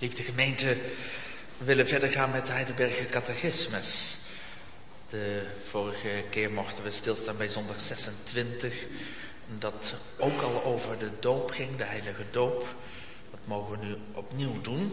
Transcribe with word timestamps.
Liefde 0.00 0.22
gemeente, 0.22 0.76
we 1.58 1.64
willen 1.64 1.86
verder 1.86 2.08
gaan 2.08 2.30
met 2.30 2.46
de 2.46 2.52
Heidelberger 2.52 3.06
Catechismus. 3.06 4.16
De 5.10 5.46
vorige 5.62 6.24
keer 6.30 6.50
mochten 6.50 6.84
we 6.84 6.90
stilstaan 6.90 7.36
bij 7.36 7.48
zondag 7.48 7.80
26, 7.80 8.84
dat 9.58 9.94
ook 10.18 10.40
al 10.40 10.64
over 10.64 10.98
de 10.98 11.10
doop 11.20 11.50
ging, 11.50 11.76
de 11.76 11.84
heilige 11.84 12.24
doop. 12.30 12.74
Dat 13.30 13.40
mogen 13.44 13.80
we 13.80 13.86
nu 13.86 13.96
opnieuw 14.12 14.60
doen. 14.60 14.92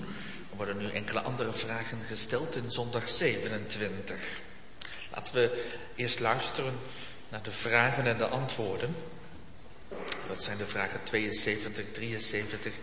Er 0.50 0.58
worden 0.58 0.78
nu 0.78 0.90
enkele 0.90 1.22
andere 1.22 1.54
vragen 1.54 2.00
gesteld 2.08 2.56
in 2.56 2.72
zondag 2.72 3.10
27. 3.10 4.42
Laten 5.12 5.34
we 5.34 5.72
eerst 5.96 6.20
luisteren 6.20 6.74
naar 7.30 7.44
de 7.44 7.52
vragen 7.52 8.06
en 8.08 8.18
de 8.18 8.28
antwoorden. 8.28 8.96
Dat 10.28 10.44
zijn 10.44 10.58
de 10.58 10.68
vragen 10.68 11.04
72, 11.04 11.92
73 11.92 12.74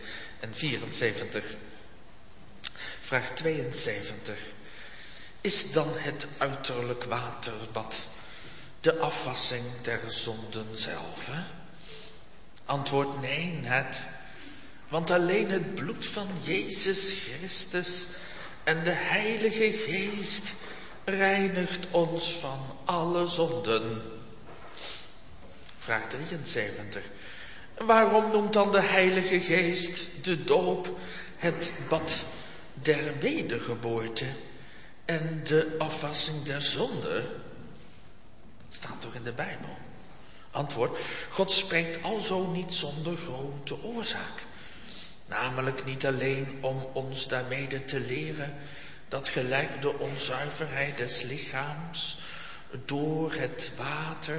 en 0.41 0.55
74. 0.55 1.45
Vraag 3.11 3.31
72. 3.35 4.39
Is 5.41 5.73
dan 5.73 5.89
het 5.97 6.27
uiterlijk 6.39 7.05
waterbad 7.05 7.97
de 8.81 8.99
afwassing 8.99 9.65
der 9.83 10.01
zonden 10.07 10.67
zelf? 10.73 11.27
Hè? 11.31 11.43
Antwoord 12.65 13.21
nee, 13.21 13.53
net. 13.53 14.05
Want 14.89 15.11
alleen 15.11 15.51
het 15.51 15.75
bloed 15.75 16.07
van 16.07 16.29
Jezus 16.43 17.19
Christus 17.23 18.07
en 18.65 18.85
de 18.85 18.93
Heilige 18.93 19.73
Geest 19.73 20.55
reinigt 21.05 21.87
ons 21.91 22.33
van 22.33 22.77
alle 22.85 23.27
zonden. 23.27 24.03
Vraag 25.79 26.09
73. 26.09 27.03
Waarom 27.79 28.31
noemt 28.31 28.53
dan 28.53 28.73
de 28.73 28.83
Heilige 28.83 29.41
Geest 29.41 30.09
de 30.23 30.45
doop 30.45 30.99
het 31.37 31.73
bad 31.89 32.25
der 32.83 33.19
wedergeboorte 33.19 34.27
en 35.05 35.41
de 35.45 35.75
afwassing 35.79 36.43
der 36.43 36.61
zonde? 36.61 37.25
Dat 38.65 38.75
staat 38.75 39.01
toch 39.01 39.15
in 39.15 39.23
de 39.23 39.33
Bijbel? 39.33 39.77
Antwoord, 40.51 40.99
God 41.31 41.51
spreekt 41.51 42.03
alzo 42.03 42.47
niet 42.47 42.73
zonder 42.73 43.17
grote 43.17 43.83
oorzaak. 43.83 44.47
Namelijk 45.27 45.85
niet 45.85 46.07
alleen 46.07 46.59
om 46.61 46.87
ons 46.93 47.29
daarmede 47.29 47.85
te 47.85 48.01
leren 48.01 48.57
dat 49.09 49.29
gelijk 49.29 49.83
de 49.83 49.99
onzuiverheid 49.99 50.97
des 50.97 51.23
lichaams 51.23 52.19
door 52.85 53.33
het 53.33 53.73
water, 53.77 54.39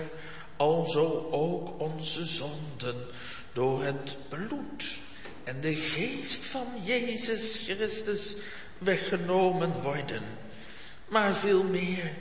alzo 0.56 1.28
ook 1.32 1.80
onze 1.80 2.26
zonden 2.26 3.06
door 3.54 3.84
het 3.84 4.18
bloed 4.30 5.00
en 5.52 5.62
de 5.62 5.76
geest 5.76 6.46
van 6.46 6.68
Jezus 6.82 7.58
Christus 7.64 8.36
weggenomen 8.78 9.82
worden. 9.82 10.24
Maar 11.10 11.36
veel 11.36 11.64
meer, 11.64 12.12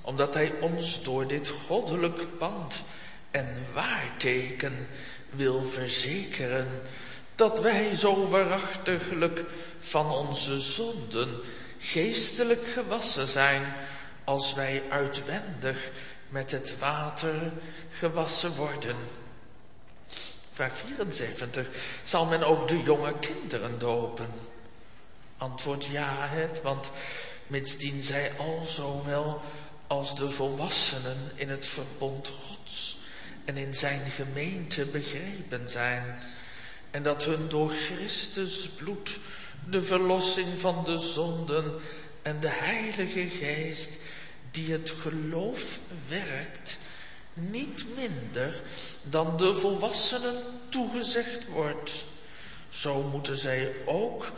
omdat 0.00 0.34
Hij 0.34 0.52
ons 0.60 1.02
door 1.02 1.26
dit 1.26 1.48
goddelijk 1.48 2.38
band 2.38 2.82
en 3.30 3.66
waarteken 3.72 4.86
wil 5.30 5.62
verzekeren 5.64 6.82
dat 7.34 7.60
wij 7.60 7.94
zo 7.96 8.28
waarachtiglijk 8.28 9.44
van 9.78 10.10
onze 10.10 10.58
zonden 10.58 11.40
geestelijk 11.78 12.66
gewassen 12.66 13.28
zijn 13.28 13.72
als 14.24 14.54
wij 14.54 14.82
uitwendig 14.88 15.90
met 16.28 16.50
het 16.50 16.78
water 16.78 17.52
gewassen 17.90 18.54
worden. 18.54 18.96
Vraag 20.60 20.76
74. 20.76 21.66
Zal 22.04 22.24
men 22.24 22.42
ook 22.42 22.68
de 22.68 22.82
jonge 22.82 23.18
kinderen 23.18 23.78
dopen? 23.78 24.28
Antwoord 25.36 25.84
ja, 25.84 26.26
het, 26.28 26.62
want 26.62 26.90
mitsdien 27.46 28.02
zij 28.02 28.32
al 28.38 28.64
zowel 28.64 29.42
als 29.86 30.16
de 30.16 30.30
volwassenen 30.30 31.30
in 31.34 31.48
het 31.48 31.66
verbond 31.66 32.28
Gods 32.28 32.98
en 33.44 33.56
in 33.56 33.74
zijn 33.74 34.10
gemeente 34.10 34.84
begrepen 34.84 35.68
zijn, 35.68 36.18
en 36.90 37.02
dat 37.02 37.24
hun 37.24 37.48
door 37.48 37.70
Christus 37.70 38.68
bloed 38.68 39.18
de 39.68 39.82
verlossing 39.82 40.60
van 40.60 40.84
de 40.84 40.98
zonden 40.98 41.80
en 42.22 42.40
de 42.40 42.50
Heilige 42.50 43.28
Geest, 43.28 43.96
die 44.50 44.72
het 44.72 44.90
geloof 44.90 45.78
werkt, 46.08 46.78
niet 47.34 47.84
minder 47.96 48.62
dan 49.02 49.36
de 49.36 49.54
volwassenen 49.54 50.42
toegezegd 50.68 51.46
wordt. 51.46 52.04
Zo 52.68 53.02
moeten 53.02 53.36
zij 53.36 53.72
ook 53.84 54.32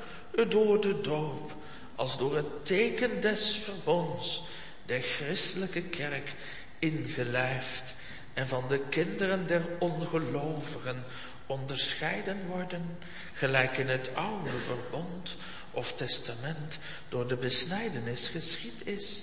door 0.48 0.80
de 0.80 1.00
doop 1.00 1.54
als 1.94 2.18
door 2.18 2.36
het 2.36 2.64
teken 2.64 3.20
des 3.20 3.56
verbonds 3.56 4.42
der 4.84 5.00
christelijke 5.00 5.82
kerk 5.82 6.34
ingelijfd 6.78 7.94
en 8.34 8.48
van 8.48 8.68
de 8.68 8.78
kinderen 8.88 9.46
der 9.46 9.62
ongelovigen 9.78 11.04
onderscheiden 11.46 12.46
worden, 12.46 12.98
gelijk 13.32 13.76
in 13.76 13.88
het 13.88 14.10
oude 14.14 14.58
verbond 14.58 15.36
of 15.70 15.94
testament 15.94 16.78
door 17.08 17.28
de 17.28 17.36
besnijdenis 17.36 18.28
geschied 18.28 18.86
is, 18.86 19.22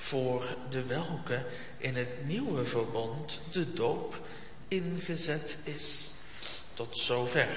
voor 0.00 0.56
de 0.68 0.84
welke 0.84 1.46
in 1.78 1.96
het 1.96 2.26
nieuwe 2.26 2.64
verbond 2.64 3.42
de 3.50 3.72
doop 3.72 4.20
ingezet 4.68 5.58
is. 5.62 6.10
Tot 6.74 6.98
zover. 6.98 7.48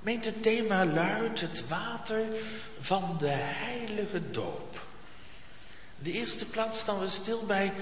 Meent 0.00 0.24
het 0.24 0.42
thema 0.42 0.86
luidt 0.86 1.40
het 1.40 1.68
water 1.68 2.24
van 2.78 3.16
de 3.18 3.28
heilige 3.36 4.30
doop. 4.30 4.86
De 5.98 6.12
eerste 6.12 6.46
plaats 6.46 6.78
staan 6.78 7.00
we 7.00 7.08
stil 7.08 7.44
bij 7.44 7.72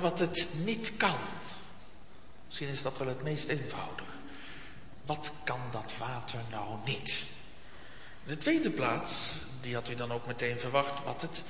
wat 0.00 0.18
het 0.18 0.46
niet 0.64 0.96
kan. 0.96 1.18
Misschien 2.46 2.68
is 2.68 2.82
dat 2.82 2.98
wel 2.98 3.08
het 3.08 3.22
meest 3.22 3.48
eenvoudig. 3.48 4.06
Wat 5.06 5.32
kan 5.44 5.60
dat 5.70 5.92
water 5.98 6.40
nou 6.50 6.78
niet? 6.84 7.24
De 8.26 8.36
tweede 8.36 8.70
plaats, 8.70 9.32
die 9.60 9.74
had 9.74 9.88
u 9.88 9.94
dan 9.94 10.12
ook 10.12 10.26
meteen 10.26 10.60
verwacht, 10.60 11.04
wat 11.04 11.22
het 11.22 11.42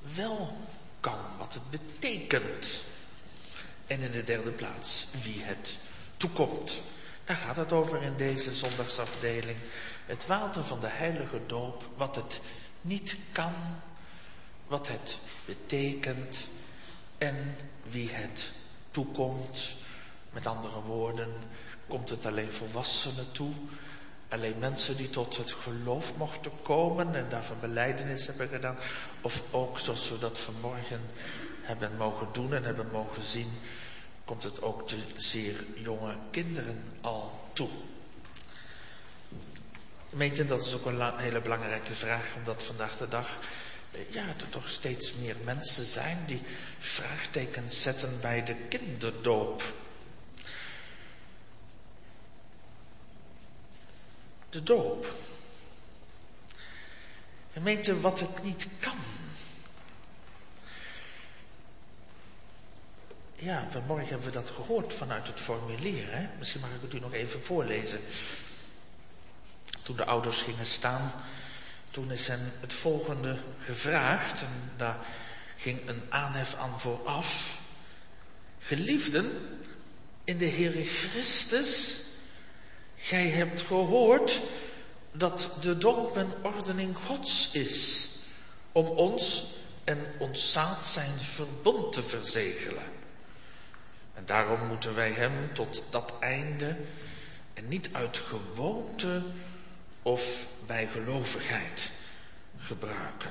wel 0.00 0.56
kan, 1.00 1.18
wat 1.38 1.54
het 1.54 1.70
betekent. 1.70 2.84
En 3.86 4.00
in 4.00 4.10
de 4.10 4.24
derde 4.24 4.50
plaats, 4.50 5.06
wie 5.22 5.42
het 5.42 5.78
toekomt. 6.16 6.82
Daar 7.24 7.36
gaat 7.36 7.56
het 7.56 7.72
over 7.72 8.02
in 8.02 8.16
deze 8.16 8.54
zondagsafdeling. 8.54 9.58
Het 10.06 10.26
water 10.26 10.64
van 10.64 10.80
de 10.80 10.88
heilige 10.88 11.40
doop, 11.46 11.88
wat 11.96 12.14
het 12.14 12.40
niet 12.80 13.16
kan, 13.32 13.52
wat 14.66 14.88
het 14.88 15.18
betekent 15.44 16.46
en 17.18 17.56
wie 17.82 18.10
het 18.10 18.50
toekomt. 18.90 19.74
Met 20.30 20.46
andere 20.46 20.80
woorden, 20.80 21.32
komt 21.88 22.10
het 22.10 22.26
alleen 22.26 22.52
volwassenen 22.52 23.32
toe 23.32 23.52
alleen 24.30 24.58
mensen 24.58 24.96
die 24.96 25.10
tot 25.10 25.36
het 25.36 25.52
geloof 25.52 26.16
mochten 26.16 26.52
komen 26.62 27.14
en 27.14 27.28
daarvan 27.28 27.60
beleidenis 27.60 28.26
hebben 28.26 28.48
gedaan. 28.48 28.78
Of 29.20 29.42
ook 29.50 29.78
zoals 29.78 30.10
we 30.10 30.18
dat 30.18 30.38
vanmorgen 30.38 31.00
hebben 31.60 31.96
mogen 31.96 32.28
doen 32.32 32.54
en 32.54 32.64
hebben 32.64 32.88
mogen 32.92 33.22
zien, 33.22 33.50
komt 34.24 34.42
het 34.42 34.62
ook 34.62 34.88
de 34.88 34.96
zeer 35.16 35.64
jonge 35.74 36.14
kinderen 36.30 36.84
al 37.00 37.48
toe. 37.52 37.68
Gemeente, 40.10 40.44
dat 40.44 40.64
is 40.64 40.74
ook 40.74 40.86
een 40.86 41.18
hele 41.18 41.40
belangrijke 41.40 41.92
vraag, 41.92 42.24
omdat 42.36 42.62
vandaag 42.62 42.96
de 42.96 43.08
dag 43.08 43.38
eh, 43.90 44.10
ja, 44.10 44.26
er 44.26 44.48
toch 44.48 44.68
steeds 44.68 45.14
meer 45.14 45.36
mensen 45.44 45.84
zijn 45.84 46.18
die 46.26 46.42
vraagtekens 46.78 47.82
zetten 47.82 48.18
bij 48.20 48.44
de 48.44 48.54
kinderdoop. 48.54 49.62
De 54.50 54.62
doop. 54.62 55.14
Gemeente, 57.52 58.00
wat 58.00 58.20
het 58.20 58.42
niet 58.42 58.68
kan. 58.78 58.96
Ja, 63.34 63.66
vanmorgen 63.70 64.08
hebben 64.08 64.26
we 64.26 64.32
dat 64.32 64.50
gehoord 64.50 64.94
vanuit 64.94 65.26
het 65.26 65.40
formulier. 65.40 66.12
Hè? 66.12 66.28
Misschien 66.38 66.60
mag 66.60 66.70
ik 66.70 66.80
het 66.80 66.94
u 66.94 66.98
nog 66.98 67.12
even 67.12 67.42
voorlezen. 67.42 68.00
Toen 69.82 69.96
de 69.96 70.04
ouders 70.04 70.42
gingen 70.42 70.66
staan, 70.66 71.12
toen 71.90 72.10
is 72.10 72.28
hen 72.28 72.52
het 72.60 72.72
volgende 72.72 73.38
gevraagd. 73.64 74.42
En 74.42 74.72
daar 74.76 74.98
ging 75.56 75.88
een 75.88 76.02
aanhef 76.08 76.54
aan 76.54 76.80
vooraf. 76.80 77.58
Geliefden, 78.58 79.58
in 80.24 80.38
de 80.38 80.48
Heere 80.48 80.84
Christus 80.84 82.00
Gij 83.02 83.28
hebt 83.28 83.60
gehoord 83.60 84.40
dat 85.12 85.50
de 85.60 85.78
dorp 85.78 86.16
een 86.16 86.32
ordening 86.42 86.96
Gods 86.96 87.50
is 87.52 88.08
om 88.72 88.86
ons 88.86 89.44
en 89.84 90.06
ons 90.18 90.52
zaad 90.52 90.84
zijn 90.84 91.20
verbond 91.20 91.92
te 91.92 92.02
verzegelen. 92.02 92.92
En 94.14 94.26
daarom 94.26 94.66
moeten 94.66 94.94
wij 94.94 95.12
hem 95.12 95.54
tot 95.54 95.84
dat 95.90 96.12
einde 96.18 96.76
en 97.54 97.68
niet 97.68 97.88
uit 97.92 98.18
gewoonte 98.18 99.22
of 100.02 100.46
bijgelovigheid 100.66 101.90
gebruiken. 102.58 103.30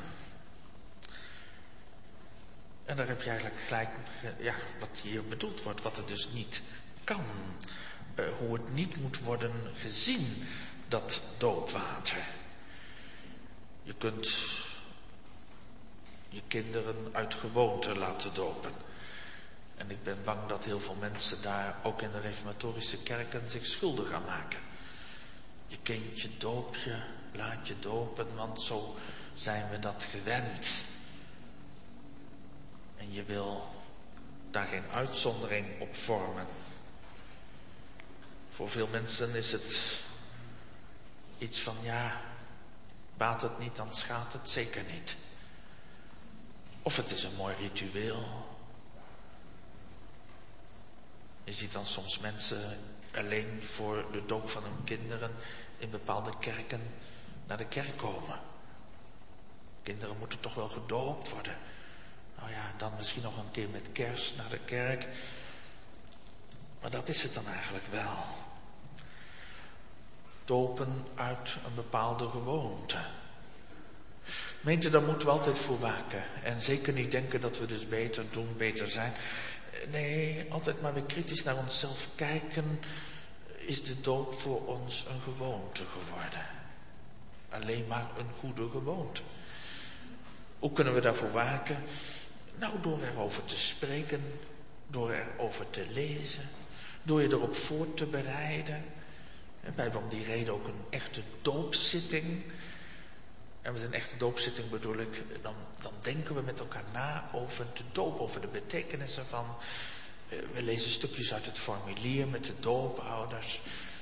En 2.85 2.97
daar 2.97 3.07
heb 3.07 3.21
je 3.21 3.29
eigenlijk 3.29 3.59
gelijk 3.67 3.89
ja, 4.39 4.53
wat 4.79 4.99
hier 5.01 5.23
bedoeld 5.23 5.63
wordt, 5.63 5.81
wat 5.81 5.97
het 5.97 6.07
dus 6.07 6.29
niet 6.33 6.61
kan. 7.03 7.25
Uh, 8.19 8.37
hoe 8.37 8.53
het 8.53 8.73
niet 8.73 9.01
moet 9.01 9.19
worden 9.19 9.51
gezien, 9.75 10.43
dat 10.87 11.21
doopwater. 11.37 12.23
Je 13.83 13.93
kunt 13.93 14.29
je 16.29 16.41
kinderen 16.47 17.09
uit 17.11 17.33
gewoonte 17.33 17.97
laten 17.97 18.33
dopen. 18.33 18.71
En 19.75 19.91
ik 19.91 20.03
ben 20.03 20.17
bang 20.23 20.47
dat 20.47 20.63
heel 20.63 20.79
veel 20.79 20.95
mensen 20.99 21.41
daar 21.41 21.75
ook 21.83 22.01
in 22.01 22.11
de 22.11 22.19
reformatorische 22.19 22.97
kerken 22.97 23.49
zich 23.49 23.65
schuldig 23.65 24.11
aan 24.11 24.25
maken. 24.25 24.59
Je 25.67 25.77
kindje 25.83 26.29
doop 26.37 26.75
je, 26.75 27.01
laat 27.31 27.67
je 27.67 27.79
dopen, 27.79 28.35
want 28.35 28.61
zo 28.61 28.95
zijn 29.35 29.69
we 29.69 29.79
dat 29.79 30.07
gewend. 30.09 30.83
En 32.97 33.13
je 33.13 33.23
wil 33.23 33.73
daar 34.51 34.67
geen 34.67 34.89
uitzondering 34.93 35.81
op 35.81 35.95
vormen. 35.95 36.45
Voor 38.59 38.69
veel 38.69 38.87
mensen 38.87 39.35
is 39.35 39.51
het 39.51 40.01
iets 41.37 41.59
van 41.59 41.75
ja, 41.81 42.21
baat 43.17 43.41
het 43.41 43.59
niet, 43.59 43.75
dan 43.75 43.93
schaadt 43.93 44.33
het 44.33 44.49
zeker 44.49 44.83
niet. 44.83 45.17
Of 46.81 46.95
het 46.95 47.11
is 47.11 47.23
een 47.23 47.35
mooi 47.35 47.55
ritueel. 47.55 48.47
Je 51.43 51.53
ziet 51.53 51.71
dan 51.71 51.85
soms 51.85 52.19
mensen 52.19 52.79
alleen 53.15 53.63
voor 53.63 54.05
de 54.11 54.25
doop 54.25 54.49
van 54.49 54.63
hun 54.63 54.83
kinderen 54.83 55.31
in 55.77 55.89
bepaalde 55.89 56.31
kerken 56.39 56.81
naar 57.47 57.57
de 57.57 57.67
kerk 57.67 57.97
komen. 57.97 58.39
Kinderen 59.83 60.17
moeten 60.17 60.39
toch 60.39 60.53
wel 60.53 60.69
gedoopt 60.69 61.29
worden. 61.29 61.57
Nou 62.37 62.51
ja, 62.51 62.73
dan 62.77 62.93
misschien 62.97 63.23
nog 63.23 63.37
een 63.37 63.51
keer 63.51 63.69
met 63.69 63.91
kerst 63.91 64.35
naar 64.35 64.49
de 64.49 64.59
kerk. 64.59 65.07
Maar 66.81 66.91
dat 66.91 67.09
is 67.09 67.23
het 67.23 67.33
dan 67.33 67.47
eigenlijk 67.47 67.87
wel. 67.87 68.47
Dopen 70.49 71.05
uit 71.15 71.55
een 71.65 71.75
bepaalde 71.75 72.29
gewoonte. 72.29 72.97
Meente, 74.61 74.89
daar 74.89 75.01
moeten 75.01 75.27
we 75.27 75.33
altijd 75.33 75.57
voor 75.57 75.79
waken. 75.79 76.23
En 76.43 76.61
zeker 76.61 76.93
niet 76.93 77.11
denken 77.11 77.41
dat 77.41 77.59
we 77.59 77.65
dus 77.65 77.87
beter 77.87 78.23
doen, 78.31 78.47
beter 78.57 78.87
zijn. 78.87 79.13
Nee, 79.91 80.45
altijd 80.49 80.81
maar 80.81 80.93
weer 80.93 81.03
kritisch 81.03 81.43
naar 81.43 81.57
onszelf 81.57 82.09
kijken. 82.15 82.79
Is 83.57 83.83
de 83.83 84.01
doop 84.01 84.33
voor 84.33 84.65
ons 84.65 85.05
een 85.09 85.21
gewoonte 85.21 85.83
geworden? 85.85 86.45
Alleen 87.49 87.87
maar 87.87 88.07
een 88.17 88.31
goede 88.39 88.69
gewoonte. 88.69 89.21
Hoe 90.59 90.71
kunnen 90.71 90.93
we 90.93 91.01
daarvoor 91.01 91.31
waken? 91.31 91.83
Nou, 92.55 92.73
door 92.81 92.99
erover 93.01 93.45
te 93.45 93.57
spreken, 93.57 94.39
door 94.87 95.11
erover 95.11 95.69
te 95.69 95.85
lezen, 95.93 96.49
door 97.03 97.21
je 97.21 97.29
erop 97.29 97.55
voor 97.55 97.93
te 97.93 98.05
bereiden. 98.05 98.83
En 99.69 99.75
bij 99.75 99.91
van 99.91 100.09
die 100.09 100.23
reden 100.23 100.53
ook 100.53 100.67
een 100.67 100.83
echte 100.89 101.21
doopzitting. 101.41 102.43
En 103.61 103.73
met 103.73 103.81
een 103.81 103.93
echte 103.93 104.17
doopzitting 104.17 104.69
bedoel 104.69 104.97
ik, 104.97 105.23
dan, 105.41 105.53
dan 105.81 105.91
denken 106.01 106.35
we 106.35 106.41
met 106.41 106.59
elkaar 106.59 106.83
na 106.93 107.29
over 107.33 107.65
de 107.73 107.83
doop, 107.91 108.19
over 108.19 108.41
de 108.41 108.47
betekenis 108.47 109.17
ervan. 109.17 109.45
Eh, 110.29 110.37
we 110.53 110.61
lezen 110.63 110.91
stukjes 110.91 111.33
uit 111.33 111.45
het 111.45 111.57
formulier 111.57 112.27
met 112.27 112.45
de 112.45 112.53
doopouders. 112.59 113.61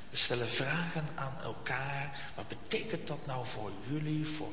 We 0.09 0.17
stellen 0.17 0.47
vragen 0.47 1.07
aan 1.15 1.37
elkaar. 1.43 2.31
Wat 2.35 2.47
betekent 2.47 3.07
dat 3.07 3.25
nou 3.25 3.45
voor 3.45 3.71
jullie, 3.89 4.27
voor, 4.27 4.51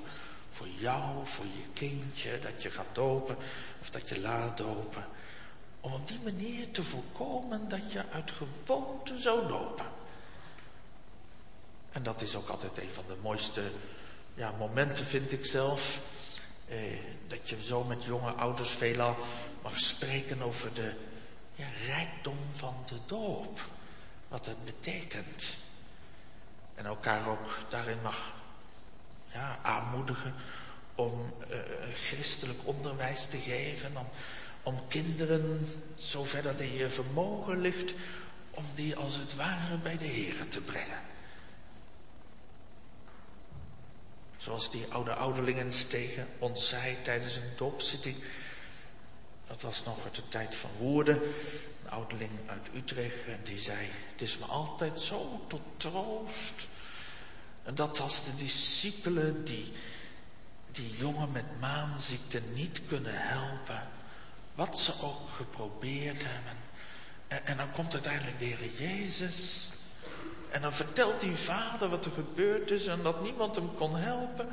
voor 0.50 0.68
jou, 0.68 1.26
voor 1.26 1.44
je 1.44 1.64
kindje, 1.72 2.38
dat 2.38 2.62
je 2.62 2.70
gaat 2.70 2.94
dopen 2.94 3.36
of 3.80 3.90
dat 3.90 4.08
je 4.08 4.20
laat 4.20 4.56
dopen? 4.56 5.06
Om 5.80 5.92
op 5.92 6.08
die 6.08 6.20
manier 6.24 6.70
te 6.70 6.82
voorkomen 6.82 7.68
dat 7.68 7.92
je 7.92 8.02
uit 8.12 8.30
gewoonte 8.30 9.18
zou 9.18 9.48
dopen. 9.48 10.02
En 11.94 12.02
dat 12.02 12.22
is 12.22 12.36
ook 12.36 12.48
altijd 12.48 12.78
een 12.78 12.92
van 12.92 13.04
de 13.08 13.16
mooiste 13.22 13.62
ja, 14.34 14.52
momenten 14.58 15.04
vind 15.04 15.32
ik 15.32 15.44
zelf. 15.44 16.00
Eh, 16.68 16.78
dat 17.26 17.48
je 17.48 17.64
zo 17.64 17.84
met 17.84 18.04
jonge 18.04 18.30
ouders 18.30 18.70
veelal 18.70 19.16
mag 19.62 19.78
spreken 19.78 20.42
over 20.42 20.74
de 20.74 20.92
ja, 21.54 21.66
rijkdom 21.86 22.38
van 22.52 22.74
de 22.86 22.96
doop. 23.06 23.60
Wat 24.28 24.46
het 24.46 24.64
betekent. 24.64 25.56
En 26.74 26.84
elkaar 26.84 27.28
ook 27.28 27.58
daarin 27.68 28.02
mag 28.02 28.32
ja, 29.32 29.58
aanmoedigen 29.62 30.34
om 30.94 31.34
uh, 31.50 31.56
christelijk 31.94 32.58
onderwijs 32.64 33.26
te 33.26 33.38
geven. 33.38 33.96
Om, 33.96 34.08
om 34.62 34.88
kinderen, 34.88 35.68
zover 35.94 36.42
dat 36.42 36.60
in 36.60 36.74
je 36.74 36.90
vermogen 36.90 37.60
ligt, 37.60 37.94
om 38.50 38.64
die 38.74 38.96
als 38.96 39.16
het 39.16 39.34
ware 39.36 39.76
bij 39.76 39.96
de 39.96 40.04
Heer 40.04 40.48
te 40.48 40.60
brengen. 40.60 41.13
Zoals 44.44 44.70
die 44.70 44.86
oude 44.88 45.14
ouderlingen 45.14 45.88
tegen 45.88 46.28
ons 46.38 46.68
zei 46.68 47.02
tijdens 47.02 47.36
een 47.36 47.52
doopzitting. 47.56 48.16
Dat 49.46 49.62
was 49.62 49.84
nog 49.84 50.04
uit 50.04 50.14
de 50.14 50.28
tijd 50.28 50.54
van 50.54 50.70
Woerden. 50.78 51.22
Een 51.22 51.90
ouderling 51.90 52.30
uit 52.46 52.68
Utrecht. 52.74 53.26
En 53.26 53.40
die 53.44 53.58
zei, 53.58 53.88
het 54.12 54.22
is 54.22 54.38
me 54.38 54.44
altijd 54.44 55.00
zo 55.00 55.44
tot 55.48 55.60
troost. 55.76 56.66
En 57.62 57.74
dat 57.74 58.00
als 58.00 58.24
de 58.24 58.34
discipelen 58.34 59.44
die, 59.44 59.72
die 60.72 60.96
jongen 60.96 61.32
met 61.32 61.60
maanziekte 61.60 62.40
niet 62.52 62.80
kunnen 62.88 63.14
helpen. 63.14 63.88
Wat 64.54 64.78
ze 64.78 64.92
ook 65.02 65.28
geprobeerd 65.28 66.22
hebben. 66.24 66.56
En, 67.28 67.46
en 67.46 67.56
dan 67.56 67.70
komt 67.70 67.92
uiteindelijk 67.92 68.38
de 68.38 68.44
Heer 68.44 68.70
Jezus. 68.70 69.68
En 70.54 70.60
dan 70.60 70.72
vertelt 70.72 71.20
die 71.20 71.36
vader 71.36 71.88
wat 71.88 72.04
er 72.04 72.12
gebeurd 72.12 72.70
is 72.70 72.86
en 72.86 73.02
dat 73.02 73.22
niemand 73.22 73.56
hem 73.56 73.74
kon 73.74 73.96
helpen. 73.96 74.48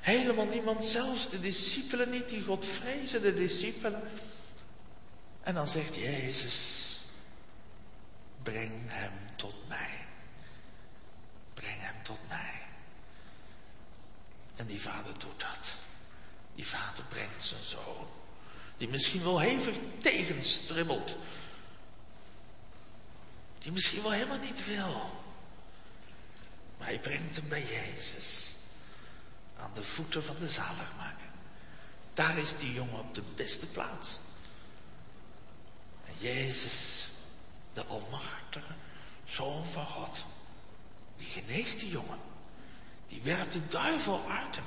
Helemaal 0.00 0.44
niemand, 0.44 0.84
zelfs 0.84 1.28
de 1.28 1.40
discipelen 1.40 2.10
niet, 2.10 2.28
die 2.28 2.42
God 2.42 2.66
vrezen, 2.66 3.22
de 3.22 3.34
discipelen. 3.34 4.02
En 5.40 5.54
dan 5.54 5.68
zegt 5.68 5.94
Jezus, 5.94 6.98
breng 8.42 8.72
hem 8.86 9.12
tot 9.36 9.56
mij. 9.68 10.06
Breng 11.54 11.80
hem 11.80 12.02
tot 12.02 12.20
mij. 12.28 12.60
En 14.56 14.66
die 14.66 14.80
vader 14.80 15.18
doet 15.18 15.40
dat. 15.40 15.70
Die 16.54 16.66
vader 16.66 17.04
brengt 17.04 17.44
zijn 17.44 17.64
zoon. 17.64 18.06
Die 18.76 18.88
misschien 18.88 19.22
wel 19.22 19.40
hevig 19.40 19.76
tegenstribbelt. 19.98 21.16
Die 23.58 23.72
misschien 23.72 24.02
wel 24.02 24.12
helemaal 24.12 24.38
niet 24.38 24.64
wil. 24.64 25.26
Maar 26.78 26.86
hij 26.86 26.98
brengt 26.98 27.36
hem 27.36 27.48
bij 27.48 27.64
Jezus. 27.64 28.54
Aan 29.56 29.70
de 29.74 29.82
voeten 29.82 30.24
van 30.24 30.36
de 30.38 30.48
zaligmaker. 30.48 31.28
Daar 32.14 32.38
is 32.38 32.56
die 32.56 32.72
jongen 32.72 32.98
op 32.98 33.14
de 33.14 33.22
beste 33.34 33.66
plaats. 33.66 34.18
En 36.06 36.12
Jezus, 36.16 37.08
de 37.72 37.84
Almachtige, 37.84 38.72
Zoon 39.24 39.64
van 39.64 39.86
God, 39.86 40.24
die 41.16 41.26
geneest 41.26 41.80
die 41.80 41.90
jongen. 41.90 42.18
Die 43.08 43.22
werpt 43.22 43.52
de 43.52 43.66
duivel 43.68 44.30
uit 44.30 44.56
hem. 44.56 44.64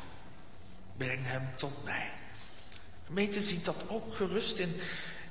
Breng 0.97 1.25
hem 1.25 1.55
tot 1.57 1.83
mij. 1.83 2.11
Gemeente 3.05 3.41
ziet 3.41 3.65
dat 3.65 3.83
ook 3.87 4.15
gerust 4.15 4.57
in, 4.57 4.79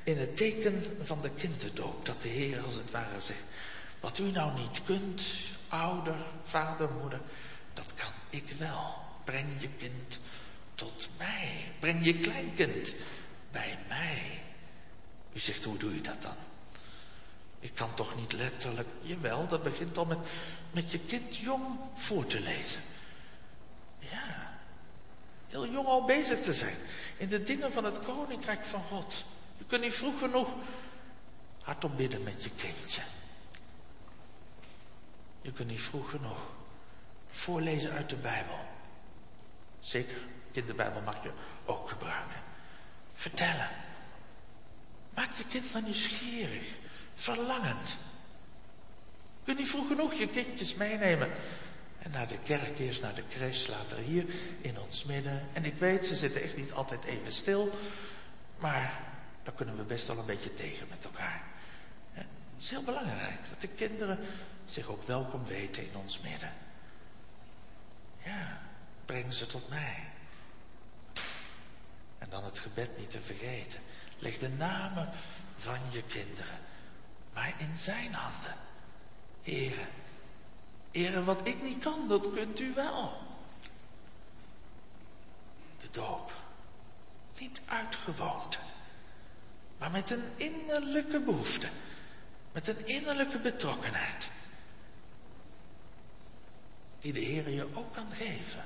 in 0.05 0.19
het 0.19 0.37
teken 0.37 0.97
van 1.03 1.21
de 1.21 1.31
kinderdoop. 1.31 2.07
Dat 2.07 2.23
de 2.23 2.29
Heer 2.29 2.63
als 2.63 2.75
het 2.75 2.91
ware 2.91 3.21
zegt, 3.21 3.43
wat 4.01 4.19
u 4.19 4.31
nou 4.31 4.61
niet 4.61 4.83
kunt, 4.85 5.23
ouder, 5.69 6.17
vader, 6.43 6.91
moeder, 7.01 7.21
dat 7.73 7.95
kan 7.95 8.13
ik 8.31 8.51
wel. 8.59 8.95
Breng 9.25 9.61
je 9.61 9.69
kind 9.69 10.19
tot 10.75 11.09
mij. 11.19 11.73
Breng 11.79 12.05
je 12.05 12.19
kleinkind 12.19 12.95
bij 13.51 13.79
mij. 13.89 14.43
U 15.33 15.39
zegt, 15.39 15.65
hoe 15.65 15.77
doe 15.77 15.95
je 15.95 16.01
dat 16.01 16.23
dan? 16.23 16.35
Ik 17.61 17.75
kan 17.75 17.95
toch 17.95 18.17
niet 18.17 18.33
letterlijk, 18.33 18.89
jawel, 19.01 19.49
dat 19.49 19.63
begint 19.63 19.99
al 19.99 20.05
met, 20.05 20.19
met 20.71 20.93
je 20.93 20.99
kind 20.99 21.37
jong 21.37 21.79
voor 21.95 22.27
te 22.27 22.41
lezen. 22.41 22.81
Ja, 23.99 24.59
heel 25.49 25.67
jong 25.67 25.87
al 25.87 26.05
bezig 26.05 26.41
te 26.41 26.53
zijn 26.53 26.77
in 27.17 27.29
de 27.29 27.43
dingen 27.43 27.73
van 27.73 27.85
het 27.85 27.99
koninkrijk 27.99 28.65
van 28.65 28.83
God. 28.83 29.25
Je 29.59 29.65
kunt 29.65 29.83
niet 29.83 29.95
vroeg 29.95 30.19
genoeg 30.19 30.49
hardop 31.63 31.97
bidden 31.97 32.23
met 32.23 32.43
je 32.43 32.51
kindje. 32.57 33.03
Je 35.43 35.53
kunt 35.53 35.69
niet 35.69 35.81
vroeg 35.81 36.11
genoeg 36.11 36.51
voorlezen 37.31 37.93
uit 37.93 38.11
de 38.11 38.17
Bijbel. 38.17 38.59
Zeker, 39.81 40.19
kinderbijbel 40.53 41.01
mag 41.01 41.23
je 41.23 41.31
ook 41.65 41.89
gebruiken. 41.89 42.41
Vertellen. 43.15 43.69
Maak 45.15 45.33
je 45.33 45.45
kind 45.45 45.73
maar 45.73 45.83
nieuwsgierig, 45.83 46.67
verlangend. 47.15 47.89
Je 49.39 49.45
kunt 49.45 49.59
niet 49.59 49.69
vroeg 49.69 49.87
genoeg 49.87 50.15
je 50.15 50.29
kindjes 50.29 50.75
meenemen 50.75 51.31
En 51.99 52.11
naar 52.11 52.29
de 52.29 52.39
kerk 52.39 52.79
eerst, 52.79 53.03
naar 53.03 53.15
de 53.15 53.25
crash, 53.29 53.67
later 53.67 53.97
hier 53.97 54.25
in 54.61 54.81
ons 54.81 55.05
midden. 55.05 55.49
En 55.53 55.65
ik 55.65 55.75
weet, 55.75 56.07
ze 56.07 56.17
zitten 56.17 56.43
echt 56.43 56.57
niet 56.57 56.73
altijd 56.73 57.05
even 57.05 57.33
stil. 57.33 57.71
Maar 58.59 59.03
daar 59.43 59.55
kunnen 59.55 59.77
we 59.77 59.83
best 59.83 60.07
wel 60.07 60.19
een 60.19 60.27
beetje 60.27 60.55
tegen 60.55 60.87
met 60.89 61.05
elkaar. 61.05 61.43
Het 62.13 62.27
is 62.59 62.71
heel 62.71 62.83
belangrijk 62.83 63.39
dat 63.51 63.61
de 63.61 63.69
kinderen 63.69 64.19
zich 64.73 64.89
ook 64.89 65.03
welkom 65.03 65.45
weten 65.45 65.87
in 65.87 65.97
ons 65.97 66.21
midden. 66.21 66.53
Ja, 68.25 68.63
breng 69.05 69.33
ze 69.33 69.47
tot 69.47 69.69
mij. 69.69 70.13
En 72.19 72.31
dan 72.31 72.45
het 72.45 72.59
gebed 72.59 72.99
niet 72.99 73.11
te 73.11 73.21
vergeten. 73.21 73.81
Leg 74.19 74.39
de 74.39 74.49
namen 74.49 75.11
van 75.57 75.79
je 75.91 76.03
kinderen 76.03 76.59
maar 77.33 77.55
in 77.59 77.79
zijn 77.79 78.15
handen. 78.15 78.55
Heren, 79.43 79.87
heren, 80.91 81.25
wat 81.25 81.47
ik 81.47 81.63
niet 81.63 81.83
kan, 81.83 82.09
dat 82.09 82.33
kunt 82.33 82.61
u 82.61 82.75
wel. 82.75 83.13
De 85.81 85.91
doop. 85.91 86.33
Niet 87.39 87.61
uitgewoond, 87.67 88.59
maar 89.79 89.91
met 89.91 90.11
een 90.11 90.25
innerlijke 90.37 91.21
behoefte. 91.21 91.69
Met 92.53 92.69
een 92.69 92.87
innerlijke 92.87 93.39
betrokkenheid. 93.39 94.31
Die 97.01 97.13
de 97.13 97.21
Heer 97.21 97.51
je 97.51 97.67
ook 97.75 97.95
kan 97.95 98.07
geven. 98.13 98.65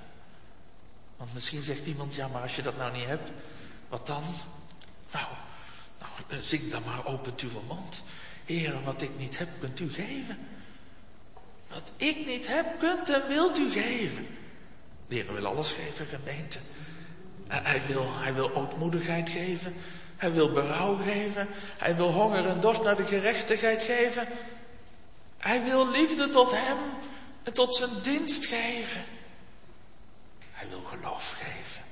Want 1.17 1.35
misschien 1.35 1.63
zegt 1.63 1.87
iemand, 1.87 2.15
ja, 2.15 2.29
maar 2.29 2.43
als 2.43 2.57
je 2.57 2.63
dat 2.63 2.77
nou 2.77 2.93
niet 2.93 3.07
hebt, 3.07 3.31
wat 3.89 4.07
dan? 4.07 4.23
Nou, 5.13 5.27
nou 5.99 6.43
zing 6.43 6.71
dan 6.71 6.83
maar 6.85 7.07
open 7.07 7.33
uw 7.43 7.63
mond. 7.67 8.03
Heer, 8.45 8.83
wat 8.85 9.03
ik 9.03 9.11
niet 9.19 9.39
heb, 9.39 9.49
kunt 9.61 9.81
u 9.81 9.91
geven. 9.91 10.39
Wat 11.69 11.93
ik 11.97 12.27
niet 12.27 12.47
heb, 12.47 12.79
kunt 12.79 13.09
en 13.09 13.29
wilt 13.29 13.59
u 13.59 13.71
geven. 13.71 14.27
De 15.09 15.15
Heer 15.15 15.35
wil 15.35 15.47
alles 15.47 15.73
geven, 15.73 16.07
gemeente. 16.07 16.59
Hij 17.49 17.83
wil, 17.87 18.19
hij 18.19 18.35
wil 18.35 18.55
ootmoedigheid 18.55 19.31
geven. 19.31 19.75
Hij 20.17 20.33
wil 20.33 20.51
berouw 20.51 20.97
geven. 20.97 21.49
Hij 21.79 21.97
wil 21.97 22.13
honger 22.13 22.47
en 22.47 22.61
dorst 22.61 22.83
naar 22.83 22.97
de 22.97 23.05
gerechtigheid 23.05 23.83
geven. 23.83 24.29
Hij 25.39 25.65
wil 25.65 25.91
liefde 25.91 26.29
tot 26.29 26.51
hem 26.51 26.79
en 27.45 27.53
tot 27.53 27.75
zijn 27.75 28.01
dienst 28.01 28.47
geven. 28.47 29.05
Hij 30.51 30.69
wil 30.69 30.83
geloof 30.83 31.37
geven. 31.39 31.83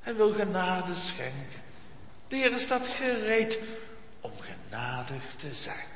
Hij 0.00 0.14
wil 0.14 0.32
genade 0.32 0.94
schenken. 0.94 1.62
De 2.28 2.36
Heer 2.36 2.58
staat 2.58 2.88
gereed 2.88 3.58
om 4.20 4.32
genadig 4.38 5.22
te 5.36 5.54
zijn. 5.54 5.86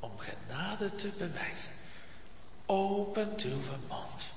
Om 0.00 0.12
genade 0.18 0.94
te 0.94 1.08
bewijzen. 1.18 1.72
Open 2.66 3.34
uw 3.44 3.60
mond. 3.88 4.30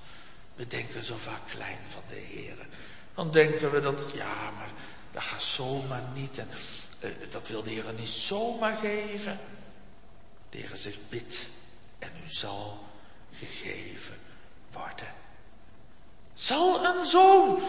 We 0.55 0.67
denken 0.67 1.03
zo 1.03 1.17
vaak 1.17 1.47
klein 1.47 1.79
van 1.87 2.03
de 2.09 2.15
Heer. 2.15 2.67
Dan 3.15 3.31
denken 3.31 3.71
we 3.71 3.79
dat, 3.79 4.11
ja, 4.13 4.51
maar 4.51 4.71
dat 5.11 5.23
gaat 5.23 5.41
zomaar 5.41 6.03
niet. 6.13 6.37
En 6.37 6.49
uh, 6.99 7.11
dat 7.29 7.47
wil 7.47 7.63
de 7.63 7.69
Heer 7.69 7.93
niet 7.93 8.09
zomaar 8.09 8.77
geven. 8.77 9.39
De 10.49 10.57
Heer 10.57 10.75
zegt, 10.75 11.09
bid 11.09 11.49
en 11.99 12.11
u 12.25 12.29
zal 12.29 12.89
gegeven 13.47 14.17
worden. 14.71 15.13
Zal 16.33 16.85
een 16.85 17.05
zoon 17.05 17.59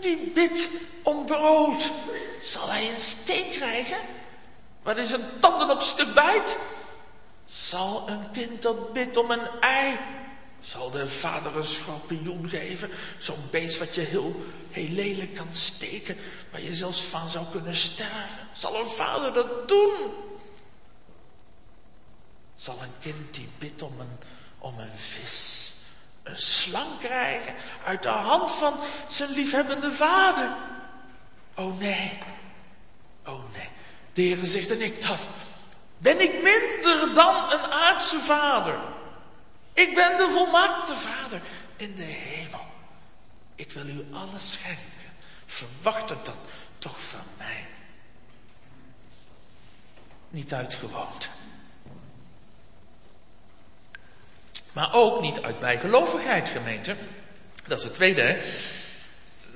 die 0.00 0.30
bidt 0.34 0.70
om 1.02 1.26
brood, 1.26 1.92
zal 2.40 2.68
hij 2.68 2.90
een 2.90 3.00
steen 3.00 3.50
krijgen? 3.50 3.98
Waar 4.82 4.98
is 4.98 5.12
een 5.12 5.38
tanden 5.40 5.70
op 5.70 5.80
stuk 5.80 6.14
bijt? 6.14 6.58
Zal 7.44 8.08
een 8.08 8.30
kind 8.30 8.62
dat 8.62 8.92
bidt 8.92 9.16
om 9.16 9.30
een 9.30 9.48
ei, 9.60 9.98
zal 10.62 10.90
de 10.90 11.08
vader 11.08 11.56
een 11.56 11.64
schorpioen 11.64 12.48
geven? 12.48 12.90
Zo'n 13.18 13.44
beest 13.50 13.78
wat 13.78 13.94
je 13.94 14.00
heel, 14.00 14.44
heel 14.70 14.88
lelijk 14.88 15.34
kan 15.34 15.54
steken, 15.54 16.16
waar 16.50 16.62
je 16.62 16.74
zelfs 16.74 17.02
van 17.02 17.28
zou 17.28 17.46
kunnen 17.50 17.76
sterven. 17.76 18.48
Zal 18.52 18.80
een 18.80 18.90
vader 18.90 19.32
dat 19.32 19.68
doen? 19.68 20.10
Zal 22.54 22.82
een 22.82 22.98
kind 23.00 23.34
die 23.34 23.48
bidt 23.58 23.82
om 23.82 24.00
een, 24.00 24.18
om 24.62 24.78
een 24.78 24.96
vis, 24.96 25.74
een 26.22 26.38
slang 26.38 26.98
krijgen 26.98 27.54
uit 27.84 28.02
de 28.02 28.08
hand 28.08 28.52
van 28.52 28.80
zijn 29.08 29.30
liefhebbende 29.30 29.92
vader? 29.92 30.50
Oh 31.54 31.78
nee, 31.78 32.18
oh 33.26 33.52
nee. 33.52 33.68
De 34.12 34.22
Heer 34.22 34.38
zegt, 34.42 34.70
en 34.70 34.80
ik 34.80 35.02
dan? 35.02 35.16
Ben 35.98 36.20
ik 36.20 36.32
minder 36.32 37.14
dan 37.14 37.52
een 37.52 37.70
aardse 37.70 38.20
vader? 38.20 38.78
Ik 39.72 39.94
ben 39.94 40.16
de 40.16 40.28
volmaakte 40.28 40.96
vader 40.96 41.40
in 41.76 41.94
de 41.94 42.02
hemel. 42.02 42.66
Ik 43.54 43.72
wil 43.72 43.86
u 43.86 44.06
alles 44.12 44.52
schenken. 44.52 45.16
Verwacht 45.46 46.08
het 46.08 46.24
dan 46.24 46.38
toch 46.78 47.00
van 47.00 47.24
mij. 47.38 47.66
Niet 50.28 50.52
uit 50.52 50.74
gewoonte. 50.74 51.28
Maar 54.72 54.94
ook 54.94 55.20
niet 55.20 55.40
uit 55.40 55.58
bijgelovigheid, 55.58 56.48
gemeente. 56.48 56.96
Dat 57.66 57.78
is 57.78 57.84
het 57.84 57.94
tweede, 57.94 58.22
hè. 58.22 58.40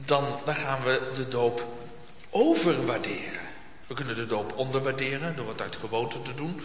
Dan, 0.07 0.41
dan 0.45 0.55
gaan 0.55 0.83
we 0.83 1.11
de 1.15 1.29
doop 1.29 1.67
overwaarderen. 2.31 3.41
We 3.87 3.95
kunnen 3.95 4.15
de 4.15 4.27
doop 4.27 4.57
onderwaarderen 4.57 5.37
door 5.37 5.49
het 5.49 5.61
uit 5.61 5.77
gewoonte 5.77 6.23
te 6.23 6.35
doen. 6.35 6.61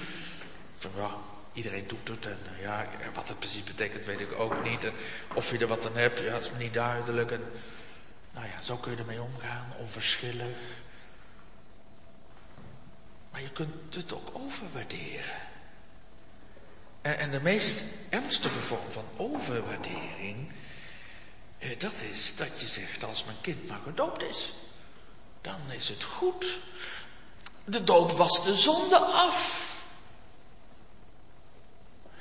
Van 0.78 0.92
ja, 0.96 1.10
iedereen 1.54 1.88
doet 1.88 2.08
het 2.08 2.26
en 2.26 2.38
ja, 2.62 2.88
wat 3.14 3.28
het 3.28 3.40
precies 3.40 3.64
betekent 3.64 4.06
weet 4.06 4.20
ik 4.20 4.40
ook 4.40 4.64
niet. 4.64 4.92
Of 5.34 5.52
je 5.52 5.58
er 5.58 5.68
wat 5.68 5.86
aan 5.86 5.96
hebt, 5.96 6.20
ja, 6.20 6.34
het 6.34 6.44
is 6.44 6.52
me 6.52 6.58
niet 6.58 6.74
duidelijk. 6.74 7.32
En, 7.32 7.44
nou 8.34 8.46
ja, 8.46 8.62
zo 8.62 8.76
kun 8.76 8.92
je 8.92 8.98
ermee 8.98 9.22
omgaan, 9.22 9.74
onverschillig. 9.80 10.58
Maar 13.32 13.42
je 13.42 13.52
kunt 13.52 13.96
het 13.96 14.14
ook 14.14 14.30
overwaarderen. 14.34 15.50
En, 17.02 17.18
en 17.18 17.32
de 17.32 17.42
meest 17.42 17.84
ernstige 18.10 18.60
vorm 18.60 18.92
van 18.92 19.06
overwaardering, 19.18 20.52
eh, 21.58 21.80
dat 21.80 21.94
is 22.12 22.36
dat 22.36 22.60
je 22.60 22.68
zegt 22.68 23.04
als 23.04 23.26
mijn 23.26 23.42
kind 23.42 23.68
maar 23.68 23.80
gedoopt 23.84 24.24
is, 24.24 24.54
dan 25.42 25.72
is 25.72 25.90
het 25.90 26.04
goed. 26.04 26.60
De 27.66 27.84
doop 27.84 28.12
was 28.12 28.44
de 28.44 28.56
zonde 28.56 29.00
af. 29.00 29.70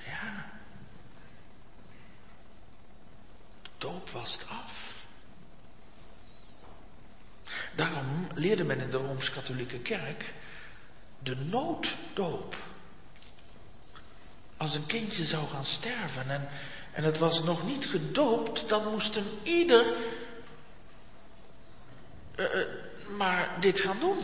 Ja. 0.06 0.50
De 3.62 3.70
doop 3.78 4.10
was 4.10 4.32
het 4.32 4.48
af. 4.48 5.04
Daarom 7.76 8.26
leerde 8.34 8.64
men 8.64 8.80
in 8.80 8.90
de 8.90 8.96
Rooms-Katholieke 8.96 9.78
Kerk 9.78 10.34
de 11.22 11.36
nooddoop. 11.36 12.56
Als 14.60 14.74
een 14.74 14.86
kindje 14.86 15.24
zou 15.24 15.46
gaan 15.46 15.64
sterven 15.64 16.30
en, 16.30 16.48
en 16.92 17.04
het 17.04 17.18
was 17.18 17.42
nog 17.42 17.66
niet 17.66 17.86
gedoopt, 17.86 18.68
dan 18.68 18.90
moest 18.90 19.16
een 19.16 19.38
ieder 19.42 19.94
uh, 22.36 22.46
maar 23.16 23.56
dit 23.60 23.80
gaan 23.80 23.98
doen. 24.00 24.18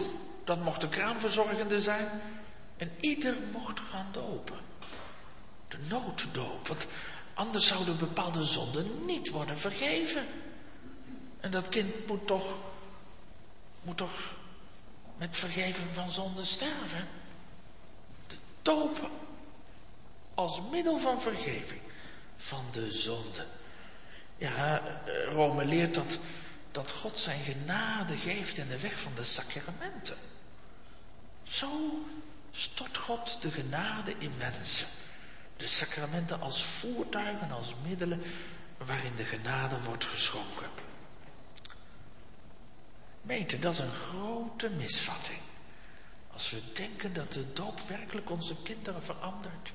Dat 0.45 0.63
mocht 0.63 0.81
de 0.81 0.89
kraamverzorgende 0.89 1.81
zijn. 1.81 2.21
En 2.77 2.91
ieder 3.01 3.37
mocht 3.53 3.81
gaan 3.81 4.09
dopen. 4.13 4.59
De 5.69 5.79
nooddoop. 5.89 6.69
Want 6.69 6.87
anders 7.35 7.67
zouden 7.67 7.99
bepaalde 7.99 8.45
zonden 8.45 9.05
niet 9.05 9.31
worden 9.31 9.59
vergeven. 9.59 10.27
En 11.41 11.51
dat 11.51 11.69
kind 11.69 12.07
moet 12.07 12.27
toch, 12.27 12.57
moet 13.83 13.97
toch 13.97 14.35
met 15.19 15.37
vergeving 15.37 15.89
van 15.93 16.11
zonde 16.11 16.45
sterven. 16.45 17.09
De 18.27 18.37
doop 18.63 19.11
als 20.37 20.61
middel 20.71 20.99
van 20.99 21.21
vergeving 21.21 21.81
van 22.37 22.65
de 22.73 22.93
zonde. 22.93 23.47
Ja, 24.37 24.81
eh, 24.81 25.33
Rome 25.33 25.65
leert 25.65 25.95
dat, 25.95 26.19
dat 26.71 26.91
God 26.91 27.19
zijn 27.19 27.43
genade 27.43 28.17
geeft 28.17 28.57
in 28.57 28.69
de 28.69 28.81
weg 28.81 29.01
van 29.01 29.13
de 29.15 29.25
sacramenten. 29.25 30.17
Zo 31.43 31.71
stort 32.51 32.97
God 32.97 33.39
de 33.41 33.51
genade 33.51 34.15
in 34.19 34.33
mensen. 34.39 34.87
De 35.57 35.69
sacramenten 35.69 36.41
als 36.41 36.65
voertuigen, 36.65 37.51
als 37.51 37.75
middelen 37.83 38.23
waarin 38.77 39.17
de 39.17 39.25
genade 39.25 39.83
wordt 39.83 40.05
geschonken. 40.05 40.71
Meten, 43.23 43.61
dat 43.61 43.73
is 43.73 43.79
een 43.79 43.93
grote 43.93 44.69
misvatting. 44.69 45.41
Als 46.33 46.51
we 46.51 46.73
denken 46.73 47.13
dat 47.13 47.33
de 47.33 47.53
doop 47.53 47.81
werkelijk 47.81 48.31
onze 48.31 48.57
kinderen 48.63 49.03
verandert. 49.03 49.73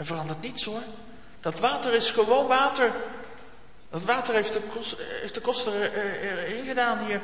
Er 0.00 0.06
verandert 0.06 0.40
niets 0.40 0.64
hoor. 0.64 0.82
Dat 1.40 1.58
water 1.58 1.94
is 1.94 2.10
gewoon 2.10 2.46
water. 2.46 2.92
Dat 3.90 4.04
water 4.04 4.34
heeft 4.34 4.52
de, 4.52 4.60
kost, 4.60 4.96
heeft 4.98 5.40
koster 5.40 5.92
erin 5.92 6.66
gedaan 6.66 7.06
hier 7.06 7.20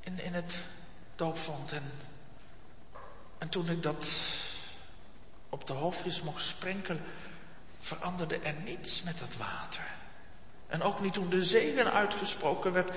in, 0.00 0.20
in 0.20 0.34
het 0.34 0.54
doop 1.16 1.38
vond. 1.38 1.72
En, 1.72 1.92
en 3.38 3.48
toen 3.48 3.68
ik 3.68 3.82
dat 3.82 4.06
op 5.48 5.66
de 5.66 5.72
hoofdjes 5.72 6.22
mocht 6.22 6.44
sprenkelen, 6.44 7.02
veranderde 7.78 8.38
er 8.38 8.54
niets 8.64 9.02
met 9.02 9.18
dat 9.18 9.36
water. 9.36 9.84
En 10.66 10.82
ook 10.82 11.00
niet 11.00 11.14
toen 11.14 11.30
de 11.30 11.44
zegen 11.44 11.92
uitgesproken 11.92 12.72
werd. 12.72 12.96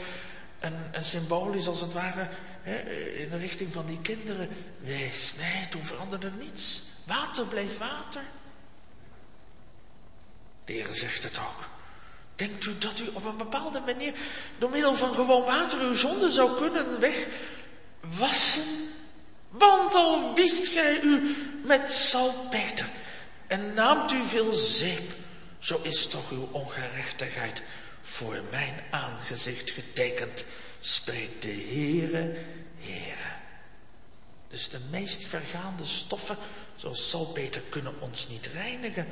En, 0.60 0.90
en 0.92 1.04
symbolisch 1.04 1.68
als 1.68 1.82
het 1.82 1.94
ware 1.94 2.28
hè, 2.62 2.80
in 3.12 3.30
de 3.30 3.38
richting 3.38 3.74
van 3.74 3.86
die 3.86 4.02
kinderen 4.02 4.50
wees. 4.80 5.36
Nee, 5.36 5.68
toen 5.68 5.84
veranderde 5.84 6.32
niets. 6.32 6.92
Water 7.04 7.46
bleef 7.46 7.78
water. 7.78 8.22
De 10.66 10.74
Heer 10.74 10.88
zegt 10.92 11.24
het 11.24 11.40
ook. 11.40 11.70
Denkt 12.36 12.66
u 12.66 12.78
dat 12.78 13.00
u 13.00 13.08
op 13.14 13.26
een 13.26 13.38
bepaalde 13.38 13.80
manier 13.80 14.14
door 14.58 14.70
middel 14.70 14.96
van 14.96 15.14
gewoon 15.14 15.44
water 15.44 15.80
uw 15.80 15.96
zonde 15.96 16.32
zou 16.32 16.58
kunnen 16.58 17.00
wegwassen? 17.00 18.64
Want 19.50 19.96
al 19.96 20.36
wist 20.36 20.68
gij 20.68 21.02
u 21.02 21.36
met 21.64 21.92
salpeter 21.92 22.90
en 23.48 23.74
naamt 23.74 24.12
u 24.12 24.24
veel 24.24 24.54
zeep, 24.54 25.16
zo 25.60 25.80
is 25.82 26.08
toch 26.08 26.32
uw 26.32 26.50
ongerechtigheid 26.52 27.62
voor 28.02 28.42
mijn 28.52 28.84
aangezicht 28.92 29.72
getekend, 29.72 30.46
spreekt 30.80 31.42
de 31.42 31.68
Heere, 31.70 32.36
Heere. 32.80 33.43
Dus 34.54 34.70
de 34.70 34.80
meest 34.90 35.26
vergaande 35.26 35.86
stoffen, 35.86 36.38
zoals 36.76 37.10
salpeter, 37.10 37.62
kunnen 37.70 37.94
ons 38.00 38.28
niet 38.30 38.46
reinigen. 38.46 39.08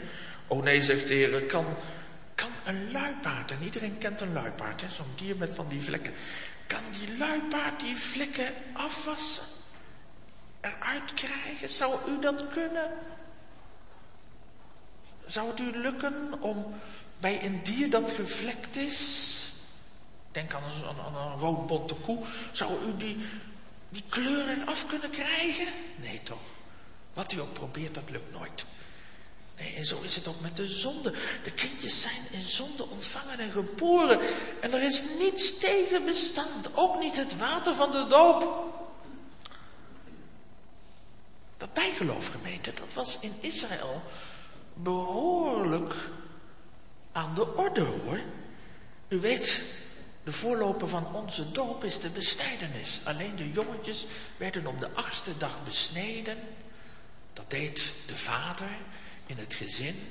Oh 0.48 0.64
nee, 0.64 0.82
zegt 0.82 1.08
de 1.08 1.14
Heer, 1.14 1.46
kan, 1.46 1.66
kan 2.36 2.52
een 2.66 2.92
luipaard, 2.92 3.52
en 3.52 3.64
iedereen 3.64 3.98
kent 3.98 4.22
een 4.22 4.34
luipaard, 4.34 4.84
zo'n 4.90 5.06
dier 5.16 5.36
met 5.36 5.54
van 5.54 5.68
die 5.68 5.82
vlekken, 5.82 6.14
kan 6.68 6.84
die 7.00 7.18
luipaard 7.18 7.80
die 7.80 7.98
vlekken 7.98 8.54
afwassen? 8.74 9.44
Eruit 10.60 11.14
krijgen? 11.14 11.70
Zou 11.70 12.12
u 12.12 12.20
dat 12.20 12.48
kunnen? 12.48 12.92
Zou 15.26 15.50
het 15.50 15.60
u 15.60 15.78
lukken 15.78 16.42
om 16.42 16.74
bij 17.20 17.46
een 17.46 17.64
dier 17.64 17.90
dat 17.90 18.12
gevlekt 18.12 18.76
is, 18.76 19.52
denk 20.32 20.54
aan 20.54 20.64
een, 20.64 21.16
aan 21.16 21.42
een 21.42 22.02
koe, 22.02 22.20
zou 22.52 22.86
u 22.88 22.98
die, 22.98 23.18
die 23.92 24.04
kleur 24.10 24.50
eraf 24.50 24.88
kunnen 24.88 25.10
krijgen? 25.10 25.68
Nee 25.96 26.22
toch. 26.24 26.42
Wat 27.14 27.32
u 27.32 27.40
ook 27.40 27.54
probeert, 27.54 27.94
dat 27.94 28.10
lukt 28.10 28.32
nooit. 28.32 28.66
Nee, 29.58 29.76
en 29.76 29.86
zo 29.86 30.02
is 30.02 30.16
het 30.16 30.28
ook 30.28 30.40
met 30.40 30.56
de 30.58 30.68
zonde. 30.68 31.14
De 31.44 31.52
kindjes 31.52 32.02
zijn 32.02 32.22
in 32.32 32.42
zonde 32.42 32.88
ontvangen 32.88 33.40
en 33.40 33.52
geboren. 33.52 34.20
En 34.62 34.74
er 34.74 34.84
is 34.84 35.04
niets 35.20 35.58
tegen 35.58 36.06
bestand. 36.06 36.70
Ook 36.74 37.00
niet 37.00 37.16
het 37.16 37.38
water 37.38 37.76
van 37.76 37.92
de 37.92 38.06
doop. 38.08 38.70
Dat 41.58 41.74
bijgeloofgemeente, 41.74 42.74
dat 42.74 42.94
was 42.94 43.18
in 43.20 43.34
Israël 43.40 44.04
behoorlijk 44.74 45.94
aan 47.12 47.34
de 47.34 47.56
orde 47.56 47.82
hoor. 47.82 48.20
U 49.08 49.20
weet, 49.20 49.62
de 50.24 50.32
voorloper 50.32 50.88
van 50.88 51.16
onze 51.16 51.51
doop 51.51 51.84
is 51.84 52.00
de 52.00 52.10
besnijdenis. 52.10 53.01
Alleen 53.04 53.36
de 53.36 53.51
jongetjes 53.51 54.06
werden 54.38 54.66
om 54.66 54.80
de 54.80 54.92
achtste 54.94 55.38
dag 55.38 55.63
besneden. 55.63 56.38
Dat 57.34 57.50
deed 57.50 57.96
de 58.06 58.16
vader 58.16 58.70
in 59.25 59.38
het 59.38 59.54
gezin. 59.54 60.08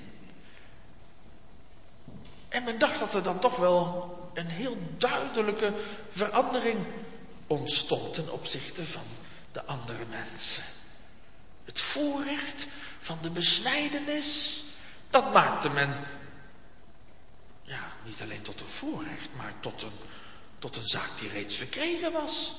En 2.48 2.64
men 2.64 2.78
dacht 2.78 2.98
dat 2.98 3.14
er 3.14 3.22
dan 3.22 3.40
toch 3.40 3.56
wel 3.56 4.30
een 4.34 4.48
heel 4.48 4.76
duidelijke 4.98 5.72
verandering 6.10 6.86
ontstond 7.46 8.14
ten 8.14 8.32
opzichte 8.32 8.84
van 8.84 9.04
de 9.52 9.64
andere 9.64 10.04
mensen. 10.10 10.64
Het 11.64 11.80
voorrecht 11.80 12.66
van 12.98 13.18
de 13.22 13.30
besnijdenis, 13.30 14.62
dat 15.10 15.32
maakte 15.32 15.68
men 15.68 15.94
ja, 17.70 17.92
niet 18.04 18.20
alleen 18.22 18.42
tot 18.42 18.60
een 18.60 18.66
voorrecht, 18.66 19.28
maar 19.36 19.52
tot 19.60 19.82
een, 19.82 19.98
tot 20.58 20.76
een 20.76 20.86
zaak 20.86 21.18
die 21.18 21.28
reeds 21.28 21.56
verkregen 21.56 22.12
was. 22.12 22.54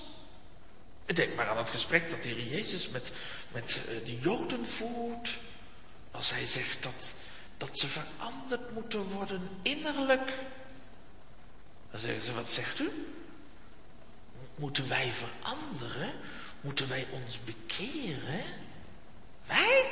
Denk 1.06 1.36
maar 1.36 1.50
aan 1.50 1.58
het 1.58 1.70
gesprek 1.70 2.10
dat 2.10 2.24
de 2.24 2.30
Heer 2.30 2.48
Jezus 2.48 2.90
met, 2.90 3.12
met 3.52 3.82
uh, 3.90 4.06
de 4.06 4.20
Joden 4.20 4.68
voert. 4.68 5.40
Als 6.12 6.32
hij 6.32 6.46
zegt 6.46 6.84
dat, 6.84 7.14
dat 7.58 7.80
ze 7.80 7.88
veranderd 7.88 8.72
moeten 8.74 9.04
worden 9.04 9.50
innerlijk. 9.62 10.34
Dan 11.92 12.00
zeggen 12.00 12.22
ze, 12.22 12.34
wat 12.34 12.50
zegt 12.50 12.80
u? 12.80 12.92
Moeten 14.56 14.88
wij 14.88 15.12
veranderen? 15.12 16.14
Moeten 16.62 16.90
wij 16.90 17.08
ons 17.12 17.40
bekeren? 17.44 18.44
Wij? 19.46 19.92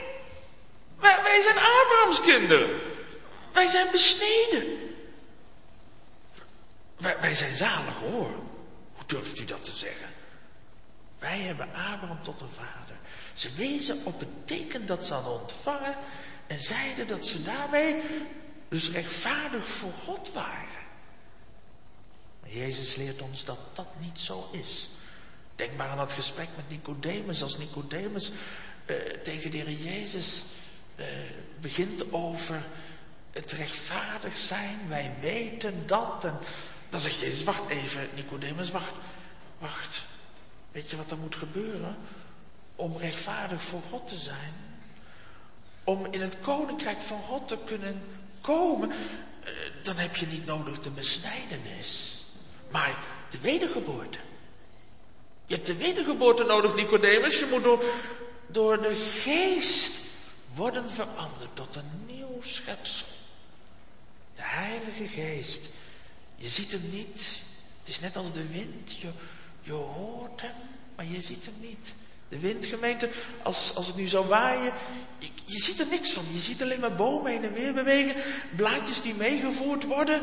Wij, 1.00 1.22
wij 1.24 1.41
zijn 1.41 1.58
Abrahams 1.58 2.22
kinderen. 2.22 2.80
Wij 3.54 3.67
zijn 3.67 3.91
besneden. 3.91 4.88
Wij, 7.00 7.36
zijn 7.36 7.56
zalig 7.56 7.96
hoor. 7.96 8.32
Hoe 8.94 9.06
durft 9.06 9.40
u 9.40 9.46
dat 9.46 9.66
te 9.66 9.76
zeggen? 9.76 10.08
Wij 11.20 11.40
hebben 11.40 11.68
Abraham 11.68 12.24
tot 12.24 12.42
een 12.42 12.50
vader. 12.50 12.96
Ze 13.34 13.52
wezen 13.52 14.06
op 14.06 14.20
het 14.20 14.48
teken 14.48 14.86
dat 14.86 15.06
ze 15.06 15.14
hadden 15.14 15.42
ontvangen 15.42 15.96
en 16.48 16.60
zeiden 16.60 17.08
dat 17.08 17.26
ze 17.26 17.42
daarmee 17.42 18.02
dus 18.70 18.92
rechtvaardig 18.92 19.68
voor 19.68 19.92
God 19.92 20.34
waren. 20.34 20.88
Maar 22.42 22.50
Jezus 22.50 22.96
leert 22.96 23.22
ons 23.22 23.46
dat 23.46 23.60
dat 23.74 23.88
niet 24.00 24.20
zo 24.20 24.50
is. 24.52 24.90
Denk 25.56 25.76
maar 25.76 25.88
aan 25.88 26.00
het 26.00 26.14
gesprek 26.14 26.48
met 26.56 26.70
Nicodemus. 26.70 27.44
Als 27.44 27.58
Nicodemus 27.58 28.32
eh, 28.86 28.96
tegen 28.96 29.52
de 29.52 29.58
Heer 29.58 29.72
Jezus 29.72 30.44
eh, 30.96 31.06
begint 31.62 32.14
over 32.14 32.68
het 33.32 33.52
rechtvaardig 33.52 34.38
zijn. 34.38 34.80
Wij 34.88 35.16
weten 35.20 35.88
dat. 35.88 36.24
En 36.24 36.40
dan 36.89 36.99
zegt 36.99 37.19
Jezus, 37.19 37.43
wacht 37.43 37.69
even, 37.69 38.10
Nicodemus, 38.15 38.71
wacht, 38.71 38.93
wacht. 39.60 40.04
Weet 40.71 40.89
je 40.89 40.97
wat 40.97 41.12
er 41.12 41.17
moet 41.17 41.36
gebeuren? 41.36 41.97
Om 42.75 42.97
rechtvaardig 42.97 43.62
voor 43.62 43.82
God 43.89 44.08
te 44.08 44.17
zijn. 44.17 44.54
Om 45.84 46.06
in 46.06 46.21
het 46.21 46.39
koninkrijk 46.41 47.02
van 47.02 47.21
God 47.21 47.47
te 47.47 47.58
kunnen 47.65 48.02
komen. 48.41 48.91
Eh, 48.91 49.52
dan 49.84 49.95
heb 49.95 50.15
je 50.15 50.28
niet 50.28 50.45
nodig 50.45 50.80
de 50.80 50.89
besnijdenis. 50.89 52.23
Maar 52.71 52.97
de 53.30 53.39
wedergeboorte. 53.39 54.19
Je 55.45 55.56
hebt 55.56 55.67
de 55.67 55.78
wedergeboorte 55.78 56.43
nodig, 56.43 56.75
Nicodemus. 56.75 57.39
Je 57.39 57.47
moet 57.52 57.63
door, 57.63 57.84
door 58.47 58.82
de 58.82 58.95
geest 58.95 59.99
worden 60.54 60.91
veranderd 60.91 61.56
tot 61.56 61.75
een 61.75 62.06
nieuw 62.06 62.41
schepsel. 62.41 63.08
De 64.36 64.41
Heilige 64.41 65.08
Geest 65.08 65.69
je 66.39 66.47
ziet 66.47 66.71
hem 66.71 66.89
niet. 66.91 67.41
Het 67.80 67.88
is 67.88 67.99
net 67.99 68.15
als 68.15 68.34
de 68.34 68.47
wind. 68.47 68.91
Je, 68.91 69.10
je 69.62 69.71
hoort 69.71 70.41
hem, 70.41 70.56
maar 70.95 71.06
je 71.06 71.21
ziet 71.21 71.45
hem 71.45 71.56
niet. 71.60 71.93
De 72.30 72.39
windgemeente, 72.39 73.10
als, 73.43 73.75
als 73.75 73.88
het 73.88 73.95
nu 73.95 74.08
zou 74.08 74.28
waaien, 74.28 74.73
je, 75.17 75.28
je 75.45 75.60
ziet 75.60 75.80
er 75.80 75.88
niks 75.88 76.10
van. 76.10 76.25
Je 76.32 76.39
ziet 76.39 76.62
alleen 76.62 76.80
maar 76.80 76.95
bomen 76.95 77.32
heen 77.32 77.43
en 77.43 77.54
weer 77.54 77.73
bewegen, 77.73 78.15
blaadjes 78.56 79.02
die 79.02 79.15
meegevoerd 79.15 79.84
worden. 79.84 80.21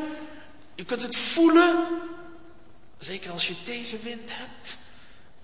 Je 0.75 0.85
kunt 0.85 1.03
het 1.03 1.17
voelen, 1.17 1.89
zeker 2.99 3.31
als 3.31 3.49
je 3.49 3.63
tegenwind 3.63 4.37
hebt. 4.37 4.77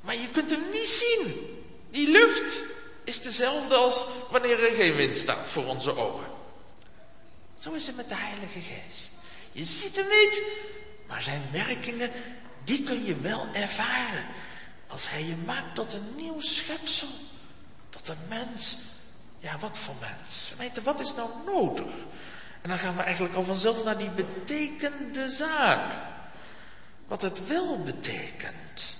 Maar 0.00 0.16
je 0.16 0.28
kunt 0.28 0.50
hem 0.50 0.62
niet 0.70 0.88
zien. 0.88 1.46
Die 1.90 2.10
lucht 2.10 2.64
is 3.04 3.22
dezelfde 3.22 3.74
als 3.74 4.06
wanneer 4.30 4.68
er 4.68 4.74
geen 4.74 4.94
wind 4.94 5.16
staat 5.16 5.48
voor 5.48 5.66
onze 5.66 5.96
ogen. 5.96 6.26
Zo 7.58 7.72
is 7.72 7.86
het 7.86 7.96
met 7.96 8.08
de 8.08 8.16
Heilige 8.16 8.60
Geest. 8.60 9.11
Je 9.52 9.64
ziet 9.64 9.96
hem 9.96 10.06
niet, 10.08 10.44
maar 11.06 11.22
zijn 11.22 11.42
werkingen, 11.50 12.10
die 12.64 12.82
kun 12.82 13.04
je 13.04 13.16
wel 13.16 13.46
ervaren. 13.52 14.26
Als 14.86 15.10
hij 15.10 15.24
je 15.24 15.36
maakt 15.36 15.74
tot 15.74 15.92
een 15.92 16.14
nieuw 16.16 16.40
schepsel. 16.40 17.08
Tot 17.90 18.08
een 18.08 18.28
mens. 18.28 18.78
Ja, 19.38 19.58
wat 19.58 19.78
voor 19.78 19.94
mens? 20.00 20.52
Weten, 20.56 20.82
wat 20.82 21.00
is 21.00 21.14
nou 21.14 21.30
nodig? 21.46 21.94
En 22.60 22.68
dan 22.68 22.78
gaan 22.78 22.96
we 22.96 23.02
eigenlijk 23.02 23.34
al 23.34 23.42
vanzelf 23.42 23.84
naar 23.84 23.98
die 23.98 24.10
betekende 24.10 25.30
zaak. 25.30 26.00
Wat 27.06 27.22
het 27.22 27.46
wel 27.46 27.82
betekent. 27.82 28.96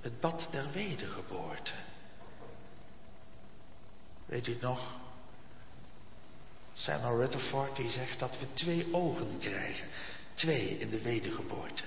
Het 0.00 0.20
bad 0.20 0.48
der 0.50 0.70
wedergeboorte. 0.72 1.72
Weet 4.26 4.46
u 4.46 4.58
nog? 4.60 4.80
Samuel 6.78 7.16
Rutherford 7.16 7.76
die 7.76 7.90
zegt 7.90 8.18
dat 8.18 8.38
we 8.38 8.52
twee 8.52 8.86
ogen 8.92 9.38
krijgen. 9.38 9.88
Twee 10.34 10.78
in 10.78 10.90
de 10.90 11.00
wedergeboorte. 11.00 11.84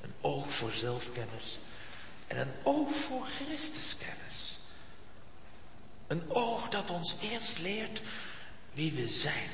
Een 0.00 0.14
oog 0.20 0.52
voor 0.52 0.72
zelfkennis 0.72 1.58
en 2.26 2.38
een 2.38 2.52
oog 2.62 2.94
voor 2.94 3.26
Christuskennis. 3.26 4.58
Een 6.06 6.30
oog 6.30 6.68
dat 6.68 6.90
ons 6.90 7.14
eerst 7.20 7.58
leert 7.58 8.02
wie 8.72 8.92
we 8.92 9.06
zijn. 9.06 9.50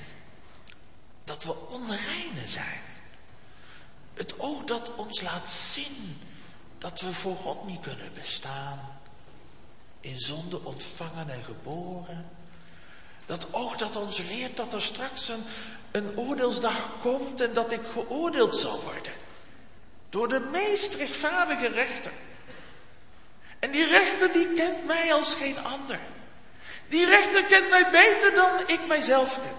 Dat 1.24 1.44
we 1.44 1.68
onreine 1.68 2.46
zijn. 2.46 2.80
Het 4.14 4.38
oog 4.38 4.64
dat 4.64 4.94
ons 4.94 5.20
laat 5.20 5.48
zien 5.48 6.18
dat 6.78 7.00
we 7.00 7.12
voor 7.12 7.36
God 7.36 7.66
niet 7.66 7.80
kunnen 7.80 8.14
bestaan. 8.14 8.80
In 10.00 10.18
zonde 10.18 10.64
ontvangen 10.64 11.30
en 11.30 11.42
geboren 11.42 12.37
Dat 13.28 13.46
oog 13.50 13.76
dat 13.76 13.96
ons 13.96 14.18
leert 14.18 14.56
dat 14.56 14.72
er 14.72 14.82
straks 14.82 15.28
een, 15.28 15.44
een 15.90 16.18
oordeelsdag 16.18 16.90
komt 17.00 17.40
en 17.40 17.54
dat 17.54 17.72
ik 17.72 17.80
geoordeeld 17.92 18.56
zal 18.56 18.80
worden. 18.82 19.12
Door 20.10 20.28
de 20.28 20.40
meest 20.40 20.94
rechtvaardige 20.94 21.66
rechter. 21.66 22.12
En 23.58 23.70
die 23.70 23.86
rechter 23.86 24.32
die 24.32 24.52
kent 24.52 24.84
mij 24.84 25.12
als 25.12 25.34
geen 25.34 25.64
ander. 25.64 26.00
Die 26.88 27.06
rechter 27.06 27.44
kent 27.44 27.70
mij 27.70 27.90
beter 27.90 28.34
dan 28.34 28.50
ik 28.66 28.86
mijzelf 28.86 29.40
ken. 29.42 29.56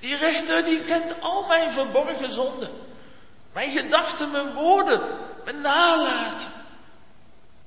Die 0.00 0.16
rechter 0.16 0.64
die 0.64 0.80
kent 0.80 1.20
al 1.20 1.46
mijn 1.46 1.70
verborgen 1.70 2.30
zonden. 2.30 2.70
Mijn 3.52 3.70
gedachten, 3.70 4.30
mijn 4.30 4.52
woorden, 4.52 5.00
mijn 5.44 5.60
nalaten. 5.60 6.52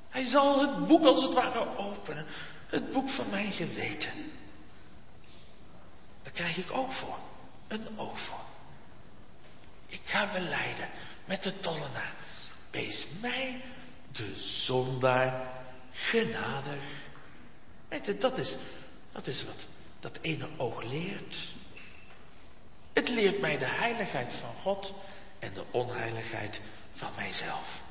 Hij 0.10 0.24
zal 0.24 0.60
het 0.60 0.88
boek 0.88 1.06
als 1.06 1.24
het 1.24 1.34
ware 1.34 1.78
openen. 1.78 2.26
Het 2.68 2.92
boek 2.92 3.10
van 3.10 3.26
mijn 3.30 3.52
geweten. 3.52 4.31
Krijg 6.34 6.58
ik 6.58 6.72
ook 6.72 6.92
voor. 6.92 7.18
Een 7.68 7.88
oog 8.00 8.20
voor. 8.20 8.44
Ik 9.86 10.02
ga 10.06 10.32
beleiden 10.34 10.90
met 11.26 11.44
de 11.44 11.60
tollenaar. 11.60 12.14
Wees 12.72 13.06
mij 13.22 13.62
de 14.12 14.34
zondaar 14.38 15.54
genadig. 15.92 16.82
Weet 17.88 18.22
dat 18.22 18.38
is, 18.38 18.56
dat 19.12 19.28
is 19.28 19.46
wat 19.46 19.66
dat 20.00 20.18
ene 20.22 20.48
oog 20.58 20.84
leert. 20.84 21.38
Het 22.94 23.10
leert 23.10 23.40
mij 23.40 23.58
de 23.58 23.66
heiligheid 23.66 24.34
van 24.34 24.54
God 24.62 24.94
en 25.40 25.54
de 25.54 25.64
onheiligheid 25.72 26.62
van 26.94 27.10
mijzelf. 27.16 27.84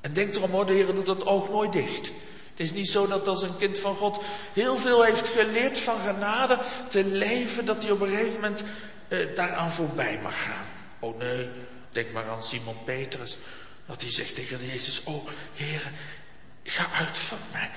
En 0.00 0.12
denk 0.12 0.34
erom 0.34 0.50
hoor, 0.50 0.66
de 0.66 0.72
Heer 0.72 0.94
doet 0.94 1.06
dat 1.06 1.26
oog 1.26 1.48
nooit 1.48 1.72
dicht. 1.72 2.12
Het 2.58 2.66
is 2.66 2.72
niet 2.72 2.90
zo 2.90 3.06
dat 3.06 3.28
als 3.28 3.42
een 3.42 3.56
kind 3.56 3.78
van 3.78 3.94
God 3.94 4.24
heel 4.52 4.76
veel 4.76 5.02
heeft 5.02 5.28
geleerd 5.28 5.78
van 5.78 6.00
genade 6.00 6.58
te 6.88 7.04
leven, 7.04 7.64
dat 7.64 7.82
hij 7.82 7.92
op 7.92 8.00
een 8.00 8.08
gegeven 8.08 8.40
moment 8.40 8.62
eh, 9.08 9.18
daaraan 9.34 9.70
voorbij 9.70 10.20
mag 10.22 10.44
gaan. 10.44 10.66
Oh 10.98 11.18
nee, 11.18 11.48
denk 11.90 12.12
maar 12.12 12.28
aan 12.28 12.42
Simon 12.42 12.84
Petrus. 12.84 13.38
Dat 13.86 14.02
hij 14.02 14.10
zegt 14.10 14.34
tegen 14.34 14.66
Jezus, 14.66 15.02
oh 15.04 15.26
Heer, 15.54 15.90
ga 16.62 16.90
uit 16.92 17.18
van 17.18 17.38
mij, 17.52 17.70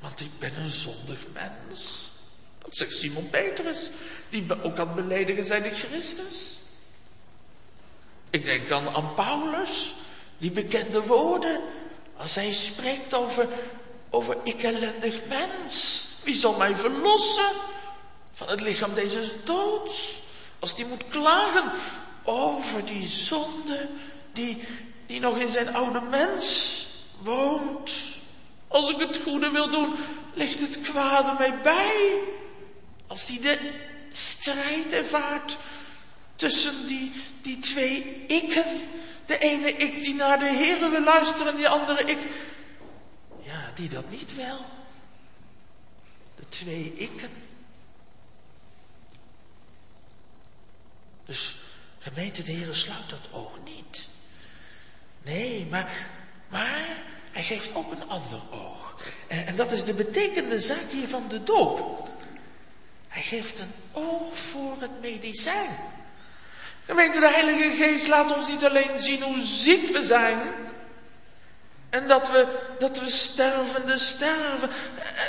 want 0.00 0.20
ik 0.20 0.38
ben 0.38 0.56
een 0.56 0.70
zondig 0.70 1.18
mens. 1.32 2.10
Dat 2.58 2.76
zegt 2.76 2.92
Simon 2.92 3.28
Petrus, 3.28 3.90
die 4.28 4.62
ook 4.62 4.78
aan 4.78 4.86
het 4.86 4.96
beledigen 4.96 5.44
zijn 5.44 5.64
in 5.64 5.74
Christus. 5.74 6.58
Ik 8.30 8.44
denk 8.44 8.70
aan, 8.70 8.88
aan 8.88 9.14
Paulus, 9.14 9.94
die 10.38 10.50
bekende 10.50 11.02
woorden, 11.02 11.60
als 12.16 12.34
hij 12.34 12.52
spreekt 12.52 13.14
over, 13.14 13.48
over 14.10 14.36
ik 14.42 14.62
ellendig 14.62 15.22
mens. 15.28 16.06
Wie 16.22 16.34
zal 16.34 16.56
mij 16.56 16.76
verlossen 16.76 17.50
van 18.32 18.48
het 18.48 18.60
lichaam 18.60 18.94
deze 18.94 19.32
doods? 19.44 20.20
Als 20.58 20.76
die 20.76 20.86
moet 20.86 21.04
klagen 21.08 21.72
over 22.24 22.84
die 22.84 23.06
zonde 23.06 23.88
die, 24.32 24.62
die 25.06 25.20
nog 25.20 25.38
in 25.38 25.48
zijn 25.48 25.74
oude 25.74 26.00
mens 26.00 26.86
woont. 27.18 27.92
Als 28.68 28.90
ik 28.90 28.98
het 28.98 29.20
goede 29.22 29.50
wil 29.50 29.70
doen, 29.70 29.94
ligt 30.34 30.60
het 30.60 30.80
kwade 30.80 31.34
mij 31.38 31.60
bij. 31.60 32.18
Als 33.06 33.26
die 33.26 33.40
de 33.40 33.72
strijd 34.12 34.92
ervaart 34.92 35.58
tussen 36.36 36.86
die, 36.86 37.12
die 37.42 37.58
twee 37.58 38.24
ikken. 38.26 38.64
De 39.26 39.38
ene 39.38 39.72
ik 39.72 40.02
die 40.02 40.14
naar 40.14 40.38
de 40.38 40.48
Heer 40.48 40.90
wil 40.90 41.02
luisteren, 41.02 41.56
die 41.56 41.68
andere 41.68 42.04
ik, 42.04 42.18
die 43.76 43.88
dat 43.88 44.10
niet 44.10 44.34
wel. 44.34 44.64
De 46.36 46.48
twee 46.48 46.94
ikken. 46.96 47.30
Dus 51.24 51.56
gemeente, 51.98 52.42
de 52.42 52.52
Heer 52.52 52.74
sluit 52.74 53.08
dat 53.08 53.32
oog 53.32 53.58
niet. 53.64 54.08
Nee, 55.22 55.66
maar, 55.70 56.08
maar 56.48 56.98
hij 57.32 57.42
geeft 57.42 57.74
ook 57.74 57.92
een 57.92 58.08
ander 58.08 58.40
oog. 58.50 59.02
En, 59.28 59.46
en 59.46 59.56
dat 59.56 59.72
is 59.72 59.84
de 59.84 59.94
betekende 59.94 60.60
zaak 60.60 60.90
hier 60.90 61.08
van 61.08 61.28
de 61.28 61.42
doop. 61.42 62.08
Hij 63.08 63.22
geeft 63.22 63.58
een 63.58 63.72
oog 63.92 64.38
voor 64.38 64.80
het 64.80 65.00
medicijn. 65.00 65.76
Gemeente, 66.84 67.20
de 67.20 67.30
Heilige 67.30 67.82
Geest 67.82 68.08
laat 68.08 68.36
ons 68.36 68.48
niet 68.48 68.64
alleen 68.64 68.98
zien 68.98 69.22
hoe 69.22 69.40
ziek 69.40 69.88
we 69.88 70.04
zijn. 70.04 70.38
En 71.90 72.08
dat 72.08 72.30
we, 72.30 72.46
dat 72.78 72.98
we 72.98 73.10
stervende 73.10 73.98
sterven. 73.98 74.70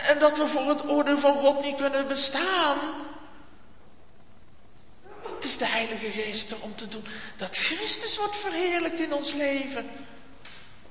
En 0.08 0.20
dat 0.20 0.38
we 0.38 0.48
voor 0.48 0.70
het 0.70 0.90
oordeel 0.90 1.18
van 1.18 1.38
God 1.38 1.62
niet 1.62 1.76
kunnen 1.76 2.08
bestaan. 2.08 2.78
Het 5.36 5.46
is 5.46 5.58
de 5.58 5.66
Heilige 5.66 6.12
Geest 6.12 6.52
er 6.52 6.62
om 6.62 6.76
te 6.76 6.88
doen 6.88 7.06
dat 7.38 7.58
Christus 7.58 8.18
wordt 8.18 8.38
verheerlijkt 8.38 9.00
in 9.00 9.14
ons 9.14 9.34
leven. 9.34 9.90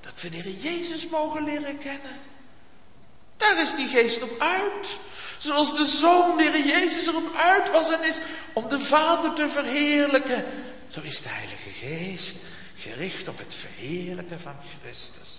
Dat 0.01 0.21
we 0.21 0.29
de 0.29 0.37
Heer 0.37 0.73
Jezus 0.73 1.09
mogen 1.09 1.45
leren 1.45 1.79
kennen. 1.79 2.21
Daar 3.37 3.63
is 3.63 3.75
die 3.75 3.89
geest 3.89 4.23
op 4.23 4.41
uit. 4.41 4.99
Zoals 5.39 5.77
de 5.77 5.85
Zoon, 5.85 6.37
de 6.37 6.43
Heer 6.43 6.67
Jezus, 6.67 7.07
erop 7.07 7.35
uit 7.37 7.71
was 7.71 7.91
en 7.91 8.05
is 8.05 8.21
om 8.53 8.69
de 8.69 8.81
Vader 8.81 9.33
te 9.33 9.49
verheerlijken. 9.49 10.45
Zo 10.89 11.01
is 11.01 11.23
de 11.23 11.29
Heilige 11.29 11.71
Geest 11.71 12.37
gericht 12.77 13.29
op 13.29 13.39
het 13.39 13.55
verheerlijken 13.55 14.41
van 14.41 14.57
Christus. 14.81 15.36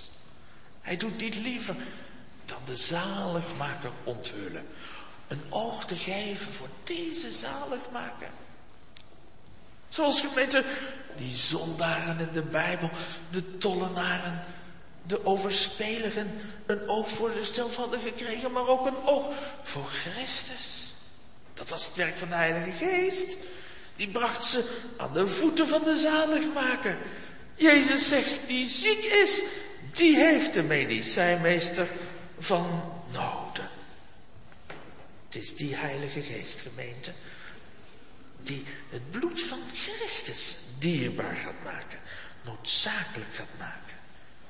Hij 0.87 0.97
doet 0.97 1.17
niet 1.17 1.35
liever 1.35 1.75
dan 2.45 2.61
de 2.65 2.75
zaligmaker 2.75 3.91
onthullen. 4.03 4.67
Een 5.27 5.41
oog 5.49 5.85
te 5.85 5.95
geven 5.95 6.51
voor 6.51 6.69
deze 6.83 7.31
zaligmaker. 7.31 8.29
Zoals 9.89 10.21
gemeente, 10.21 10.63
die 11.17 11.31
zondaren 11.31 12.19
in 12.19 12.29
de 12.33 12.41
Bijbel, 12.41 12.89
de 13.29 13.57
tollenaren, 13.57 14.43
de 15.03 15.25
overspeligen 15.25 16.39
een 16.65 16.89
oog 16.89 17.09
voor 17.09 17.31
de 17.31 17.45
stil 17.45 17.69
gekregen, 18.03 18.51
maar 18.51 18.67
ook 18.67 18.85
een 18.85 19.03
oog 19.05 19.33
voor 19.63 19.85
Christus. 19.85 20.93
Dat 21.53 21.69
was 21.69 21.85
het 21.85 21.95
werk 21.95 22.17
van 22.17 22.29
de 22.29 22.35
Heilige 22.35 22.85
Geest. 22.85 23.37
Die 23.95 24.09
bracht 24.09 24.43
ze 24.43 24.77
aan 24.97 25.13
de 25.13 25.27
voeten 25.27 25.67
van 25.67 25.83
de 25.83 25.97
zaligmaker. 25.97 26.97
Jezus 27.55 28.07
zegt, 28.07 28.39
die 28.47 28.65
ziek 28.65 29.03
is, 29.03 29.43
die 29.97 30.15
heeft 30.15 30.53
de 30.53 30.63
medicijnmeester 30.63 31.89
van 32.39 32.93
noden. 33.11 33.69
Het 35.25 35.35
is 35.35 35.55
die 35.55 35.75
Heilige 35.75 36.21
Geest, 36.21 36.59
gemeente, 36.59 37.11
die 38.37 38.65
het 38.89 39.09
bloed 39.09 39.41
van 39.41 39.59
Christus 39.73 40.57
dierbaar 40.77 41.35
gaat 41.35 41.63
maken, 41.63 41.99
noodzakelijk 42.41 43.33
gaat 43.33 43.57
maken. 43.59 43.95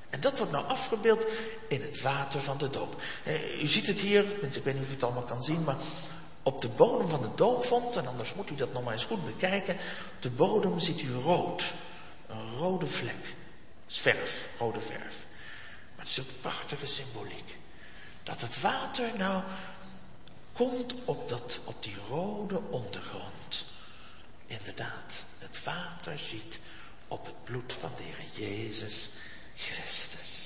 En 0.09 0.19
dat 0.19 0.37
wordt 0.37 0.51
nou 0.51 0.65
afgebeeld 0.65 1.25
in 1.67 1.81
het 1.81 2.01
water 2.01 2.41
van 2.41 2.57
de 2.57 2.69
doop. 2.69 3.01
Eh, 3.23 3.61
u 3.61 3.67
ziet 3.67 3.87
het 3.87 3.99
hier, 3.99 4.25
ik 4.41 4.63
weet 4.63 4.73
niet 4.73 4.83
of 4.83 4.89
u 4.89 4.93
het 4.93 5.03
allemaal 5.03 5.23
kan 5.23 5.43
zien, 5.43 5.63
maar 5.63 5.77
op 6.43 6.61
de 6.61 6.69
bodem 6.69 7.09
van 7.09 7.21
de 7.21 7.29
doopvond, 7.35 7.95
en 7.95 8.07
anders 8.07 8.33
moet 8.33 8.49
u 8.49 8.55
dat 8.55 8.73
nog 8.73 8.83
maar 8.83 8.93
eens 8.93 9.05
goed 9.05 9.25
bekijken, 9.25 9.73
op 10.15 10.21
de 10.21 10.29
bodem 10.29 10.79
ziet 10.79 11.01
u 11.01 11.11
rood. 11.11 11.73
Een 12.27 12.53
rode 12.53 12.87
vlek. 12.87 13.35
Verf, 13.87 14.49
rode 14.57 14.79
verf. 14.79 15.25
Een 16.15 16.25
prachtige 16.41 16.85
symboliek. 16.85 17.57
Dat 18.23 18.41
het 18.41 18.61
water 18.61 19.17
nou 19.17 19.43
komt 20.53 20.93
op, 21.05 21.29
dat, 21.29 21.59
op 21.63 21.83
die 21.83 21.95
rode 21.95 22.59
ondergrond. 22.59 23.65
Inderdaad, 24.45 25.13
het 25.37 25.63
water 25.63 26.19
ziet 26.19 26.59
op 27.07 27.25
het 27.25 27.43
bloed 27.43 27.73
van 27.73 27.91
de 27.97 28.03
Heer 28.03 28.49
Jezus 28.49 29.09
Christus. 29.55 30.45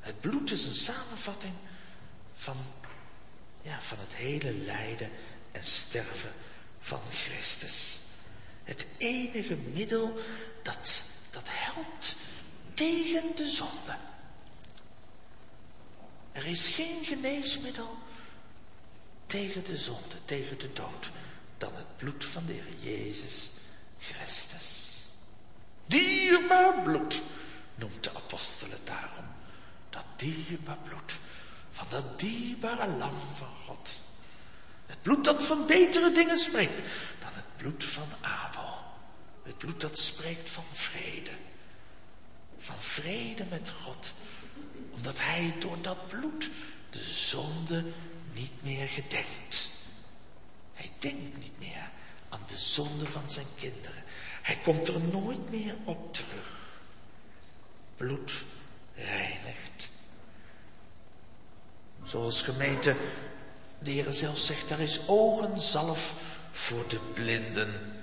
Het 0.00 0.20
bloed 0.20 0.50
is 0.50 0.64
een 0.64 0.74
samenvatting 0.74 1.54
van, 2.34 2.56
ja, 3.62 3.80
van 3.80 3.98
het 3.98 4.14
hele 4.14 4.52
lijden 4.52 5.10
en 5.52 5.64
sterven 5.64 6.32
van 6.80 7.00
Christus. 7.10 7.98
Het 8.64 8.86
enige 8.96 9.56
middel 9.56 10.18
dat, 10.62 11.02
dat 11.30 11.44
helpt 11.46 12.16
tegen 12.76 13.34
de 13.34 13.48
zonde. 13.48 13.96
Er 16.32 16.46
is 16.46 16.66
geen 16.66 17.04
geneesmiddel 17.04 17.98
tegen 19.26 19.64
de 19.64 19.76
zonde, 19.76 20.24
tegen 20.24 20.58
de 20.58 20.72
dood, 20.72 21.10
dan 21.58 21.74
het 21.74 21.96
bloed 21.96 22.24
van 22.24 22.46
de 22.46 22.52
Heer 22.52 22.94
Jezus 22.94 23.50
Christus. 23.98 25.00
Dierbaar 25.86 26.82
bloed 26.82 27.22
noemt 27.74 28.04
de 28.04 28.14
apostel 28.14 28.70
het 28.70 28.86
daarom. 28.86 29.24
Dat 29.90 30.04
dierbaar 30.16 30.78
bloed 30.82 31.18
van 31.70 31.86
dat 31.90 32.18
dierbare 32.18 32.86
lam 32.86 33.20
van 33.34 33.54
God. 33.66 34.00
Het 34.86 35.02
bloed 35.02 35.24
dat 35.24 35.44
van 35.44 35.66
betere 35.66 36.12
dingen 36.12 36.38
spreekt 36.38 36.76
dan 37.20 37.30
het 37.32 37.56
bloed 37.56 37.84
van 37.84 38.08
Abel. 38.20 38.84
Het 39.42 39.58
bloed 39.58 39.80
dat 39.80 39.98
spreekt 39.98 40.50
van 40.50 40.64
vrede. 40.72 41.30
Van 42.66 42.78
vrede 42.78 43.44
met 43.50 43.70
God. 43.70 44.12
Omdat 44.94 45.20
hij 45.20 45.54
door 45.58 45.80
dat 45.80 46.06
bloed 46.06 46.50
de 46.90 47.04
zonde 47.04 47.84
niet 48.32 48.62
meer 48.62 48.88
gedenkt. 48.88 49.70
Hij 50.72 50.90
denkt 50.98 51.38
niet 51.38 51.58
meer 51.58 51.90
aan 52.28 52.42
de 52.46 52.56
zonde 52.56 53.06
van 53.06 53.30
zijn 53.30 53.46
kinderen. 53.56 54.02
Hij 54.42 54.56
komt 54.56 54.88
er 54.88 55.00
nooit 55.00 55.50
meer 55.50 55.74
op 55.84 56.12
terug. 56.14 56.80
Bloed 57.96 58.44
reinigt. 58.94 59.88
Zoals 62.04 62.42
gemeente, 62.42 62.96
de 63.78 63.90
Heer 63.90 64.12
zelf 64.12 64.38
zegt, 64.38 64.68
daar 64.68 64.80
is 64.80 65.00
ogenzalf 65.06 66.14
voor 66.50 66.88
de 66.88 67.00
blinden. 67.14 68.02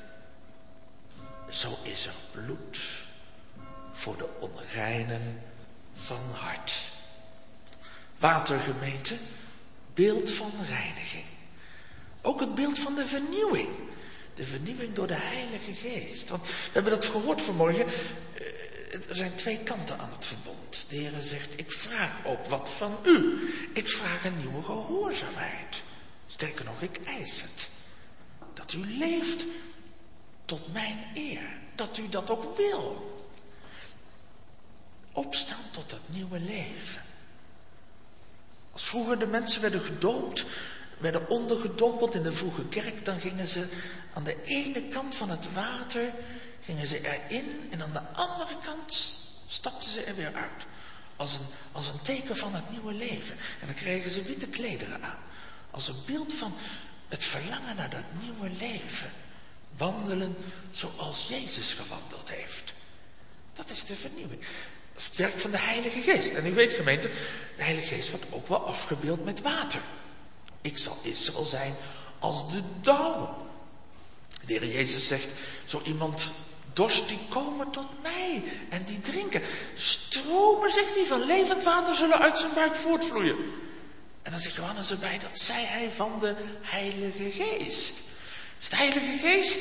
Zo 1.49 1.77
is 1.83 2.05
er 2.05 2.15
bloed 2.31 2.77
voor 3.93 4.17
de 4.17 4.27
onreinen 4.39 5.41
van 5.93 6.31
hart. 6.31 6.91
Watergemeente, 8.17 9.17
beeld 9.93 10.31
van 10.31 10.51
reiniging. 10.67 11.25
Ook 12.21 12.39
het 12.39 12.55
beeld 12.55 12.79
van 12.79 12.95
de 12.95 13.05
vernieuwing. 13.05 13.69
De 14.35 14.45
vernieuwing 14.45 14.93
door 14.93 15.07
de 15.07 15.19
Heilige 15.19 15.73
Geest. 15.73 16.29
Want 16.29 16.47
we 16.47 16.69
hebben 16.71 16.91
dat 16.91 17.05
gehoord 17.05 17.41
vanmorgen. 17.41 17.85
Eh, 17.85 19.09
er 19.09 19.15
zijn 19.15 19.35
twee 19.35 19.59
kanten 19.59 19.99
aan 19.99 20.11
het 20.15 20.25
verbond. 20.25 20.85
De 20.89 20.95
Heer 20.95 21.11
zegt, 21.19 21.59
ik 21.59 21.71
vraag 21.71 22.25
ook 22.25 22.45
wat 22.45 22.69
van 22.69 22.97
u. 23.05 23.39
Ik 23.73 23.89
vraag 23.89 24.25
een 24.25 24.37
nieuwe 24.37 24.63
gehoorzaamheid. 24.63 25.83
Sterker 26.27 26.65
nog, 26.65 26.81
ik 26.81 26.97
eis 27.05 27.41
het. 27.41 27.69
Dat 28.53 28.73
u 28.73 28.97
leeft 28.97 29.45
tot 30.45 30.73
mijn 30.73 31.05
eer. 31.13 31.57
Dat 31.75 31.97
u 31.97 32.09
dat 32.09 32.29
ook 32.29 32.57
wil. 32.57 33.12
Opstaan 35.13 35.71
tot 35.71 35.89
dat 35.89 35.99
nieuwe 36.05 36.39
leven. 36.39 37.01
Als 38.71 38.83
vroeger 38.83 39.19
de 39.19 39.27
mensen 39.27 39.61
werden 39.61 39.81
gedoopt, 39.81 40.45
werden 40.97 41.29
ondergedompeld 41.29 42.15
in 42.15 42.23
de 42.23 42.31
vroege 42.31 42.67
kerk, 42.67 43.05
dan 43.05 43.19
gingen 43.19 43.47
ze 43.47 43.67
aan 44.13 44.23
de 44.23 44.43
ene 44.43 44.87
kant 44.87 45.15
van 45.15 45.29
het 45.29 45.53
water, 45.53 46.13
gingen 46.63 46.87
ze 46.87 47.27
erin 47.27 47.67
en 47.71 47.81
aan 47.81 47.93
de 47.93 48.03
andere 48.13 48.57
kant 48.65 49.17
stapten 49.47 49.91
ze 49.91 50.03
er 50.03 50.15
weer 50.15 50.33
uit. 50.33 50.65
Als 51.15 51.33
een, 51.33 51.45
als 51.71 51.87
een 51.87 52.01
teken 52.01 52.37
van 52.37 52.55
het 52.55 52.71
nieuwe 52.71 52.93
leven. 52.93 53.37
En 53.59 53.65
dan 53.65 53.75
kregen 53.75 54.09
ze 54.09 54.21
witte 54.21 54.47
klederen 54.47 55.03
aan. 55.03 55.19
Als 55.71 55.87
een 55.87 56.01
beeld 56.05 56.33
van 56.33 56.53
het 57.07 57.23
verlangen 57.23 57.75
naar 57.75 57.89
dat 57.89 58.03
nieuwe 58.21 58.49
leven. 58.49 59.11
Wandelen 59.77 60.35
zoals 60.71 61.27
Jezus 61.27 61.73
gewandeld 61.73 62.29
heeft. 62.29 62.73
Dat 63.53 63.69
is 63.69 63.85
de 63.85 63.95
vernieuwing. 63.95 64.43
Dat 64.93 65.01
is 65.01 65.07
het 65.07 65.15
werk 65.15 65.39
van 65.39 65.51
de 65.51 65.57
Heilige 65.57 66.01
Geest. 66.01 66.33
En 66.33 66.45
u 66.45 66.53
weet 66.53 66.71
gemeente, 66.71 67.09
de 67.57 67.63
Heilige 67.63 67.95
Geest 67.95 68.09
wordt 68.09 68.25
ook 68.29 68.47
wel 68.47 68.65
afgebeeld 68.65 69.25
met 69.25 69.41
water. 69.41 69.81
Ik 70.61 70.77
zal 70.77 70.99
Israël 71.01 71.43
zijn 71.43 71.75
als 72.19 72.51
de 72.51 72.61
dauw. 72.81 73.47
De 74.45 74.53
Heer 74.53 74.65
Jezus 74.65 75.07
zegt, 75.07 75.31
zo 75.65 75.81
iemand 75.85 76.33
dorst 76.73 77.07
die 77.07 77.19
komen 77.29 77.71
tot 77.71 78.01
mij 78.01 78.43
en 78.69 78.83
die 78.83 78.99
drinken. 78.99 79.41
Stromen, 79.75 80.71
zegt 80.71 80.95
hij, 80.95 81.05
van 81.05 81.25
levend 81.25 81.63
water 81.63 81.95
zullen 81.95 82.19
uit 82.19 82.37
zijn 82.37 82.53
buik 82.53 82.75
voortvloeien. 82.75 83.37
En 84.21 84.31
dan 84.31 84.39
zegt 84.39 84.55
Johannes 84.55 84.91
erbij, 84.91 85.19
dat 85.19 85.39
zei 85.39 85.65
hij 85.65 85.91
van 85.91 86.19
de 86.19 86.35
Heilige 86.61 87.31
Geest. 87.31 88.03
Dus 88.59 88.69
de 88.69 88.75
Heilige 88.75 89.17
Geest 89.27 89.59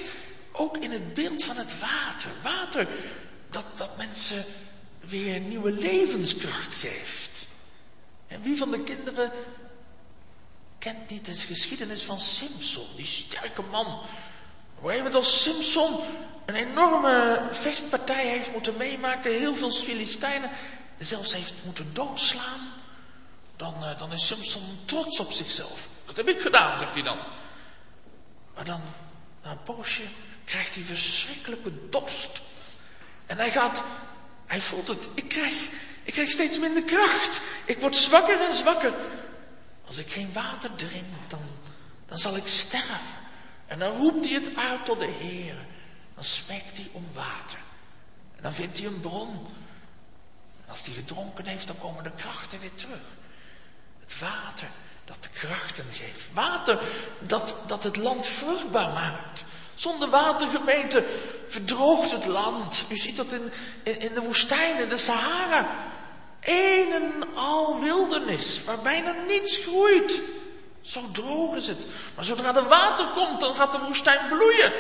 ook 0.52 0.76
in 0.76 0.90
het 0.90 1.14
beeld 1.14 1.44
van 1.44 1.56
het 1.56 1.78
water. 1.80 2.30
Water 2.42 2.88
dat, 3.50 3.64
dat 3.76 3.96
mensen 3.96 4.44
weer 5.04 5.40
nieuwe 5.40 5.72
levenskracht 5.72 6.74
geeft. 6.74 7.46
En 8.26 8.42
wie 8.42 8.56
van 8.56 8.70
de 8.70 8.82
kinderen 8.82 9.32
kent 10.78 11.10
niet 11.10 11.24
de 11.24 11.34
geschiedenis 11.34 12.02
van 12.02 12.20
Simpson, 12.20 12.86
die 12.96 13.06
sterke 13.06 13.62
man. 13.62 14.02
Hoe 14.74 14.92
je 14.92 15.10
als 15.10 15.42
Simpson 15.42 16.00
een 16.46 16.54
enorme 16.54 17.46
vechtpartij 17.50 18.26
heeft 18.26 18.52
moeten 18.52 18.76
meemaken, 18.76 19.32
heel 19.32 19.54
veel 19.54 19.70
Filistijnen 19.70 20.50
zelfs 20.98 21.34
heeft 21.34 21.54
moeten 21.64 21.94
doodslaan. 21.94 22.72
Dan, 23.56 23.74
uh, 23.82 23.98
dan 23.98 24.12
is 24.12 24.26
Simpson 24.26 24.62
trots 24.84 25.20
op 25.20 25.32
zichzelf. 25.32 25.88
Dat 26.04 26.16
heb 26.16 26.28
ik 26.28 26.40
gedaan, 26.40 26.78
zegt 26.78 26.94
hij 26.94 27.02
dan. 27.02 27.18
Maar 28.54 28.64
dan, 28.64 28.80
na 29.42 29.50
een 29.50 29.62
poosje, 29.62 30.04
krijgt 30.44 30.74
hij 30.74 30.82
verschrikkelijke 30.82 31.88
dorst. 31.88 32.42
En 33.26 33.36
hij 33.36 33.50
gaat, 33.50 33.82
hij 34.52 34.60
voelt 34.60 34.88
het, 34.88 35.08
ik 35.14 35.28
krijg, 35.28 35.68
ik 36.02 36.12
krijg 36.12 36.30
steeds 36.30 36.58
minder 36.58 36.82
kracht. 36.82 37.40
Ik 37.64 37.80
word 37.80 37.96
zwakker 37.96 38.40
en 38.40 38.54
zwakker. 38.54 38.94
Als 39.86 39.98
ik 39.98 40.10
geen 40.10 40.32
water 40.32 40.74
drink, 40.74 41.04
dan, 41.28 41.40
dan 42.06 42.18
zal 42.18 42.36
ik 42.36 42.46
sterven. 42.46 43.18
En 43.66 43.78
dan 43.78 43.96
roept 43.96 44.24
hij 44.24 44.34
het 44.34 44.56
uit 44.56 44.84
tot 44.84 44.98
de 44.98 45.06
Heer. 45.06 45.66
Dan 46.14 46.24
smeekt 46.24 46.76
hij 46.76 46.88
om 46.92 47.06
water. 47.12 47.58
En 48.36 48.42
dan 48.42 48.52
vindt 48.52 48.78
hij 48.78 48.86
een 48.86 49.00
bron. 49.00 49.30
En 50.64 50.68
als 50.68 50.84
hij 50.84 50.94
gedronken 50.94 51.46
heeft, 51.46 51.66
dan 51.66 51.78
komen 51.78 52.04
de 52.04 52.12
krachten 52.16 52.60
weer 52.60 52.74
terug. 52.74 53.06
Het 54.00 54.18
water 54.18 54.68
dat 55.04 55.22
de 55.22 55.28
krachten 55.28 55.86
geeft. 55.92 56.32
Water 56.32 56.80
dat, 57.20 57.56
dat 57.66 57.84
het 57.84 57.96
land 57.96 58.26
vruchtbaar 58.26 58.92
maakt. 58.92 59.44
Zonder 59.74 60.10
watergemeente 60.10 61.04
verdroogt 61.46 62.10
het 62.10 62.26
land. 62.26 62.84
U 62.88 62.96
ziet 62.96 63.16
dat 63.16 63.32
in, 63.32 63.52
in, 63.82 64.14
de 64.14 64.20
woestijn, 64.20 64.78
in 64.78 64.88
de 64.88 64.96
Sahara. 64.96 65.68
Een 66.40 66.92
en 66.92 67.34
al 67.34 67.80
wildernis, 67.80 68.64
waar 68.64 68.80
bijna 68.80 69.14
niets 69.28 69.56
groeit. 69.56 70.22
Zo 70.82 71.00
droog 71.12 71.54
is 71.54 71.66
het. 71.66 71.86
Maar 72.14 72.24
zodra 72.24 72.56
er 72.56 72.68
water 72.68 73.06
komt, 73.06 73.40
dan 73.40 73.54
gaat 73.54 73.72
de 73.72 73.78
woestijn 73.78 74.28
bloeien. 74.28 74.72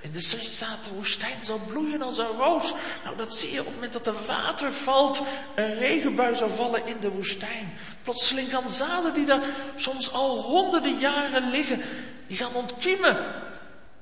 In 0.00 0.12
de 0.12 0.20
schrift 0.20 0.52
staat, 0.52 0.84
de 0.84 0.94
woestijn 0.94 1.44
zal 1.44 1.60
bloeien 1.66 2.02
als 2.02 2.18
een 2.18 2.26
roos. 2.26 2.72
Nou, 3.04 3.16
dat 3.16 3.36
zie 3.36 3.52
je 3.52 3.60
op 3.60 3.66
het 3.66 3.74
moment 3.74 3.92
dat 3.92 4.06
er 4.06 4.26
water 4.26 4.72
valt, 4.72 5.20
een 5.54 5.78
regenbui 5.78 6.36
zal 6.36 6.50
vallen 6.50 6.86
in 6.86 6.96
de 7.00 7.10
woestijn. 7.10 7.78
Plotseling 8.02 8.50
gaan 8.50 8.68
zaden 8.68 9.14
die 9.14 9.26
daar 9.26 9.42
soms 9.76 10.12
al 10.12 10.38
honderden 10.42 10.98
jaren 10.98 11.50
liggen, 11.50 11.82
die 12.26 12.36
gaan 12.36 12.54
ontkiemen. 12.54 13.43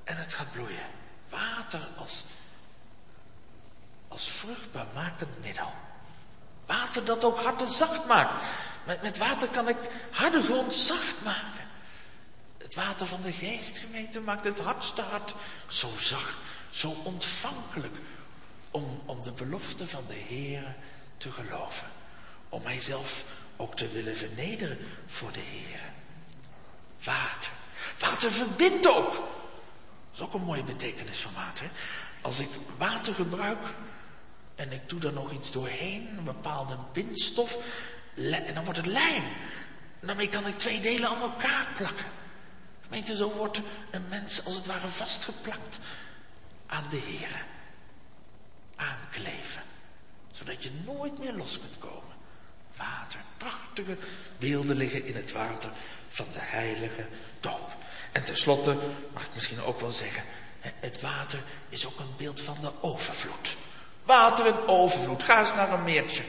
En 0.05 0.17
het 0.17 0.35
gaat 0.35 0.51
bloeien. 0.53 0.87
Water 1.29 1.89
als, 1.97 2.25
als 4.09 4.31
vruchtbaarmakend 4.31 5.41
middel. 5.41 5.73
Water 6.67 7.05
dat 7.05 7.25
ook 7.25 7.41
harten 7.41 7.69
zacht 7.69 8.07
maakt. 8.07 8.45
Met, 8.85 9.03
met 9.03 9.19
water 9.19 9.49
kan 9.49 9.69
ik 9.69 9.77
harde 10.11 10.43
grond 10.43 10.75
zacht 10.75 11.23
maken. 11.23 11.69
Het 12.59 12.75
water 12.75 13.07
van 13.07 13.23
de 13.23 13.33
geestgemeente 13.33 14.21
maakt 14.21 14.45
het 14.45 14.59
hardste 14.59 15.03
hart 15.03 15.35
zo 15.67 15.91
zacht, 15.99 16.37
zo 16.71 16.97
ontvankelijk. 17.03 17.97
Om, 18.71 19.03
om 19.05 19.23
de 19.23 19.33
belofte 19.33 19.87
van 19.87 20.05
de 20.07 20.15
Heer 20.15 20.77
te 21.17 21.31
geloven. 21.31 21.89
Om 22.49 22.63
mijzelf 22.63 23.25
ook 23.57 23.77
te 23.77 23.89
willen 23.89 24.17
vernederen 24.17 24.79
voor 25.07 25.33
de 25.33 25.41
Heer. 25.41 25.81
Water. 27.05 27.53
Water 27.99 28.31
verbindt 28.31 28.89
ook. 28.89 29.23
Dat 30.13 30.21
is 30.21 30.27
ook 30.27 30.35
een 30.35 30.47
mooie 30.47 30.65
betekenis 30.65 31.19
van 31.19 31.33
water. 31.35 31.71
Als 32.21 32.39
ik 32.39 32.49
water 32.79 33.15
gebruik 33.15 33.75
en 34.55 34.73
ik 34.73 34.89
doe 34.89 35.03
er 35.03 35.13
nog 35.13 35.33
iets 35.33 35.53
doorheen, 35.53 36.09
een 36.19 36.25
bepaalde 36.25 36.77
bindstof, 36.93 37.59
en 38.17 38.55
dan 38.55 38.65
wordt 38.65 38.79
het 38.79 38.87
lijm. 38.87 39.25
En 40.01 40.07
daarmee 40.07 40.29
kan 40.29 40.47
ik 40.47 40.59
twee 40.59 40.81
delen 40.81 41.09
aan 41.09 41.21
elkaar 41.21 41.69
plakken. 41.77 42.07
Gemeente, 42.83 43.17
zo 43.17 43.31
wordt 43.31 43.61
een 43.91 44.09
mens 44.09 44.45
als 44.45 44.55
het 44.55 44.67
ware 44.67 44.89
vastgeplakt 44.89 45.79
aan 46.67 46.85
de 46.91 46.97
Heer. 46.97 47.45
Aankleven. 48.77 49.63
Zodat 50.33 50.63
je 50.63 50.71
nooit 50.85 51.19
meer 51.19 51.33
los 51.33 51.59
kunt 51.59 51.79
komen. 51.79 52.17
Water. 52.77 53.21
Prachtige 53.37 53.97
beelden 54.39 54.77
liggen 54.77 55.07
in 55.07 55.17
het 55.17 55.33
water 55.33 55.71
van 56.09 56.27
de 56.33 56.41
heilige 56.41 57.07
doop. 57.41 57.75
En 58.13 58.25
tenslotte 58.25 58.77
mag 59.13 59.23
ik 59.23 59.35
misschien 59.35 59.63
ook 59.63 59.81
wel 59.81 59.93
zeggen, 59.93 60.25
het 60.61 61.01
water 61.01 61.43
is 61.69 61.87
ook 61.87 61.99
een 61.99 62.15
beeld 62.17 62.41
van 62.41 62.57
de 62.61 62.71
overvloed. 62.81 63.57
Water 64.03 64.47
in 64.47 64.67
overvloed. 64.69 65.23
Ga 65.23 65.41
eens 65.41 65.55
naar 65.55 65.73
een 65.73 65.85
meertje. 65.85 66.23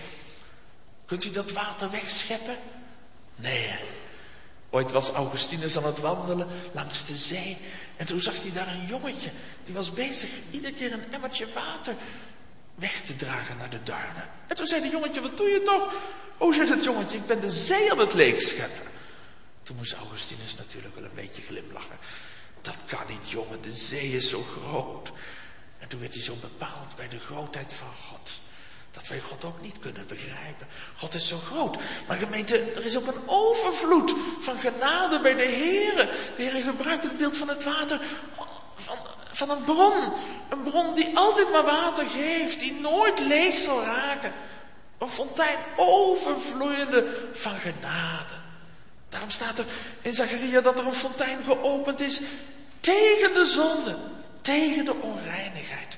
Kunt 1.05 1.25
u 1.25 1.31
dat 1.31 1.51
water 1.51 1.91
wegscheppen? 1.91 2.57
Nee. 3.35 3.75
Ooit 4.69 4.91
was 4.91 5.09
Augustinus 5.09 5.77
aan 5.77 5.85
het 5.85 5.99
wandelen 5.99 6.47
langs 6.71 7.05
de 7.05 7.15
zee. 7.15 7.57
En 7.95 8.05
toen 8.05 8.19
zag 8.19 8.41
hij 8.41 8.51
daar 8.51 8.67
een 8.67 8.85
jongetje. 8.85 9.29
Die 9.65 9.73
was 9.73 9.93
bezig 9.93 10.29
iedere 10.51 10.73
keer 10.73 10.93
een 10.93 11.13
emmertje 11.13 11.47
water 11.53 11.95
weg 12.75 13.01
te 13.01 13.15
dragen 13.15 13.57
naar 13.57 13.69
de 13.69 13.83
duinen. 13.83 14.29
En 14.47 14.55
toen 14.55 14.67
zei 14.67 14.81
de 14.81 14.89
jongetje, 14.89 15.21
wat 15.21 15.37
doe 15.37 15.49
je 15.49 15.61
toch? 15.61 15.93
Oh, 16.37 16.53
zei 16.53 16.69
het 16.69 16.83
jongetje, 16.83 17.17
ik 17.17 17.25
ben 17.25 17.39
de 17.39 17.49
zee 17.49 17.91
aan 17.91 17.99
het 17.99 18.13
leegscheppen. 18.13 18.83
Toen 19.63 19.75
moest 19.75 19.93
Augustinus 19.93 20.55
natuurlijk 20.55 20.95
wel 20.95 21.03
een 21.03 21.15
beetje 21.15 21.41
glimlachen. 21.41 21.97
Dat 22.61 22.77
kan 22.85 23.07
niet, 23.07 23.29
jongen, 23.29 23.61
de 23.61 23.71
zee 23.71 24.11
is 24.11 24.29
zo 24.29 24.41
groot. 24.41 25.11
En 25.79 25.87
toen 25.87 25.99
werd 25.99 26.13
hij 26.13 26.23
zo 26.23 26.35
bepaald 26.35 26.95
bij 26.95 27.07
de 27.07 27.19
grootheid 27.19 27.73
van 27.73 27.93
God. 27.93 28.31
Dat 28.91 29.07
wij 29.07 29.19
God 29.19 29.43
ook 29.43 29.61
niet 29.61 29.79
kunnen 29.79 30.07
begrijpen. 30.07 30.67
God 30.97 31.13
is 31.13 31.27
zo 31.27 31.37
groot. 31.37 31.77
Maar 32.07 32.17
gemeente, 32.17 32.59
er 32.59 32.85
is 32.85 32.97
ook 32.97 33.07
een 33.07 33.21
overvloed 33.25 34.13
van 34.39 34.59
genade 34.59 35.19
bij 35.19 35.35
de 35.35 35.47
Heer. 35.47 35.95
De 36.35 36.43
Heer 36.43 36.63
gebruikt 36.63 37.03
het 37.03 37.17
beeld 37.17 37.37
van 37.37 37.47
het 37.47 37.63
water 37.63 38.01
van, 38.75 38.97
van 39.31 39.49
een 39.49 39.63
bron. 39.63 40.13
Een 40.49 40.61
bron 40.61 40.95
die 40.95 41.17
altijd 41.17 41.51
maar 41.51 41.63
water 41.63 42.09
geeft, 42.09 42.59
die 42.59 42.73
nooit 42.73 43.19
leeg 43.19 43.57
zal 43.57 43.83
raken. 43.83 44.33
Een 44.97 45.09
fontein 45.09 45.57
overvloeiende 45.75 47.29
van 47.33 47.55
genade. 47.59 48.42
Daarom 49.13 49.31
staat 49.31 49.57
er 49.57 49.65
in 50.01 50.13
Zacharia 50.13 50.61
dat 50.61 50.79
er 50.79 50.85
een 50.85 50.93
fontein 50.93 51.43
geopend 51.43 51.99
is 51.99 52.21
tegen 52.79 53.33
de 53.33 53.45
zonde, 53.45 53.97
tegen 54.41 54.85
de 54.85 54.95
onreinigheid. 54.95 55.97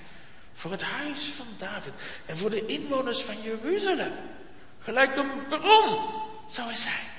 Voor 0.54 0.72
het 0.72 0.82
huis 0.82 1.22
van 1.36 1.48
David 1.58 1.94
en 2.26 2.38
voor 2.38 2.50
de 2.50 2.66
inwoners 2.66 3.22
van 3.22 3.42
Jeruzalem. 3.42 4.14
Gelijk 4.80 5.16
een 5.16 5.46
bron 5.48 6.00
zou 6.48 6.68
hij 6.68 6.78
zijn. 6.78 7.14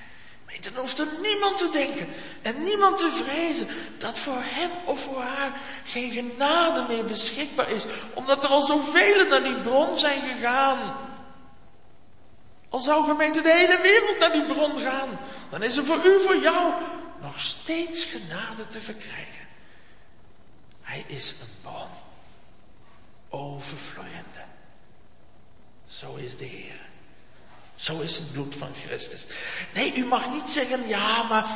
Maar 0.47 0.55
dan 0.61 0.81
hoeft 0.81 0.99
er 0.99 1.07
niemand 1.23 1.57
te 1.57 1.69
denken 1.73 2.09
en 2.43 2.63
niemand 2.63 2.99
te 2.99 3.11
vrezen 3.11 3.69
dat 3.99 4.19
voor 4.19 4.43
hem 4.43 4.71
of 4.85 5.01
voor 5.01 5.21
haar 5.21 5.61
geen 5.85 6.11
genade 6.11 6.85
meer 6.89 7.05
beschikbaar 7.05 7.71
is, 7.71 7.85
omdat 8.15 8.45
er 8.45 8.51
al 8.51 8.63
zoveel 8.63 9.27
naar 9.27 9.43
die 9.43 9.61
bron 9.61 9.99
zijn 9.99 10.21
gegaan. 10.21 10.97
Al 12.69 12.81
zou 12.81 13.05
gemeente 13.05 13.41
de 13.41 13.53
hele 13.53 13.81
wereld 13.83 14.19
naar 14.19 14.33
die 14.33 14.47
bron 14.47 14.81
gaan, 14.81 15.19
dan 15.51 15.63
is 15.63 15.77
er 15.77 15.85
voor 15.85 16.07
u, 16.07 16.21
voor 16.21 16.37
jou, 16.37 16.73
nog 17.23 17.41
steeds 17.41 18.05
genade 18.05 18.69
te 18.69 18.81
verkrijgen. 18.81 19.47
Hij 20.83 21.05
is 21.07 21.31
een 21.31 21.71
bron, 21.71 21.89
overvloeiende. 23.29 24.45
Zo 25.87 26.15
is 26.15 26.37
de 26.37 26.45
Heer. 26.45 26.81
Zo 27.77 28.01
is 28.01 28.17
het 28.17 28.33
bloed 28.33 28.55
van 28.55 28.69
Christus. 28.87 29.27
Nee, 29.75 29.97
u 29.97 30.05
mag 30.05 30.31
niet 30.31 30.49
zeggen, 30.49 30.89
ja, 30.89 31.23
maar 31.23 31.49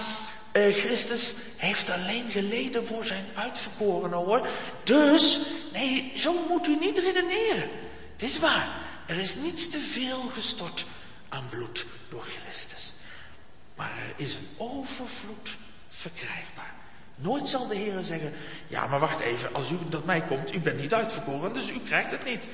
uh, 0.52 0.74
Christus 0.74 1.34
heeft 1.56 1.90
alleen 1.90 2.30
geleden 2.30 2.86
voor 2.86 3.04
zijn 3.04 3.26
uitverkorenen 3.34 4.18
hoor. 4.18 4.46
Dus, 4.84 5.38
nee, 5.72 6.12
zo 6.16 6.44
moet 6.48 6.66
u 6.66 6.76
niet 6.76 6.98
redeneren. 6.98 7.70
Het 8.12 8.22
is 8.22 8.38
waar, 8.38 8.68
er 9.06 9.18
is 9.18 9.34
niets 9.34 9.68
te 9.68 9.78
veel 9.78 10.20
gestort 10.34 10.86
aan 11.30 11.48
bloed 11.48 11.86
door 12.08 12.24
Christus. 12.24 12.92
Maar 13.74 13.90
er 13.90 14.14
is 14.16 14.34
een 14.34 14.48
overvloed 14.56 15.56
verkrijgbaar. 15.88 16.74
Nooit 17.14 17.48
zal 17.48 17.66
de 17.66 17.76
Heer 17.76 18.02
zeggen, 18.02 18.34
ja 18.66 18.86
maar 18.86 19.00
wacht 19.00 19.20
even, 19.20 19.54
als 19.54 19.70
u 19.70 19.78
tot 19.88 20.04
mij 20.04 20.24
komt, 20.24 20.54
u 20.54 20.60
bent 20.60 20.78
niet 20.78 20.94
uitverkoren, 20.94 21.52
dus 21.52 21.70
u 21.70 21.80
krijgt 21.80 22.10
het 22.10 22.24
niet. 22.24 22.46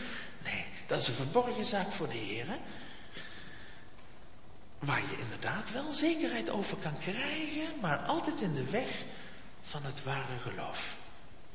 Nee, 0.44 0.64
dat 0.86 1.00
is 1.00 1.08
een 1.08 1.14
verborgen 1.14 1.64
zaak 1.64 1.92
voor 1.92 2.08
de 2.08 2.16
Heer. 2.16 2.46
Waar 4.78 5.00
je 5.00 5.16
inderdaad 5.18 5.72
wel 5.72 5.92
zekerheid 5.92 6.50
over 6.50 6.76
kan 6.76 6.98
krijgen, 6.98 7.80
maar 7.80 7.98
altijd 7.98 8.40
in 8.40 8.54
de 8.54 8.70
weg 8.70 8.88
van 9.62 9.84
het 9.84 10.04
ware 10.04 10.38
geloof. 10.42 10.96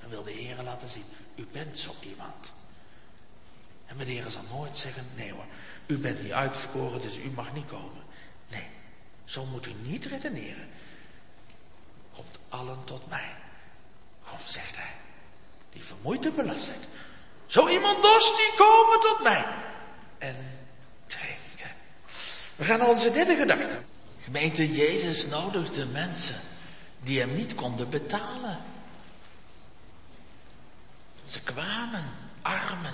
Dan 0.01 0.09
wil 0.09 0.23
de 0.23 0.31
Heer 0.31 0.63
laten 0.63 0.89
zien, 0.89 1.05
u 1.35 1.47
bent 1.51 1.77
zo 1.77 1.95
iemand. 2.01 2.53
En 3.85 3.97
de 3.97 4.03
Heer 4.03 4.29
zal 4.29 4.43
nooit 4.51 4.77
zeggen, 4.77 5.07
nee 5.15 5.31
hoor, 5.31 5.45
u 5.91 5.97
bent 5.97 6.21
niet 6.21 6.31
uitverkoren, 6.31 7.01
dus 7.01 7.17
u 7.17 7.31
mag 7.31 7.53
niet 7.53 7.65
komen. 7.65 8.03
Nee, 8.47 8.67
zo 9.25 9.45
moet 9.45 9.65
u 9.65 9.73
niet 9.81 10.05
redeneren. 10.05 10.69
Komt 12.13 12.39
allen 12.49 12.83
tot 12.83 13.09
mij. 13.09 13.35
Kom, 14.29 14.37
zegt 14.47 14.77
hij, 14.77 14.93
die 15.73 15.83
vermoeid 15.83 16.25
en 16.25 16.35
belast. 16.35 16.71
Zo 17.45 17.67
iemand 17.67 18.01
dorst, 18.01 18.37
die 18.37 18.53
komen 18.57 18.99
tot 18.99 19.23
mij. 19.23 19.45
En 20.17 20.35
drinken. 21.05 21.75
We 22.55 22.65
gaan 22.65 22.79
naar 22.79 22.89
onze 22.89 23.11
derde 23.11 23.35
gedachte. 23.35 23.81
Gemeente 24.23 24.71
Jezus 24.71 25.27
nodigde 25.27 25.85
mensen 25.85 26.39
die 26.99 27.19
hem 27.19 27.33
niet 27.33 27.55
konden 27.55 27.89
betalen. 27.89 28.57
Ze 31.25 31.41
kwamen, 31.41 32.05
armen, 32.41 32.93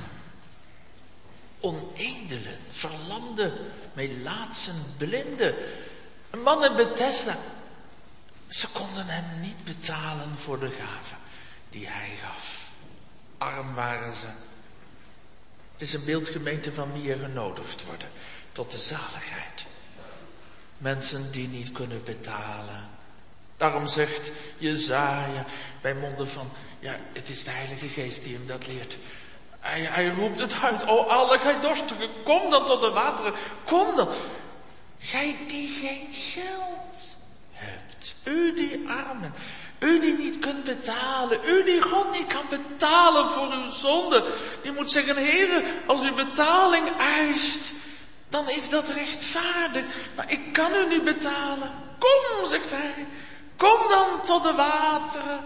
onedelen, 1.59 2.59
verlamden, 2.69 3.53
melaatsen, 3.93 4.75
blinden. 4.97 5.55
Een 6.29 6.41
man 6.41 6.63
in. 6.63 7.37
Ze 8.47 8.67
konden 8.67 9.05
hem 9.05 9.41
niet 9.41 9.63
betalen 9.63 10.37
voor 10.37 10.59
de 10.59 10.71
gave 10.71 11.15
die 11.69 11.87
hij 11.87 12.09
gaf. 12.21 12.69
Arm 13.37 13.73
waren 13.73 14.13
ze. 14.13 14.27
Het 15.73 15.81
is 15.81 15.93
een 15.93 16.05
beeldgemeente 16.05 16.73
van 16.73 16.93
wie 16.93 17.11
er 17.11 17.19
genodigd 17.19 17.85
worden 17.85 18.09
tot 18.51 18.71
de 18.71 18.77
zaligheid. 18.77 19.65
Mensen 20.77 21.31
die 21.31 21.47
niet 21.47 21.71
kunnen 21.71 22.03
betalen. 22.03 22.89
Daarom 23.57 23.87
zegt 23.87 24.31
Jezaja 24.57 25.45
bij 25.81 25.93
monden 25.93 26.29
van, 26.29 26.51
ja, 26.79 26.99
het 27.13 27.29
is 27.29 27.43
de 27.43 27.49
Heilige 27.49 27.87
Geest 27.87 28.23
die 28.23 28.33
hem 28.33 28.47
dat 28.47 28.67
leert. 28.67 28.97
Hij, 29.69 30.10
roept 30.10 30.39
het 30.39 30.62
uit. 30.62 30.88
O 30.88 30.97
alle 30.97 31.39
gij 31.39 31.60
dorstigen, 31.60 32.10
kom 32.23 32.49
dan 32.49 32.65
tot 32.65 32.82
de 32.82 32.89
wateren. 32.91 33.34
Kom 33.63 33.95
dan. 33.95 34.10
Gij 34.99 35.38
die 35.47 35.67
geen 35.67 36.08
geld 36.12 37.15
hebt. 37.51 38.15
U 38.23 38.53
die 38.53 38.89
armen. 38.89 39.34
U 39.80 39.99
die 39.99 40.17
niet 40.17 40.39
kunt 40.39 40.63
betalen. 40.63 41.39
U 41.45 41.63
die 41.63 41.82
God 41.82 42.12
niet 42.12 42.27
kan 42.27 42.45
betalen 42.49 43.30
voor 43.30 43.51
uw 43.51 43.69
zonde. 43.69 44.25
Die 44.62 44.71
moet 44.71 44.91
zeggen, 44.91 45.17
heren, 45.17 45.63
als 45.88 46.03
u 46.03 46.13
betaling 46.13 46.97
eist, 46.97 47.71
dan 48.30 48.49
is 48.49 48.69
dat 48.69 48.89
rechtvaardig. 48.89 49.86
Maar 50.15 50.32
ik 50.32 50.53
kan 50.53 50.73
u 50.73 50.88
niet 50.88 51.03
betalen. 51.03 51.71
Kom, 51.99 52.47
zegt 52.47 52.71
hij. 52.71 53.06
Kom 53.58 53.89
dan 53.89 54.21
tot 54.25 54.43
de 54.43 54.53
wateren. 54.53 55.45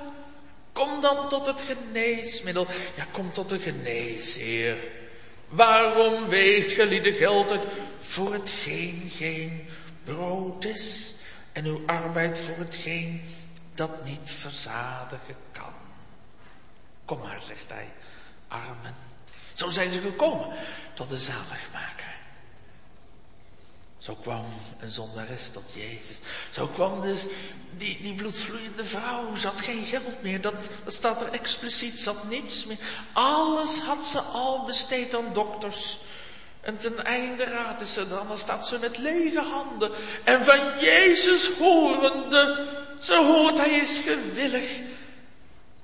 Kom 0.81 1.01
dan 1.01 1.29
tot 1.29 1.45
het 1.45 1.61
geneesmiddel. 1.61 2.67
Ja, 2.95 3.05
kom 3.11 3.31
tot 3.31 3.49
de 3.49 3.59
geneesheer. 3.59 4.77
Waarom 5.49 6.27
weegt 6.27 6.71
gelieden 6.71 7.13
geld 7.13 7.51
uit 7.51 7.65
voor 7.99 8.33
hetgeen 8.33 9.09
geen 9.15 9.69
brood 10.03 10.65
is 10.65 11.13
en 11.51 11.65
uw 11.65 11.83
arbeid 11.85 12.39
voor 12.39 12.57
hetgeen 12.57 13.21
dat 13.75 14.05
niet 14.05 14.31
verzadigen 14.31 15.35
kan? 15.51 15.73
Kom 17.05 17.19
maar, 17.19 17.41
zegt 17.41 17.69
hij, 17.69 17.93
armen. 18.47 18.95
Zo 19.53 19.69
zijn 19.69 19.91
ze 19.91 20.01
gekomen 20.01 20.55
tot 20.93 21.09
de 21.09 21.17
zaligmaker. 21.17 22.10
Zo 24.01 24.15
kwam 24.15 24.45
een 24.79 24.89
zondares 24.89 25.49
tot 25.49 25.73
Jezus. 25.73 26.19
Zo 26.51 26.67
kwam 26.67 27.01
dus 27.01 27.25
die, 27.77 28.01
die 28.01 28.13
bloedvloeiende 28.13 28.85
vrouw. 28.85 29.35
Ze 29.35 29.47
had 29.47 29.61
geen 29.61 29.83
geld 29.83 30.21
meer. 30.21 30.41
Dat, 30.41 30.53
dat 30.83 30.93
staat 30.93 31.21
er 31.21 31.31
expliciet. 31.31 31.99
Ze 31.99 32.09
had 32.09 32.23
niets 32.23 32.65
meer. 32.65 32.77
Alles 33.13 33.79
had 33.79 34.05
ze 34.05 34.19
al 34.19 34.65
besteed 34.65 35.15
aan 35.15 35.33
dokters. 35.33 35.99
En 36.61 36.77
ten 36.77 37.05
einde 37.05 37.43
raad 37.43 37.81
is 37.81 37.93
ze 37.93 38.07
dan. 38.07 38.27
Dan 38.27 38.37
staat 38.37 38.67
ze 38.67 38.79
met 38.79 38.97
lege 38.97 39.41
handen. 39.41 39.91
En 40.23 40.45
van 40.45 40.79
Jezus 40.79 41.49
horende. 41.57 42.67
Ze 42.99 43.15
hoort, 43.15 43.57
hij 43.57 43.71
is 43.71 43.97
gewillig. 43.97 44.79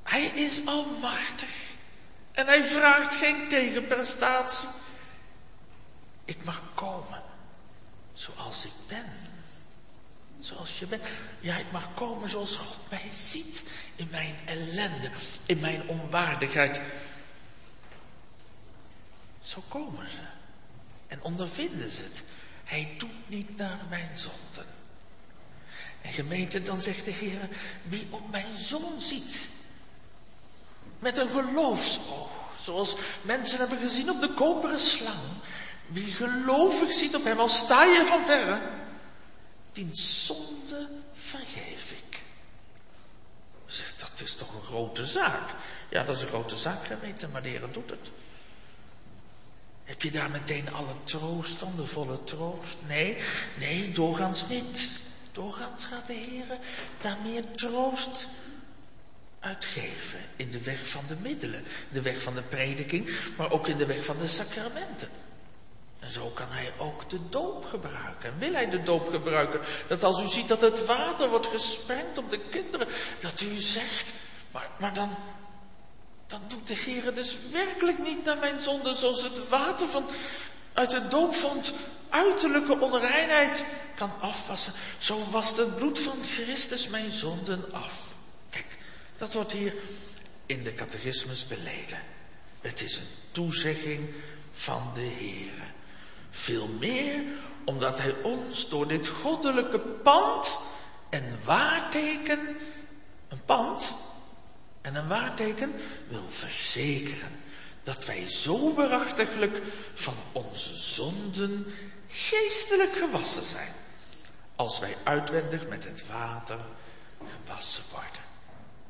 Hij 0.04 0.26
is 0.26 0.62
almachtig. 0.66 1.50
En 2.32 2.46
hij 2.46 2.64
vraagt 2.64 3.16
geen 3.16 3.48
tegenprestatie. 3.48 4.68
Ik 6.26 6.44
mag 6.44 6.62
komen 6.74 7.27
zoals 8.18 8.66
ik 8.66 8.72
ben. 8.88 9.06
Zoals 10.40 10.80
je 10.80 10.86
bent. 10.86 11.08
Ja, 11.40 11.58
ik 11.58 11.72
mag 11.72 11.94
komen 11.94 12.30
zoals 12.30 12.56
God 12.56 12.90
mij 12.90 13.12
ziet. 13.12 13.64
In 13.96 14.08
mijn 14.12 14.36
ellende, 14.46 15.12
in 15.46 15.60
mijn 15.60 15.88
onwaardigheid. 15.88 16.82
Zo 19.42 19.64
komen 19.68 20.10
ze. 20.10 20.20
En 21.08 21.22
ondervinden 21.22 21.90
ze 21.90 22.02
het. 22.02 22.24
Hij 22.64 22.94
doet 22.98 23.30
niet 23.30 23.58
naar 23.58 23.80
mijn 23.90 24.18
zonden. 24.18 24.76
En 26.02 26.12
gemeente, 26.12 26.62
dan 26.62 26.82
zegt 26.82 27.06
de 27.06 27.12
Heer, 27.12 27.50
wie 27.84 28.08
op 28.10 28.32
mijn 28.32 28.58
zoon 28.58 29.02
ziet. 29.02 29.50
Met 31.00 31.18
een 31.18 31.30
geloofsoog. 31.30 32.30
Zoals 32.62 32.96
mensen 33.22 33.60
hebben 33.60 33.80
gezien 33.80 34.10
op 34.10 34.22
de 34.22 34.34
koperen 34.34 34.80
slang. 34.80 35.20
Wie 35.88 36.14
gelovig 36.14 36.92
ziet 36.92 37.16
op 37.16 37.24
hem, 37.24 37.40
al 37.40 37.48
sta 37.48 37.84
je 37.84 38.06
van 38.06 38.26
verre, 38.26 38.62
die 39.72 39.90
zonde 39.92 40.90
vergeef 41.14 41.92
ik. 41.92 42.22
Zegt, 43.66 44.00
dat 44.00 44.20
is 44.24 44.36
toch 44.36 44.54
een 44.54 44.64
grote 44.64 45.06
zaak? 45.06 45.50
Ja, 45.90 46.04
dat 46.04 46.16
is 46.16 46.22
een 46.22 46.28
grote 46.28 46.56
zaak, 46.56 46.86
geweten, 46.86 47.32
maar 47.32 47.42
de 47.42 47.50
Heer 47.50 47.72
doet 47.72 47.90
het. 47.90 48.12
Heb 49.84 50.02
je 50.02 50.12
daar 50.12 50.30
meteen 50.30 50.74
alle 50.74 50.96
troost 51.04 51.58
van, 51.58 51.74
de 51.76 51.86
volle 51.86 52.24
troost? 52.24 52.78
Nee, 52.88 53.18
nee, 53.58 53.92
doorgaans 53.92 54.48
niet. 54.48 55.00
Doorgaans 55.32 55.86
gaat 55.86 56.08
de 56.08 56.14
Heer 56.14 56.46
daar 57.02 57.18
meer 57.24 57.52
troost 57.52 58.28
uitgeven. 59.40 60.20
In 60.36 60.52
de 60.52 60.64
weg 60.64 60.88
van 60.90 61.04
de 61.08 61.16
middelen, 61.22 61.60
in 61.60 61.66
de 61.92 62.02
weg 62.02 62.22
van 62.22 62.34
de 62.34 62.42
prediking, 62.42 63.10
maar 63.38 63.52
ook 63.52 63.68
in 63.68 63.78
de 63.78 63.86
weg 63.86 64.06
van 64.06 64.18
de 64.18 64.28
sacramenten. 64.28 65.10
En 66.08 66.14
zo 66.14 66.30
kan 66.30 66.48
hij 66.50 66.74
ook 66.78 67.10
de 67.10 67.30
doop 67.30 67.66
gebruiken. 67.66 68.30
En 68.30 68.40
wil 68.40 68.54
hij 68.54 68.70
de 68.70 68.84
doop 68.84 69.08
gebruiken? 69.08 69.62
Dat 69.88 70.04
als 70.04 70.22
u 70.22 70.28
ziet 70.28 70.48
dat 70.48 70.62
het 70.62 70.86
water 70.86 71.30
wordt 71.30 71.48
gesprengd 71.48 72.18
op 72.18 72.30
de 72.30 72.40
kinderen, 72.50 72.88
dat 73.20 73.42
u 73.42 73.60
zegt, 73.60 74.14
maar, 74.52 74.70
maar 74.80 74.94
dan, 74.94 75.18
dan 76.28 76.42
doet 76.48 76.68
de 76.68 76.76
Heer 76.76 77.14
dus 77.14 77.38
werkelijk 77.52 78.00
niet 78.00 78.24
naar 78.24 78.38
mijn 78.38 78.62
zonde 78.62 78.96
zoals 78.96 79.24
het 79.24 79.50
water 79.50 79.88
van, 79.88 80.10
uit 80.74 80.92
de 80.92 81.08
doopvond 81.08 81.74
uiterlijke 82.10 82.80
onreinheid 82.80 83.66
kan 83.96 84.12
afwassen. 84.20 84.74
Zo 84.98 85.30
wast 85.30 85.58
het 85.58 85.76
bloed 85.76 86.00
van 86.00 86.18
Christus 86.26 86.88
mijn 86.88 87.12
zonden 87.12 87.74
af. 87.74 88.16
Kijk, 88.50 88.78
dat 89.18 89.34
wordt 89.34 89.52
hier 89.52 89.76
in 90.46 90.64
de 90.64 90.74
catechismus 90.74 91.48
beleden. 91.48 92.00
Het 92.62 92.82
is 92.82 92.98
een 92.98 93.08
toezegging 93.32 94.10
van 94.52 94.92
de 94.94 95.02
Heer. 95.02 95.76
Veel 96.38 96.68
meer 96.68 97.22
omdat 97.66 97.98
Hij 97.98 98.16
ons 98.22 98.70
door 98.70 98.88
dit 98.88 99.08
goddelijke 99.08 99.80
pand 99.80 100.60
en 101.10 101.40
waarteken, 101.44 102.40
een 103.28 103.46
pand 103.46 103.94
en 104.82 104.96
een 104.96 105.08
waarteken 105.08 105.74
wil 106.08 106.26
verzekeren 106.30 107.32
dat 107.84 108.06
wij 108.06 108.30
zo 108.30 108.74
waarachtiglijk 108.74 109.62
van 109.94 110.16
onze 110.32 110.74
zonden 110.74 111.66
geestelijk 112.08 112.96
gewassen 112.96 113.44
zijn, 113.44 113.74
als 114.56 114.80
wij 114.80 114.96
uitwendig 115.04 115.68
met 115.68 115.84
het 115.84 116.08
water 116.08 116.60
gewassen 117.46 117.84
worden. 117.92 118.22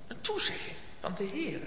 Een 0.08 0.22
toezegging 0.22 0.76
van 1.00 1.14
de 1.18 1.24
Heer. 1.24 1.60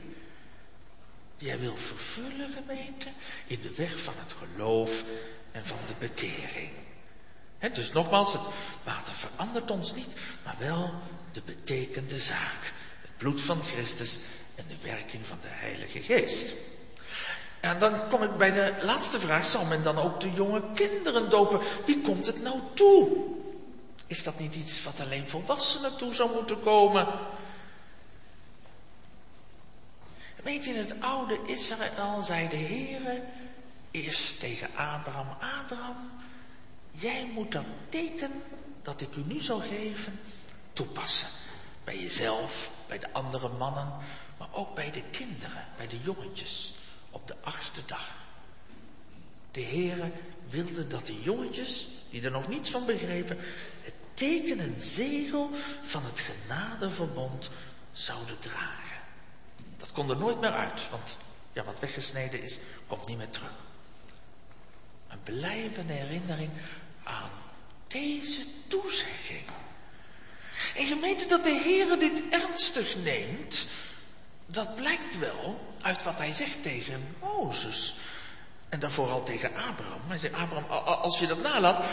Die 1.39 1.49
hij 1.49 1.59
wil 1.59 1.77
vervullen, 1.77 2.53
gemeente, 2.53 3.09
in 3.47 3.61
de 3.63 3.75
weg 3.75 4.01
van 4.01 4.15
het 4.17 4.35
geloof 4.39 5.05
en 5.53 5.67
van 5.67 5.79
de 5.87 5.95
bekering. 5.99 6.71
dus 7.73 7.93
nogmaals, 7.93 8.33
het 8.33 8.43
water 8.85 9.15
verandert 9.15 9.71
ons 9.71 9.95
niet, 9.95 10.09
maar 10.45 10.57
wel 10.59 10.95
de 11.33 11.43
betekende 11.45 12.19
zaak. 12.19 12.73
Het 13.01 13.17
bloed 13.17 13.41
van 13.41 13.63
Christus 13.63 14.19
en 14.55 14.65
de 14.69 14.89
werking 14.89 15.27
van 15.27 15.39
de 15.43 15.49
Heilige 15.49 16.03
Geest. 16.03 16.55
En 17.61 17.79
dan 17.79 18.09
kom 18.09 18.23
ik 18.23 18.37
bij 18.37 18.53
de 18.53 18.75
laatste 18.83 19.21
vraag. 19.21 19.47
Zal 19.47 19.65
men 19.65 19.83
dan 19.83 19.99
ook 19.99 20.21
de 20.21 20.33
jonge 20.33 20.63
kinderen 20.75 21.31
dopen? 21.31 21.61
Wie 21.87 22.01
komt 22.01 22.27
het 22.27 22.43
nou 22.43 22.61
toe? 22.75 23.27
Is 24.07 24.23
dat 24.23 24.39
niet 24.39 24.55
iets 24.55 24.83
wat 24.83 25.01
alleen 25.01 25.29
volwassenen 25.29 25.97
toe 25.97 26.15
zou 26.15 26.33
moeten 26.33 26.61
komen? 26.61 27.09
Weet 30.43 30.65
je, 30.65 30.71
in 30.71 30.79
het 30.79 30.95
oude 31.01 31.39
Israël 31.47 32.23
zei 32.23 32.49
de 32.49 32.57
Heere 32.57 33.23
eerst 33.91 34.41
tegen 34.41 34.69
Abraham, 34.75 35.27
Abraham, 35.61 36.11
jij 36.91 37.31
moet 37.35 37.53
dat 37.53 37.67
teken 37.89 38.43
dat 38.83 39.01
ik 39.01 39.17
u 39.17 39.23
nu 39.25 39.41
zal 39.41 39.61
geven 39.61 40.21
toepassen. 40.73 41.29
Bij 41.85 41.99
jezelf, 41.99 42.71
bij 42.87 42.99
de 42.99 43.13
andere 43.13 43.49
mannen, 43.49 43.93
maar 44.39 44.49
ook 44.53 44.75
bij 44.75 44.91
de 44.91 45.03
kinderen, 45.11 45.67
bij 45.77 45.89
de 45.89 46.01
jongetjes 46.01 46.75
op 47.11 47.29
de 47.29 47.35
achtste 47.41 47.81
dag. 47.87 48.11
De 49.51 49.63
Heere 49.63 50.11
wilde 50.49 50.87
dat 50.87 51.07
de 51.07 51.23
jongetjes, 51.23 51.89
die 52.11 52.23
er 52.23 52.31
nog 52.31 52.49
niets 52.49 52.71
van 52.71 52.87
begrepen, 52.87 53.37
het 53.83 53.95
teken 54.15 54.59
en 54.59 54.75
zegel 54.81 55.51
van 55.83 56.05
het 56.05 56.21
genadeverbond 56.21 57.51
zouden 57.93 58.39
dragen. 58.39 58.99
Dat 59.77 59.93
kon 59.93 60.11
er 60.11 60.17
nooit 60.17 60.41
meer 60.41 60.53
uit, 60.53 60.91
want 60.91 61.19
ja, 61.53 61.65
wat 61.65 61.81
weggesneden 61.81 62.43
is, 62.43 62.59
komt 62.87 63.07
niet 63.07 63.17
meer 63.17 63.31
terug. 63.31 63.53
Een 65.11 65.23
blijvende 65.23 65.93
herinnering 65.93 66.51
aan 67.03 67.31
deze 67.87 68.45
toezegging. 68.67 69.45
En 70.77 70.87
gemeente 70.87 71.27
dat 71.27 71.45
de 71.45 71.61
Heere 71.65 71.97
dit 71.97 72.23
ernstig 72.31 72.97
neemt, 72.97 73.67
dat 74.47 74.75
blijkt 74.75 75.19
wel 75.19 75.75
uit 75.83 76.03
wat 76.03 76.19
hij 76.19 76.33
zegt 76.33 76.63
tegen 76.63 77.17
Mozes. 77.21 77.95
En 78.69 78.81
dan 78.81 78.91
vooral 78.91 79.23
tegen 79.23 79.55
Abraham. 79.55 80.01
Hij 80.09 80.19
zegt, 80.19 80.35
Abraham, 80.35 80.71
als 80.85 81.19
je 81.19 81.27
dat 81.27 81.43
nalaat, 81.43 81.85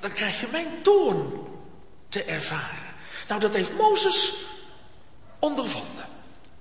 dan 0.00 0.12
krijg 0.12 0.40
je 0.40 0.46
mijn 0.50 0.82
toorn 0.82 1.46
te 2.08 2.24
ervaren. 2.24 2.94
Nou, 3.28 3.40
dat 3.40 3.54
heeft 3.54 3.76
Mozes 3.76 4.34
ondervonden. 5.38 6.08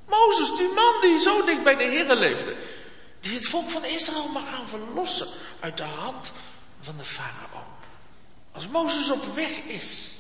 Mozes, 0.07 0.57
die 0.57 0.73
man 0.73 1.01
die 1.01 1.19
zo 1.19 1.45
dicht 1.45 1.63
bij 1.63 1.75
de 1.75 1.83
Heer 1.83 2.15
leefde. 2.15 2.55
Die 3.25 3.33
het 3.33 3.47
volk 3.47 3.69
van 3.69 3.85
Israël 3.85 4.27
mag 4.27 4.49
gaan 4.49 4.67
verlossen 4.67 5.27
uit 5.59 5.77
de 5.77 5.83
hand 5.83 6.31
van 6.79 6.97
de 6.97 7.03
farao. 7.03 7.63
Als 8.51 8.67
Mozes 8.67 9.11
op 9.11 9.25
weg 9.25 9.49
is 9.57 10.13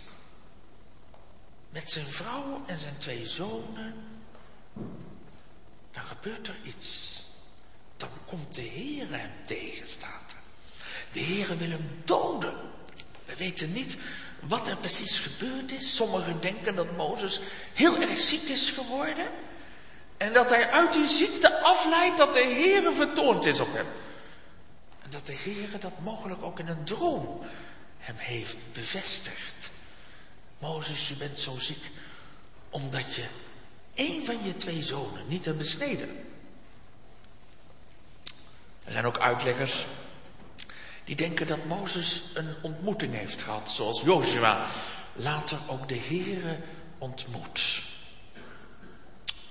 met 1.69 1.89
zijn 1.91 2.09
vrouw 2.09 2.63
en 2.65 2.79
zijn 2.79 2.97
twee 2.97 3.27
zonen 3.27 3.93
dan 5.91 6.03
gebeurt 6.03 6.47
er 6.47 6.55
iets. 6.63 7.23
Dan 7.97 8.09
komt 8.25 8.55
de 8.55 8.61
Heer 8.61 9.09
hem 9.09 9.31
tegenstaan. 9.45 10.21
De 11.11 11.19
Heer 11.19 11.57
wil 11.57 11.69
hem 11.69 12.01
doden. 12.05 12.55
We 13.25 13.35
weten 13.35 13.73
niet 13.73 13.97
wat 14.39 14.67
er 14.67 14.77
precies 14.77 15.19
gebeurd 15.19 15.71
is. 15.71 15.95
Sommigen 15.95 16.41
denken 16.41 16.75
dat 16.75 16.97
Mozes 16.97 17.39
heel 17.73 17.99
erg 17.99 18.19
ziek 18.19 18.43
is 18.43 18.69
geworden. 18.69 19.27
En 20.17 20.33
dat 20.33 20.49
hij 20.49 20.69
uit 20.69 20.93
die 20.93 21.07
ziekte 21.07 21.61
afleidt 21.61 22.17
dat 22.17 22.33
de 22.33 22.39
Heer 22.39 22.93
vertoond 22.93 23.45
is 23.45 23.59
op 23.59 23.73
hem. 23.73 23.87
En 25.01 25.09
dat 25.09 25.25
de 25.25 25.33
Heer 25.33 25.79
dat 25.79 25.99
mogelijk 25.99 26.43
ook 26.43 26.59
in 26.59 26.67
een 26.67 26.83
droom 26.83 27.41
hem 27.97 28.15
heeft 28.17 28.57
bevestigd. 28.73 29.71
Mozes, 30.59 31.07
je 31.07 31.15
bent 31.15 31.39
zo 31.39 31.57
ziek 31.57 31.91
omdat 32.69 33.15
je 33.15 33.25
één 33.93 34.25
van 34.25 34.43
je 34.43 34.57
twee 34.57 34.83
zonen 34.83 35.27
niet 35.27 35.45
hebben 35.45 35.63
besneden. 35.63 36.09
Er 38.85 38.91
zijn 38.91 39.05
ook 39.05 39.19
uitleggers 39.19 39.87
die 41.03 41.15
denken 41.15 41.47
dat 41.47 41.65
Mozes 41.65 42.23
een 42.33 42.55
ontmoeting 42.61 43.13
heeft 43.13 43.41
gehad, 43.41 43.69
zoals 43.69 44.01
Joshua 44.01 44.67
later 45.13 45.59
ook 45.67 45.87
de 45.87 45.99
Here 45.99 46.57
ontmoet. 46.97 47.83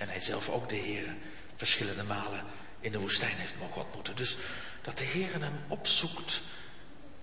En 0.05 0.11
hij 0.11 0.21
zelf 0.21 0.49
ook 0.49 0.69
de 0.69 0.75
Here 0.75 1.15
verschillende 1.55 2.03
malen 2.03 2.45
in 2.79 2.91
de 2.91 2.99
woestijn 2.99 3.35
heeft 3.35 3.59
mogen 3.59 3.81
ontmoeten. 3.81 4.15
Dus 4.15 4.37
dat 4.81 4.97
de 4.97 5.03
Heer 5.03 5.39
hem 5.39 5.63
opzoekt 5.67 6.41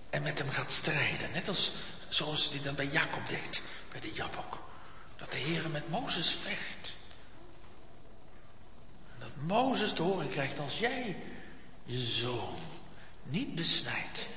en 0.09 0.23
met 0.23 0.37
hem 0.37 0.49
gaat 0.49 0.71
strijden. 0.71 1.31
Net 1.31 1.47
als 1.47 1.71
zoals 2.07 2.49
hij 2.49 2.61
dat 2.61 2.75
bij 2.75 2.85
Jacob 2.85 3.29
deed, 3.29 3.61
bij 3.91 3.99
de 3.99 4.11
Jabok. 4.11 4.63
Dat 5.17 5.31
de 5.31 5.37
Heer 5.37 5.69
met 5.69 5.89
Mozes 5.89 6.37
vecht. 6.41 6.95
Mozes 9.47 9.93
te 9.93 10.01
horen 10.01 10.29
krijgt 10.29 10.59
als 10.59 10.79
jij 10.79 11.17
je 11.85 11.97
zoon 11.97 12.59
niet 13.23 13.55
besnijdt, 13.55 14.27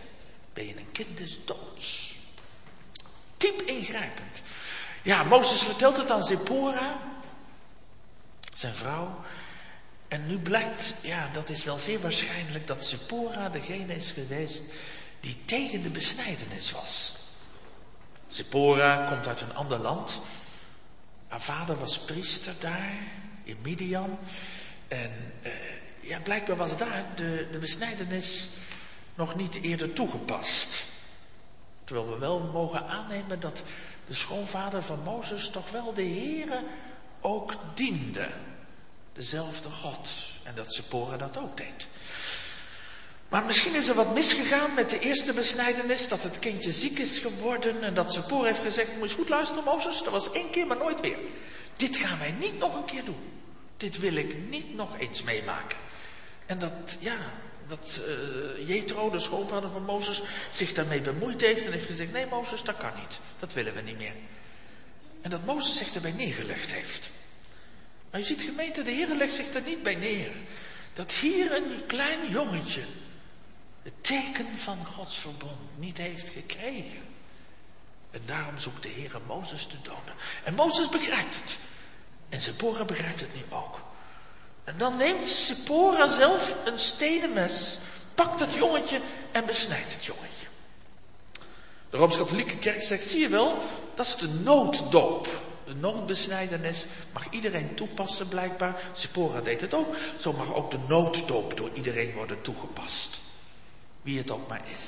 ben 0.53 0.66
je 0.66 0.76
een 0.76 0.92
kind 0.92 1.18
des 1.18 1.44
doods. 1.44 2.18
Diep 3.36 3.62
ingrijpend. 3.62 4.42
Ja, 5.03 5.22
Mozes 5.22 5.62
vertelt 5.62 5.97
het 5.97 6.11
aan 6.11 6.24
Zippora, 6.24 6.99
zijn 8.59 8.74
vrouw. 8.74 9.20
En 10.09 10.26
nu 10.26 10.38
blijkt, 10.38 10.94
ja, 11.00 11.28
dat 11.32 11.48
is 11.48 11.64
wel 11.64 11.78
zeer 11.78 12.00
waarschijnlijk 12.00 12.66
dat 12.66 12.86
Zippora 12.86 13.48
degene 13.48 13.94
is 13.94 14.11
geweest 14.11 14.62
die 15.20 15.36
tegen 15.44 15.82
de 15.82 15.90
besnijdenis 15.90 16.72
was. 16.72 17.14
Zippora 18.28 19.07
komt 19.07 19.26
uit 19.26 19.40
een 19.40 19.54
ander 19.54 19.78
land. 19.78 20.20
Haar 21.28 21.40
vader 21.40 21.78
was 21.78 21.98
priester 21.98 22.54
daar, 22.59 22.98
in 23.44 23.57
Midian. 23.62 24.18
En 24.88 25.11
uh, 25.42 25.52
ja, 26.00 26.20
blijkbaar 26.20 26.57
was 26.57 26.76
daar 26.76 27.04
de, 27.14 27.48
de 27.50 27.59
besnijdenis 27.59 28.48
nog 29.14 29.34
niet 29.34 29.54
eerder 29.62 29.92
toegepast. 29.92 30.84
Terwijl 31.84 32.11
we 32.11 32.18
wel 32.18 32.40
mogen 32.40 32.88
aannemen 32.88 33.40
dat 33.40 33.62
de 34.07 34.14
schoonvader 34.14 34.82
van 34.82 35.02
Mozes 35.02 35.48
toch 35.48 35.70
wel 35.70 35.94
de 35.94 36.04
Heere 36.04 36.64
ook 37.21 37.55
diende. 37.75 38.29
Dezelfde 39.12 39.71
God. 39.71 40.11
En 40.43 40.55
dat 40.55 40.73
Sephora 40.73 41.17
dat 41.17 41.37
ook 41.37 41.57
deed. 41.57 41.89
Maar 43.29 43.45
misschien 43.45 43.75
is 43.75 43.89
er 43.89 43.95
wat 43.95 44.14
misgegaan 44.14 44.75
met 44.75 44.91
de 44.91 44.99
eerste 44.99 45.33
besnijdenis, 45.33 46.09
dat 46.09 46.23
het 46.23 46.39
kindje 46.39 46.71
ziek 46.71 46.99
is 46.99 47.19
geworden 47.19 47.83
en 47.83 47.95
dat 47.95 48.12
Sephora 48.12 48.47
heeft 48.47 48.61
gezegd, 48.61 48.93
moet 48.93 49.03
eens 49.03 49.12
goed 49.12 49.29
luisteren 49.29 49.64
Mozes, 49.64 50.03
dat 50.03 50.12
was 50.12 50.33
één 50.33 50.51
keer 50.51 50.67
maar 50.67 50.77
nooit 50.77 51.01
weer. 51.01 51.19
Dit 51.77 51.97
gaan 51.97 52.19
wij 52.19 52.31
niet 52.31 52.59
nog 52.59 52.75
een 52.75 52.85
keer 52.85 53.05
doen. 53.05 53.33
Dit 53.77 53.99
wil 53.99 54.14
ik 54.14 54.49
niet 54.49 54.75
nog 54.75 54.99
eens 54.99 55.23
meemaken. 55.23 55.79
En 56.47 56.59
dat, 56.59 56.97
ja, 56.99 57.17
dat 57.69 58.01
uh, 58.09 58.69
Jethro, 58.69 59.11
de 59.11 59.19
schoonvader 59.19 59.71
van 59.71 59.83
Mozes, 59.83 60.23
zich 60.51 60.73
daarmee 60.73 61.01
bemoeid 61.01 61.41
heeft 61.41 61.67
en 61.67 61.73
heeft 61.73 61.87
gezegd, 61.87 62.12
nee 62.12 62.27
Mozes, 62.27 62.62
dat 62.62 62.77
kan 62.77 62.93
niet. 63.01 63.21
Dat 63.39 63.53
willen 63.53 63.75
we 63.75 63.81
niet 63.81 63.99
meer. 63.99 64.14
En 65.27 65.33
dat 65.33 65.45
Mozes 65.45 65.77
zich 65.77 65.95
erbij 65.95 66.12
neergelegd 66.12 66.72
heeft. 66.72 67.11
Maar 68.11 68.20
je 68.20 68.27
ziet 68.27 68.43
gemeente, 68.43 68.83
de 68.83 68.91
Heer 68.91 69.14
legt 69.14 69.35
zich 69.35 69.55
er 69.55 69.62
niet 69.62 69.83
bij 69.83 69.95
neer. 69.95 70.33
Dat 70.93 71.12
hier 71.12 71.53
een 71.57 71.87
klein 71.87 72.31
jongetje 72.31 72.85
het 73.83 73.93
teken 74.01 74.59
van 74.59 74.85
Gods 74.85 75.18
verbond 75.18 75.79
niet 75.79 75.99
heeft 75.99 76.29
gekregen. 76.29 77.01
En 78.11 78.20
daarom 78.27 78.59
zoekt 78.59 78.83
de 78.83 78.89
Heer 78.89 79.20
Mozes 79.27 79.66
te 79.66 79.77
doden. 79.83 80.14
En 80.45 80.55
Mozes 80.55 80.89
begrijpt 80.89 81.35
het. 81.35 81.59
En 82.29 82.41
Sephora 82.41 82.85
begrijpt 82.85 83.20
het 83.20 83.35
nu 83.35 83.43
ook. 83.51 83.83
En 84.64 84.79
dan 84.79 84.97
neemt 84.97 85.27
Sephora 85.27 86.09
zelf 86.09 86.57
een 86.64 86.79
stenen 86.79 87.33
mes, 87.33 87.79
pakt 88.14 88.41
het 88.41 88.55
jongetje 88.55 89.01
en 89.33 89.47
besnijdt 89.47 89.93
het 89.93 90.05
jongetje. 90.05 90.47
De 91.97 92.03
Rooms-Katholieke 92.03 92.59
Kerk 92.59 92.82
zegt, 92.82 93.09
zie 93.09 93.20
je 93.20 93.28
wel, 93.28 93.62
dat 93.94 94.07
is 94.07 94.16
de 94.16 94.28
nooddoop. 94.28 95.40
De 95.64 95.74
noodbesnijdenis 95.74 96.86
mag 97.12 97.30
iedereen 97.30 97.74
toepassen 97.74 98.28
blijkbaar. 98.28 98.82
Sephora 98.92 99.40
deed 99.40 99.61
het 99.61 99.74
ook. 99.74 99.97
Zo 100.18 100.32
mag 100.32 100.55
ook 100.55 100.70
de 100.70 100.78
nooddoop 100.88 101.57
door 101.57 101.70
iedereen 101.74 102.12
worden 102.12 102.40
toegepast. 102.40 103.20
Wie 104.03 104.18
het 104.18 104.30
ook 104.30 104.49
maar 104.49 104.62
is. 104.76 104.84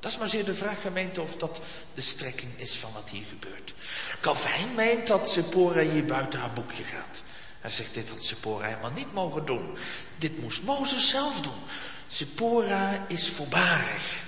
Dat 0.00 0.10
is 0.10 0.18
maar 0.18 0.28
zeer 0.28 0.44
de 0.44 0.54
vraag, 0.54 0.80
gemeente, 0.80 1.20
of 1.20 1.36
dat 1.36 1.60
de 1.94 2.00
strekking 2.00 2.52
is 2.56 2.74
van 2.74 2.92
wat 2.92 3.10
hier 3.10 3.26
gebeurt. 3.28 3.74
Calvijn 4.20 4.74
meent 4.74 5.06
dat 5.06 5.30
Sephora 5.30 5.80
hier 5.80 6.04
buiten 6.04 6.40
haar 6.40 6.52
boekje 6.52 6.84
gaat. 6.84 7.22
Hij 7.60 7.70
zegt, 7.70 7.94
dit 7.94 8.08
had 8.08 8.24
Sephora 8.24 8.66
helemaal 8.66 8.92
niet 8.94 9.12
mogen 9.12 9.46
doen. 9.46 9.76
Dit 10.18 10.40
moest 10.40 10.62
Mozes 10.62 11.08
zelf 11.08 11.40
doen. 11.40 11.58
Sephora 12.06 13.04
is 13.08 13.28
voorbarig. 13.28 14.24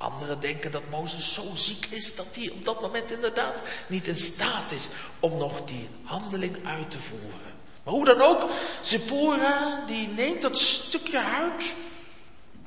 Anderen 0.00 0.40
denken 0.40 0.70
dat 0.70 0.90
Mozes 0.90 1.34
zo 1.34 1.50
ziek 1.54 1.86
is 1.86 2.14
dat 2.14 2.26
hij 2.32 2.50
op 2.50 2.64
dat 2.64 2.80
moment 2.80 3.10
inderdaad 3.10 3.60
niet 3.86 4.06
in 4.06 4.16
staat 4.16 4.72
is 4.72 4.88
om 5.18 5.38
nog 5.38 5.64
die 5.64 5.88
handeling 6.04 6.66
uit 6.66 6.90
te 6.90 7.00
voeren. 7.00 7.54
Maar 7.82 7.94
hoe 7.94 8.04
dan 8.04 8.20
ook, 8.20 8.50
Sephora 8.80 9.84
die 9.86 10.08
neemt 10.08 10.42
dat 10.42 10.58
stukje 10.58 11.18
huid 11.18 11.74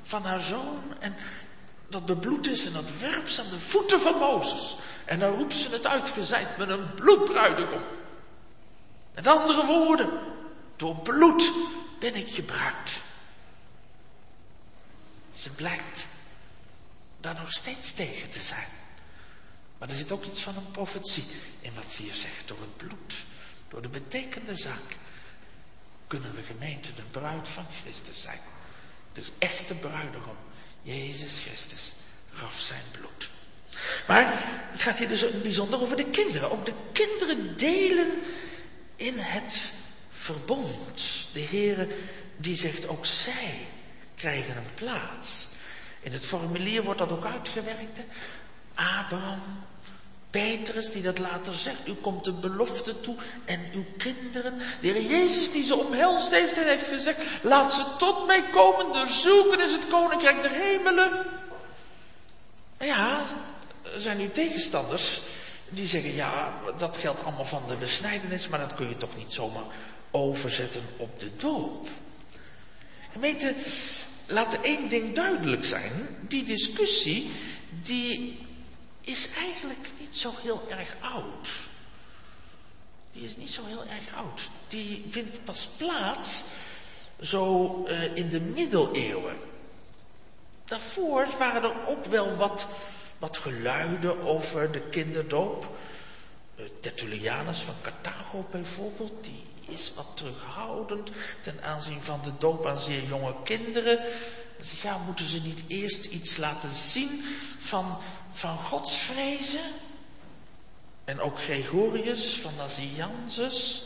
van 0.01 0.23
haar 0.23 0.41
zoon 0.41 0.81
en 0.99 1.15
dat 1.89 2.05
bebloed 2.05 2.47
is 2.47 2.65
en 2.65 2.73
dat 2.73 2.97
werpt 2.99 3.33
ze 3.33 3.41
aan 3.41 3.49
de 3.49 3.59
voeten 3.59 3.99
van 3.99 4.17
Mozes. 4.17 4.77
En 5.05 5.19
dan 5.19 5.33
roept 5.33 5.55
ze 5.55 5.69
het 5.69 5.87
uitgezeind 5.87 6.57
met 6.57 6.69
een 6.69 6.93
bloedbruidegom. 6.93 7.83
Met 9.15 9.27
andere 9.27 9.65
woorden, 9.65 10.09
door 10.75 10.95
bloed 10.95 11.53
ben 11.99 12.15
ik 12.15 12.27
je 12.27 12.41
bruid. 12.41 13.01
Ze 15.31 15.49
blijkt 15.49 16.07
daar 17.23 17.35
nog 17.35 17.51
steeds 17.51 17.91
tegen 17.91 18.29
te 18.29 18.41
zijn. 18.41 18.67
Maar 19.77 19.89
er 19.89 19.95
zit 19.95 20.11
ook 20.11 20.25
iets 20.25 20.41
van 20.41 20.55
een 20.55 20.71
profetie 20.71 21.23
in 21.61 21.73
wat 21.75 21.91
ze 21.91 22.01
hier 22.01 22.13
zegt. 22.13 22.47
Door 22.47 22.59
het 22.59 22.77
bloed, 22.77 23.13
door 23.67 23.81
de 23.81 23.89
betekende 23.89 24.55
zaak, 24.55 24.97
kunnen 26.07 26.35
we 26.35 26.41
gemeente 26.41 26.93
de 26.93 27.01
bruid 27.11 27.49
van 27.49 27.65
Christus 27.81 28.21
zijn. 28.21 28.39
De 29.13 29.23
echte 29.37 29.73
bruidegom, 29.73 30.35
Jezus 30.81 31.39
Christus, 31.39 31.93
gaf 32.31 32.59
zijn 32.59 32.83
bloed. 32.91 33.29
Maar 34.07 34.43
het 34.71 34.81
gaat 34.81 34.97
hier 34.97 35.07
dus 35.07 35.41
bijzonder 35.41 35.81
over 35.81 35.97
de 35.97 36.09
kinderen. 36.09 36.51
Ook 36.51 36.65
de 36.65 36.73
kinderen 36.91 37.57
delen 37.57 38.11
in 38.95 39.17
het 39.17 39.71
verbond. 40.09 41.27
De 41.31 41.41
Heere 41.41 41.87
die 42.37 42.55
zegt 42.55 42.87
ook 42.87 43.05
zij 43.05 43.67
krijgen 44.15 44.57
een 44.57 44.73
plaats. 44.75 45.51
In 46.03 46.11
het 46.11 46.25
formulier 46.25 46.83
wordt 46.83 46.99
dat 46.99 47.11
ook 47.11 47.25
uitgewerkt. 47.25 47.99
Abraham, 48.73 49.41
Petrus 50.29 50.91
die 50.91 51.01
dat 51.01 51.19
later 51.19 51.53
zegt. 51.53 51.87
U 51.87 51.93
komt 51.93 52.23
de 52.23 52.31
belofte 52.31 52.99
toe 52.99 53.15
en 53.45 53.69
uw 53.71 53.85
kinderen. 53.97 54.57
De 54.57 54.87
Heer 54.87 55.01
Jezus 55.01 55.51
die 55.51 55.63
ze 55.63 55.75
omhelst 55.75 56.29
heeft 56.29 56.57
en 56.57 56.67
heeft 56.67 56.87
gezegd. 56.87 57.23
Laat 57.41 57.73
ze 57.73 57.85
tot 57.97 58.25
mij 58.25 58.49
komen. 58.49 58.91
De 58.91 59.05
zoeken 59.09 59.59
is 59.59 59.71
het 59.71 59.87
koninkrijk 59.87 60.41
der 60.41 60.51
hemelen. 60.51 61.25
Ja, 62.79 63.25
er 63.93 63.99
zijn 63.99 64.17
nu 64.17 64.31
tegenstanders 64.31 65.21
die 65.69 65.87
zeggen 65.87 66.15
ja, 66.15 66.53
dat 66.77 66.97
geldt 66.97 67.23
allemaal 67.23 67.45
van 67.45 67.63
de 67.67 67.75
besnijdenis, 67.75 68.47
maar 68.47 68.59
dat 68.59 68.73
kun 68.73 68.89
je 68.89 68.97
toch 68.97 69.17
niet 69.17 69.33
zomaar 69.33 69.63
overzetten 70.11 70.83
op 70.97 71.19
de 71.19 71.35
doop. 71.35 71.87
Gemeente, 73.11 73.55
laat 74.27 74.61
één 74.61 74.89
ding 74.89 75.15
duidelijk 75.15 75.63
zijn. 75.63 76.17
Die 76.27 76.43
discussie, 76.43 77.31
die 77.83 78.39
is 79.01 79.27
eigenlijk 79.37 79.89
niet 79.99 80.15
zo 80.15 80.33
heel 80.41 80.63
erg 80.69 80.95
oud. 80.99 81.49
Die 83.11 83.23
is 83.23 83.37
niet 83.37 83.51
zo 83.51 83.65
heel 83.65 83.85
erg 83.85 84.15
oud. 84.15 84.49
Die 84.67 85.03
vindt 85.07 85.43
pas 85.43 85.69
plaats 85.77 86.43
zo 87.21 87.85
uh, 87.87 88.15
in 88.15 88.29
de 88.29 88.41
middeleeuwen. 88.41 89.37
Daarvoor 90.65 91.27
waren 91.37 91.63
er 91.63 91.87
ook 91.87 92.05
wel 92.05 92.35
wat, 92.35 92.67
wat 93.19 93.37
geluiden 93.37 94.21
over 94.21 94.71
de 94.71 94.81
kinderdoop. 94.81 95.77
Uh, 96.55 96.65
Tertullianus 96.79 97.61
van 97.61 97.75
Carthago 97.81 98.45
bijvoorbeeld, 98.51 99.23
die 99.23 99.43
is 99.73 99.91
wat 99.95 100.05
terughoudend 100.13 101.09
ten 101.41 101.63
aanzien 101.63 102.01
van 102.01 102.19
de 102.23 102.31
doop 102.37 102.65
aan 102.65 102.79
zeer 102.79 103.03
jonge 103.03 103.35
kinderen. 103.43 103.99
Ja, 104.81 104.97
moeten 104.97 105.25
ze 105.25 105.39
niet 105.39 105.63
eerst 105.67 106.05
iets 106.05 106.37
laten 106.37 106.69
zien 106.69 107.23
van, 107.59 107.97
van 108.31 108.57
godsvrezen? 108.57 109.71
En 111.05 111.19
ook 111.19 111.39
Gregorius 111.39 112.39
van 112.39 112.51
Nazianzus, 112.57 113.83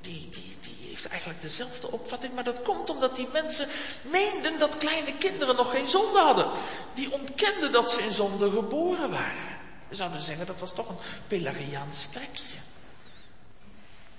die, 0.00 0.28
die, 0.30 0.56
die 0.60 0.88
heeft 0.88 1.06
eigenlijk 1.08 1.40
dezelfde 1.40 1.90
opvatting, 1.90 2.34
maar 2.34 2.44
dat 2.44 2.62
komt 2.62 2.90
omdat 2.90 3.16
die 3.16 3.28
mensen 3.32 3.68
meenden 4.02 4.58
dat 4.58 4.76
kleine 4.76 5.18
kinderen 5.18 5.56
nog 5.56 5.70
geen 5.70 5.88
zonde 5.88 6.18
hadden. 6.18 6.50
Die 6.94 7.12
ontkenden 7.12 7.72
dat 7.72 7.90
ze 7.90 8.02
in 8.02 8.12
zonde 8.12 8.50
geboren 8.50 9.10
waren. 9.10 9.58
We 9.88 9.94
zouden 9.94 10.20
zeggen 10.20 10.46
dat 10.46 10.60
was 10.60 10.72
toch 10.72 10.88
een 10.88 10.98
Pelagiaans 11.26 12.06
trekje. 12.06 12.56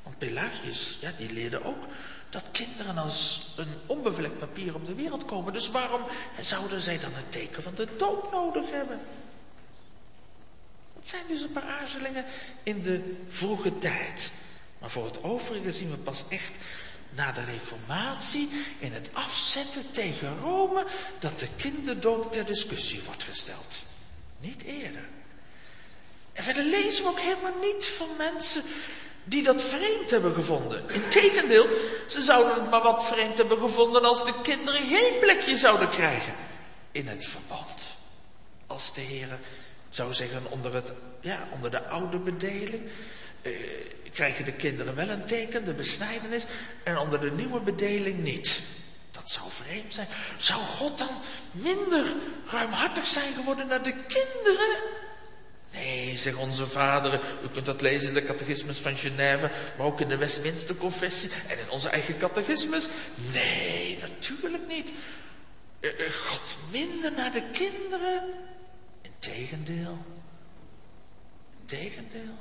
Want 0.03 0.17
Pelagius, 0.17 0.97
ja, 1.01 1.11
die 1.17 1.33
leerde 1.33 1.63
ook 1.63 1.83
dat 2.29 2.51
kinderen 2.51 2.97
als 2.97 3.47
een 3.55 3.73
onbevlekt 3.85 4.37
papier 4.37 4.75
op 4.75 4.85
de 4.85 4.93
wereld 4.93 5.25
komen. 5.25 5.53
Dus 5.53 5.71
waarom 5.71 6.01
zouden 6.39 6.81
zij 6.81 6.99
dan 6.99 7.13
het 7.13 7.31
teken 7.31 7.63
van 7.63 7.75
de 7.75 7.87
dood 7.97 8.31
nodig 8.31 8.69
hebben? 8.69 8.99
Dat 10.95 11.07
zijn 11.07 11.23
dus 11.27 11.41
een 11.41 11.51
paar 11.51 11.69
aarzelingen 11.79 12.25
in 12.63 12.81
de 12.81 13.23
vroege 13.27 13.77
tijd. 13.77 14.31
Maar 14.79 14.89
voor 14.89 15.05
het 15.05 15.23
overige 15.23 15.71
zien 15.71 15.91
we 15.91 15.97
pas 15.97 16.23
echt 16.29 16.55
na 17.09 17.31
de 17.31 17.43
reformatie 17.43 18.49
in 18.79 18.93
het 18.93 19.09
afzetten 19.13 19.91
tegen 19.91 20.39
Rome 20.39 20.85
dat 21.19 21.39
de 21.39 21.47
kinderdoop 21.55 22.31
ter 22.31 22.45
discussie 22.45 23.01
wordt 23.05 23.23
gesteld. 23.23 23.75
Niet 24.39 24.61
eerder. 24.61 25.07
En 26.33 26.43
verder 26.43 26.63
lezen 26.63 27.03
we 27.03 27.09
ook 27.09 27.19
helemaal 27.19 27.59
niet 27.61 27.85
van 27.85 28.09
mensen 28.17 28.63
die 29.23 29.43
dat 29.43 29.61
vreemd 29.61 30.09
hebben 30.09 30.33
gevonden. 30.33 30.89
Integendeel, 30.89 31.67
ze 32.07 32.21
zouden 32.21 32.53
het 32.53 32.69
maar 32.69 32.81
wat 32.81 33.05
vreemd 33.05 33.37
hebben 33.37 33.57
gevonden 33.57 34.03
als 34.03 34.25
de 34.25 34.33
kinderen 34.41 34.85
geen 34.85 35.19
plekje 35.19 35.57
zouden 35.57 35.89
krijgen 35.89 36.35
in 36.91 37.07
het 37.07 37.25
verband. 37.25 37.81
Als 38.67 38.93
de 38.93 39.01
Heer 39.01 39.39
zou 39.89 40.13
zeggen 40.13 40.51
onder, 40.51 40.73
het, 40.73 40.91
ja, 41.21 41.47
onder 41.53 41.71
de 41.71 41.87
oude 41.87 42.19
bedeling 42.19 42.89
eh, 43.41 43.51
krijgen 44.11 44.45
de 44.45 44.53
kinderen 44.53 44.95
wel 44.95 45.09
een 45.09 45.25
teken, 45.25 45.65
de 45.65 45.73
besnijdenis, 45.73 46.45
en 46.83 46.97
onder 46.97 47.19
de 47.19 47.31
nieuwe 47.31 47.59
bedeling 47.59 48.19
niet. 48.19 48.61
Dat 49.11 49.29
zou 49.29 49.45
vreemd 49.49 49.93
zijn. 49.93 50.07
Zou 50.37 50.61
God 50.61 50.97
dan 50.97 51.21
minder 51.51 52.15
ruimhartig 52.45 53.07
zijn 53.07 53.33
geworden 53.33 53.67
naar 53.67 53.83
de 53.83 53.95
kinderen? 54.07 55.01
Nee, 55.73 56.17
zeg 56.17 56.37
onze 56.37 56.65
vaderen, 56.65 57.19
u 57.43 57.47
kunt 57.47 57.65
dat 57.65 57.81
lezen 57.81 58.07
in 58.07 58.13
de 58.13 58.23
catechismus 58.23 58.77
van 58.77 58.95
Genève, 58.95 59.51
maar 59.77 59.85
ook 59.85 60.01
in 60.01 60.07
de 60.07 60.17
Westminster 60.17 60.75
Confessie 60.75 61.29
en 61.47 61.59
in 61.59 61.69
onze 61.69 61.89
eigen 61.89 62.17
catechismus. 62.17 62.87
Nee, 63.31 63.97
natuurlijk 63.99 64.67
niet. 64.67 64.91
Eh, 65.79 66.05
eh, 66.05 66.13
God 66.13 66.57
minder 66.71 67.11
naar 67.11 67.31
de 67.31 67.43
kinderen. 67.51 68.23
Integendeel. 69.01 70.05
Integendeel. 71.61 72.37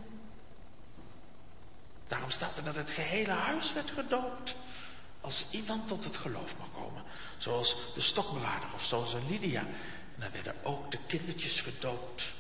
Daarom 2.06 2.30
staat 2.30 2.56
er 2.56 2.64
dat 2.64 2.76
het 2.76 2.90
gehele 2.90 3.30
huis 3.30 3.72
werd 3.72 3.90
gedoopt. 3.90 4.56
Als 5.20 5.46
iemand 5.50 5.86
tot 5.86 6.04
het 6.04 6.16
geloof 6.16 6.54
mag 6.58 6.72
komen. 6.72 7.02
Zoals 7.36 7.76
de 7.94 8.00
stokbewaarder 8.00 8.74
of 8.74 8.84
zoals 8.84 9.14
Lydia. 9.28 9.60
En 10.14 10.20
dan 10.20 10.30
werden 10.32 10.54
ook 10.62 10.90
de 10.90 10.98
kindertjes 11.06 11.60
gedoopt. 11.60 12.32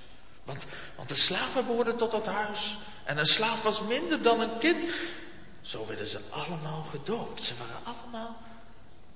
Want, 0.44 0.66
de 1.06 1.14
slaven 1.14 1.66
behoorden 1.66 1.96
tot 1.96 2.12
het 2.12 2.26
huis. 2.26 2.78
En 3.04 3.18
een 3.18 3.26
slaaf 3.26 3.62
was 3.62 3.82
minder 3.82 4.22
dan 4.22 4.40
een 4.40 4.58
kind. 4.58 4.84
Zo 5.60 5.86
werden 5.86 6.06
ze 6.06 6.20
allemaal 6.30 6.82
gedoopt. 6.82 7.42
Ze 7.42 7.54
waren 7.56 7.96
allemaal 7.96 8.36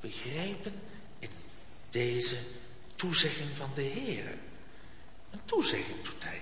begrepen 0.00 0.82
in 1.18 1.30
deze 1.90 2.36
toezegging 2.94 3.56
van 3.56 3.70
de 3.74 3.82
Heer. 3.82 4.38
Een 5.30 5.40
toezegging 5.44 6.02
doet 6.02 6.22
hij 6.24 6.40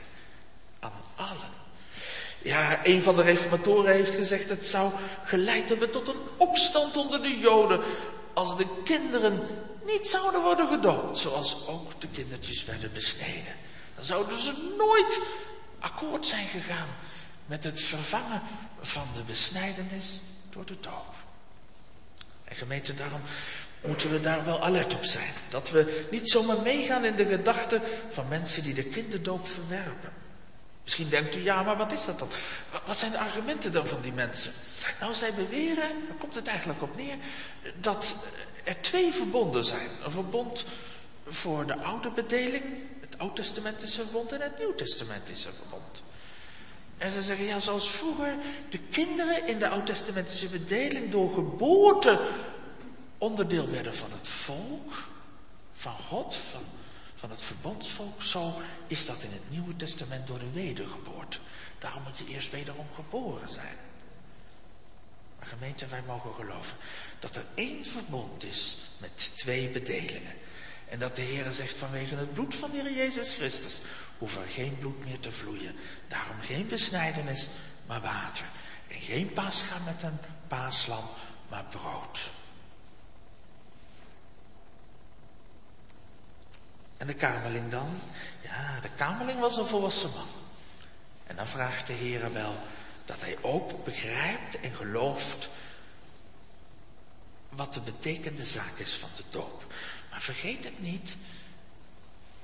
aan 0.80 1.02
allen. 1.14 1.62
Ja, 2.42 2.86
een 2.86 3.02
van 3.02 3.16
de 3.16 3.22
reformatoren 3.22 3.92
heeft 3.92 4.14
gezegd, 4.14 4.48
het 4.48 4.66
zou 4.66 4.92
geleid 5.24 5.68
hebben 5.68 5.90
tot 5.90 6.08
een 6.08 6.20
opstand 6.36 6.96
onder 6.96 7.22
de 7.22 7.38
Joden 7.38 7.82
als 8.32 8.56
de 8.56 8.66
kinderen 8.84 9.40
niet 9.86 10.06
zouden 10.06 10.40
worden 10.40 10.68
gedoopt, 10.68 11.18
zoals 11.18 11.66
ook 11.66 12.00
de 12.00 12.08
kindertjes 12.08 12.64
werden 12.64 12.92
besneden. 12.92 13.56
Dan 14.04 14.16
zouden 14.16 14.40
ze 14.40 14.74
nooit 14.78 15.20
akkoord 15.78 16.26
zijn 16.26 16.46
gegaan 16.46 16.88
met 17.46 17.64
het 17.64 17.80
vervangen 17.80 18.42
van 18.80 19.06
de 19.14 19.22
besnijdenis 19.22 20.20
door 20.50 20.66
de 20.66 20.80
doop. 20.80 21.14
En 22.44 22.56
gemeente, 22.56 22.94
daarom 22.94 23.20
moeten 23.80 24.10
we 24.10 24.20
daar 24.20 24.44
wel 24.44 24.62
alert 24.62 24.94
op 24.94 25.04
zijn. 25.04 25.32
Dat 25.48 25.70
we 25.70 26.06
niet 26.10 26.30
zomaar 26.30 26.60
meegaan 26.60 27.04
in 27.04 27.16
de 27.16 27.26
gedachten 27.26 27.82
van 28.08 28.28
mensen 28.28 28.62
die 28.62 28.74
de 28.74 28.84
kinderdoop 28.84 29.46
verwerpen. 29.48 30.12
Misschien 30.82 31.08
denkt 31.08 31.36
u, 31.36 31.42
ja, 31.42 31.62
maar 31.62 31.76
wat 31.76 31.92
is 31.92 32.04
dat 32.04 32.18
dan? 32.18 32.28
Wat 32.86 32.98
zijn 32.98 33.10
de 33.10 33.18
argumenten 33.18 33.72
dan 33.72 33.86
van 33.86 34.00
die 34.00 34.12
mensen? 34.12 34.52
Nou, 35.00 35.14
zij 35.14 35.34
beweren, 35.34 36.06
daar 36.08 36.16
komt 36.18 36.34
het 36.34 36.46
eigenlijk 36.46 36.82
op 36.82 36.96
neer, 36.96 37.16
dat 37.80 38.16
er 38.64 38.80
twee 38.80 39.12
verbonden 39.12 39.64
zijn. 39.64 39.88
Een 40.02 40.10
verbond 40.10 40.64
voor 41.28 41.66
de 41.66 41.78
oude 41.78 42.10
bedeling, 42.10 42.64
het 43.14 43.22
Oud-testamentische 43.22 44.02
verbond 44.02 44.32
en 44.32 44.40
het 44.40 44.58
Nieuw-testamentische 44.58 45.52
verbond. 45.52 46.02
En 46.98 47.10
ze 47.10 47.22
zeggen, 47.22 47.46
ja, 47.46 47.58
zoals 47.58 47.90
vroeger 47.90 48.36
de 48.70 48.78
kinderen 48.78 49.46
in 49.46 49.58
de 49.58 49.68
Oud-testamentische 49.68 50.48
bedeling 50.48 51.10
door 51.10 51.32
geboorte 51.32 52.20
onderdeel 53.18 53.68
werden 53.68 53.94
van 53.94 54.12
het 54.12 54.28
volk, 54.28 55.08
van 55.72 55.96
God, 55.96 56.34
van, 56.34 56.62
van 57.14 57.30
het 57.30 57.42
verbondsvolk, 57.42 58.22
zo 58.22 58.54
is 58.86 59.06
dat 59.06 59.22
in 59.22 59.32
het 59.32 59.50
Nieuwe 59.50 59.76
Testament 59.76 60.26
door 60.26 60.38
de 60.38 60.50
wedergeboorte. 60.50 61.38
Daarom 61.78 62.02
moet 62.02 62.18
je 62.18 62.26
eerst 62.26 62.50
wederom 62.50 62.86
geboren 62.94 63.48
zijn. 63.48 63.76
Maar 65.38 65.48
gemeente, 65.48 65.86
wij 65.86 66.02
mogen 66.06 66.34
geloven 66.34 66.76
dat 67.18 67.36
er 67.36 67.44
één 67.54 67.84
verbond 67.84 68.44
is 68.44 68.76
met 68.98 69.30
twee 69.34 69.68
bedelingen. 69.68 70.34
En 70.88 70.98
dat 70.98 71.16
de 71.16 71.22
Heer 71.22 71.52
zegt 71.52 71.76
vanwege 71.76 72.16
het 72.16 72.32
bloed 72.32 72.54
van 72.54 72.70
de 72.70 72.80
Heer 72.82 72.92
Jezus 72.92 73.34
Christus 73.34 73.80
hoeft 74.18 74.36
er 74.36 74.48
geen 74.48 74.78
bloed 74.78 75.04
meer 75.04 75.20
te 75.20 75.32
vloeien. 75.32 75.74
Daarom 76.08 76.40
geen 76.40 76.66
besnijdenis, 76.66 77.48
maar 77.86 78.00
water. 78.00 78.46
En 78.88 79.00
geen 79.00 79.32
paascha 79.32 79.78
met 79.78 80.02
een 80.02 80.18
paaslam, 80.48 81.08
maar 81.48 81.64
brood. 81.64 82.30
En 86.96 87.06
de 87.06 87.14
kamerling 87.14 87.70
dan? 87.70 88.00
Ja, 88.42 88.80
de 88.80 88.90
kamerling 88.96 89.40
was 89.40 89.56
een 89.56 89.66
volwassen 89.66 90.10
man. 90.10 90.28
En 91.26 91.36
dan 91.36 91.48
vraagt 91.48 91.86
de 91.86 91.92
Heer 91.92 92.32
wel 92.32 92.56
dat 93.04 93.20
hij 93.20 93.38
ook 93.40 93.84
begrijpt 93.84 94.60
en 94.60 94.70
gelooft 94.70 95.48
wat 97.48 97.74
de 97.74 97.80
betekende 97.80 98.44
zaak 98.44 98.78
is 98.78 98.94
van 98.94 99.08
de 99.16 99.22
doop. 99.30 99.72
Maar 100.14 100.22
vergeet 100.22 100.64
het 100.64 100.82
niet, 100.82 101.16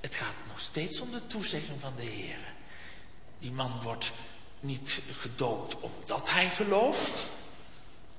het 0.00 0.14
gaat 0.14 0.34
nog 0.48 0.60
steeds 0.60 1.00
om 1.00 1.10
de 1.10 1.26
toezegging 1.26 1.80
van 1.80 1.92
de 1.96 2.02
Heer. 2.02 2.38
Die 3.38 3.52
man 3.52 3.82
wordt 3.82 4.12
niet 4.60 5.00
gedoopt 5.20 5.80
omdat 5.80 6.30
hij 6.30 6.50
gelooft. 6.50 7.28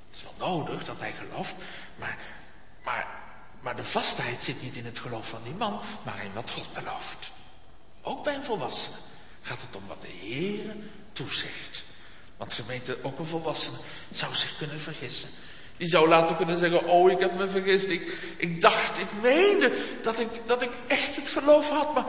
Het 0.10 0.18
is 0.18 0.24
wel 0.24 0.48
nodig 0.48 0.86
dat 0.86 1.00
hij 1.00 1.14
gelooft, 1.14 1.56
maar, 1.96 2.18
maar, 2.84 3.08
maar 3.62 3.76
de 3.76 3.84
vastheid 3.84 4.44
zit 4.44 4.62
niet 4.62 4.76
in 4.76 4.86
het 4.86 5.00
geloof 5.00 5.30
van 5.30 5.44
die 5.44 5.54
man, 5.54 5.82
maar 6.04 6.24
in 6.24 6.34
wat 6.34 6.52
God 6.52 6.74
belooft. 6.74 7.32
Ook 8.02 8.24
bij 8.24 8.36
een 8.36 8.44
volwassene 8.44 8.98
gaat 9.42 9.62
het 9.62 9.76
om 9.76 9.88
wat 9.88 10.02
de 10.02 10.08
Heer 10.08 10.76
toezegt. 11.12 11.84
Want 12.38 12.54
gemeente, 12.54 13.04
ook 13.04 13.20
een 13.20 13.26
volwassene 13.26 13.78
zou 14.10 14.36
zich 14.36 14.58
kunnen 14.58 14.80
vergissen. 14.80 15.30
Die 15.82 15.90
zou 15.90 16.08
later 16.08 16.36
kunnen 16.36 16.58
zeggen, 16.58 16.86
oh 16.86 17.12
ik 17.12 17.20
heb 17.20 17.34
me 17.34 17.48
vergist. 17.48 17.90
Ik, 17.90 18.18
ik 18.38 18.62
dacht, 18.62 19.00
ik 19.00 19.08
meende 19.22 19.74
dat 20.02 20.20
ik, 20.20 20.28
dat 20.46 20.62
ik 20.62 20.70
echt 20.88 21.16
het 21.16 21.30
geloof 21.30 21.70
had. 21.70 21.94
Maar 21.94 22.06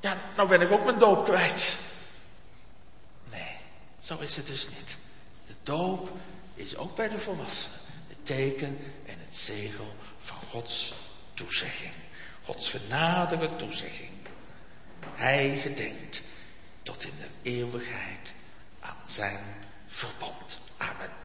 ja, 0.00 0.16
nou 0.36 0.48
ben 0.48 0.60
ik 0.60 0.70
ook 0.70 0.84
mijn 0.84 0.98
doop 0.98 1.24
kwijt. 1.24 1.78
Nee, 3.30 3.56
zo 3.98 4.16
is 4.18 4.36
het 4.36 4.46
dus 4.46 4.68
niet. 4.68 4.96
De 5.46 5.54
doop 5.62 6.10
is 6.54 6.76
ook 6.76 6.96
bij 6.96 7.08
de 7.08 7.18
volwassenen 7.18 7.78
het 8.08 8.26
teken 8.26 8.78
en 9.06 9.18
het 9.26 9.36
zegel 9.36 9.94
van 10.18 10.36
Gods 10.50 10.94
toezegging. 11.34 11.94
Gods 12.44 12.70
genadige 12.70 13.56
toezegging. 13.56 14.10
Hij 15.14 15.56
gedenkt 15.56 16.22
tot 16.82 17.04
in 17.04 17.14
de 17.18 17.50
eeuwigheid 17.50 18.34
aan 18.80 19.00
zijn 19.04 19.44
verbond. 19.86 20.58
Amen. 20.76 21.10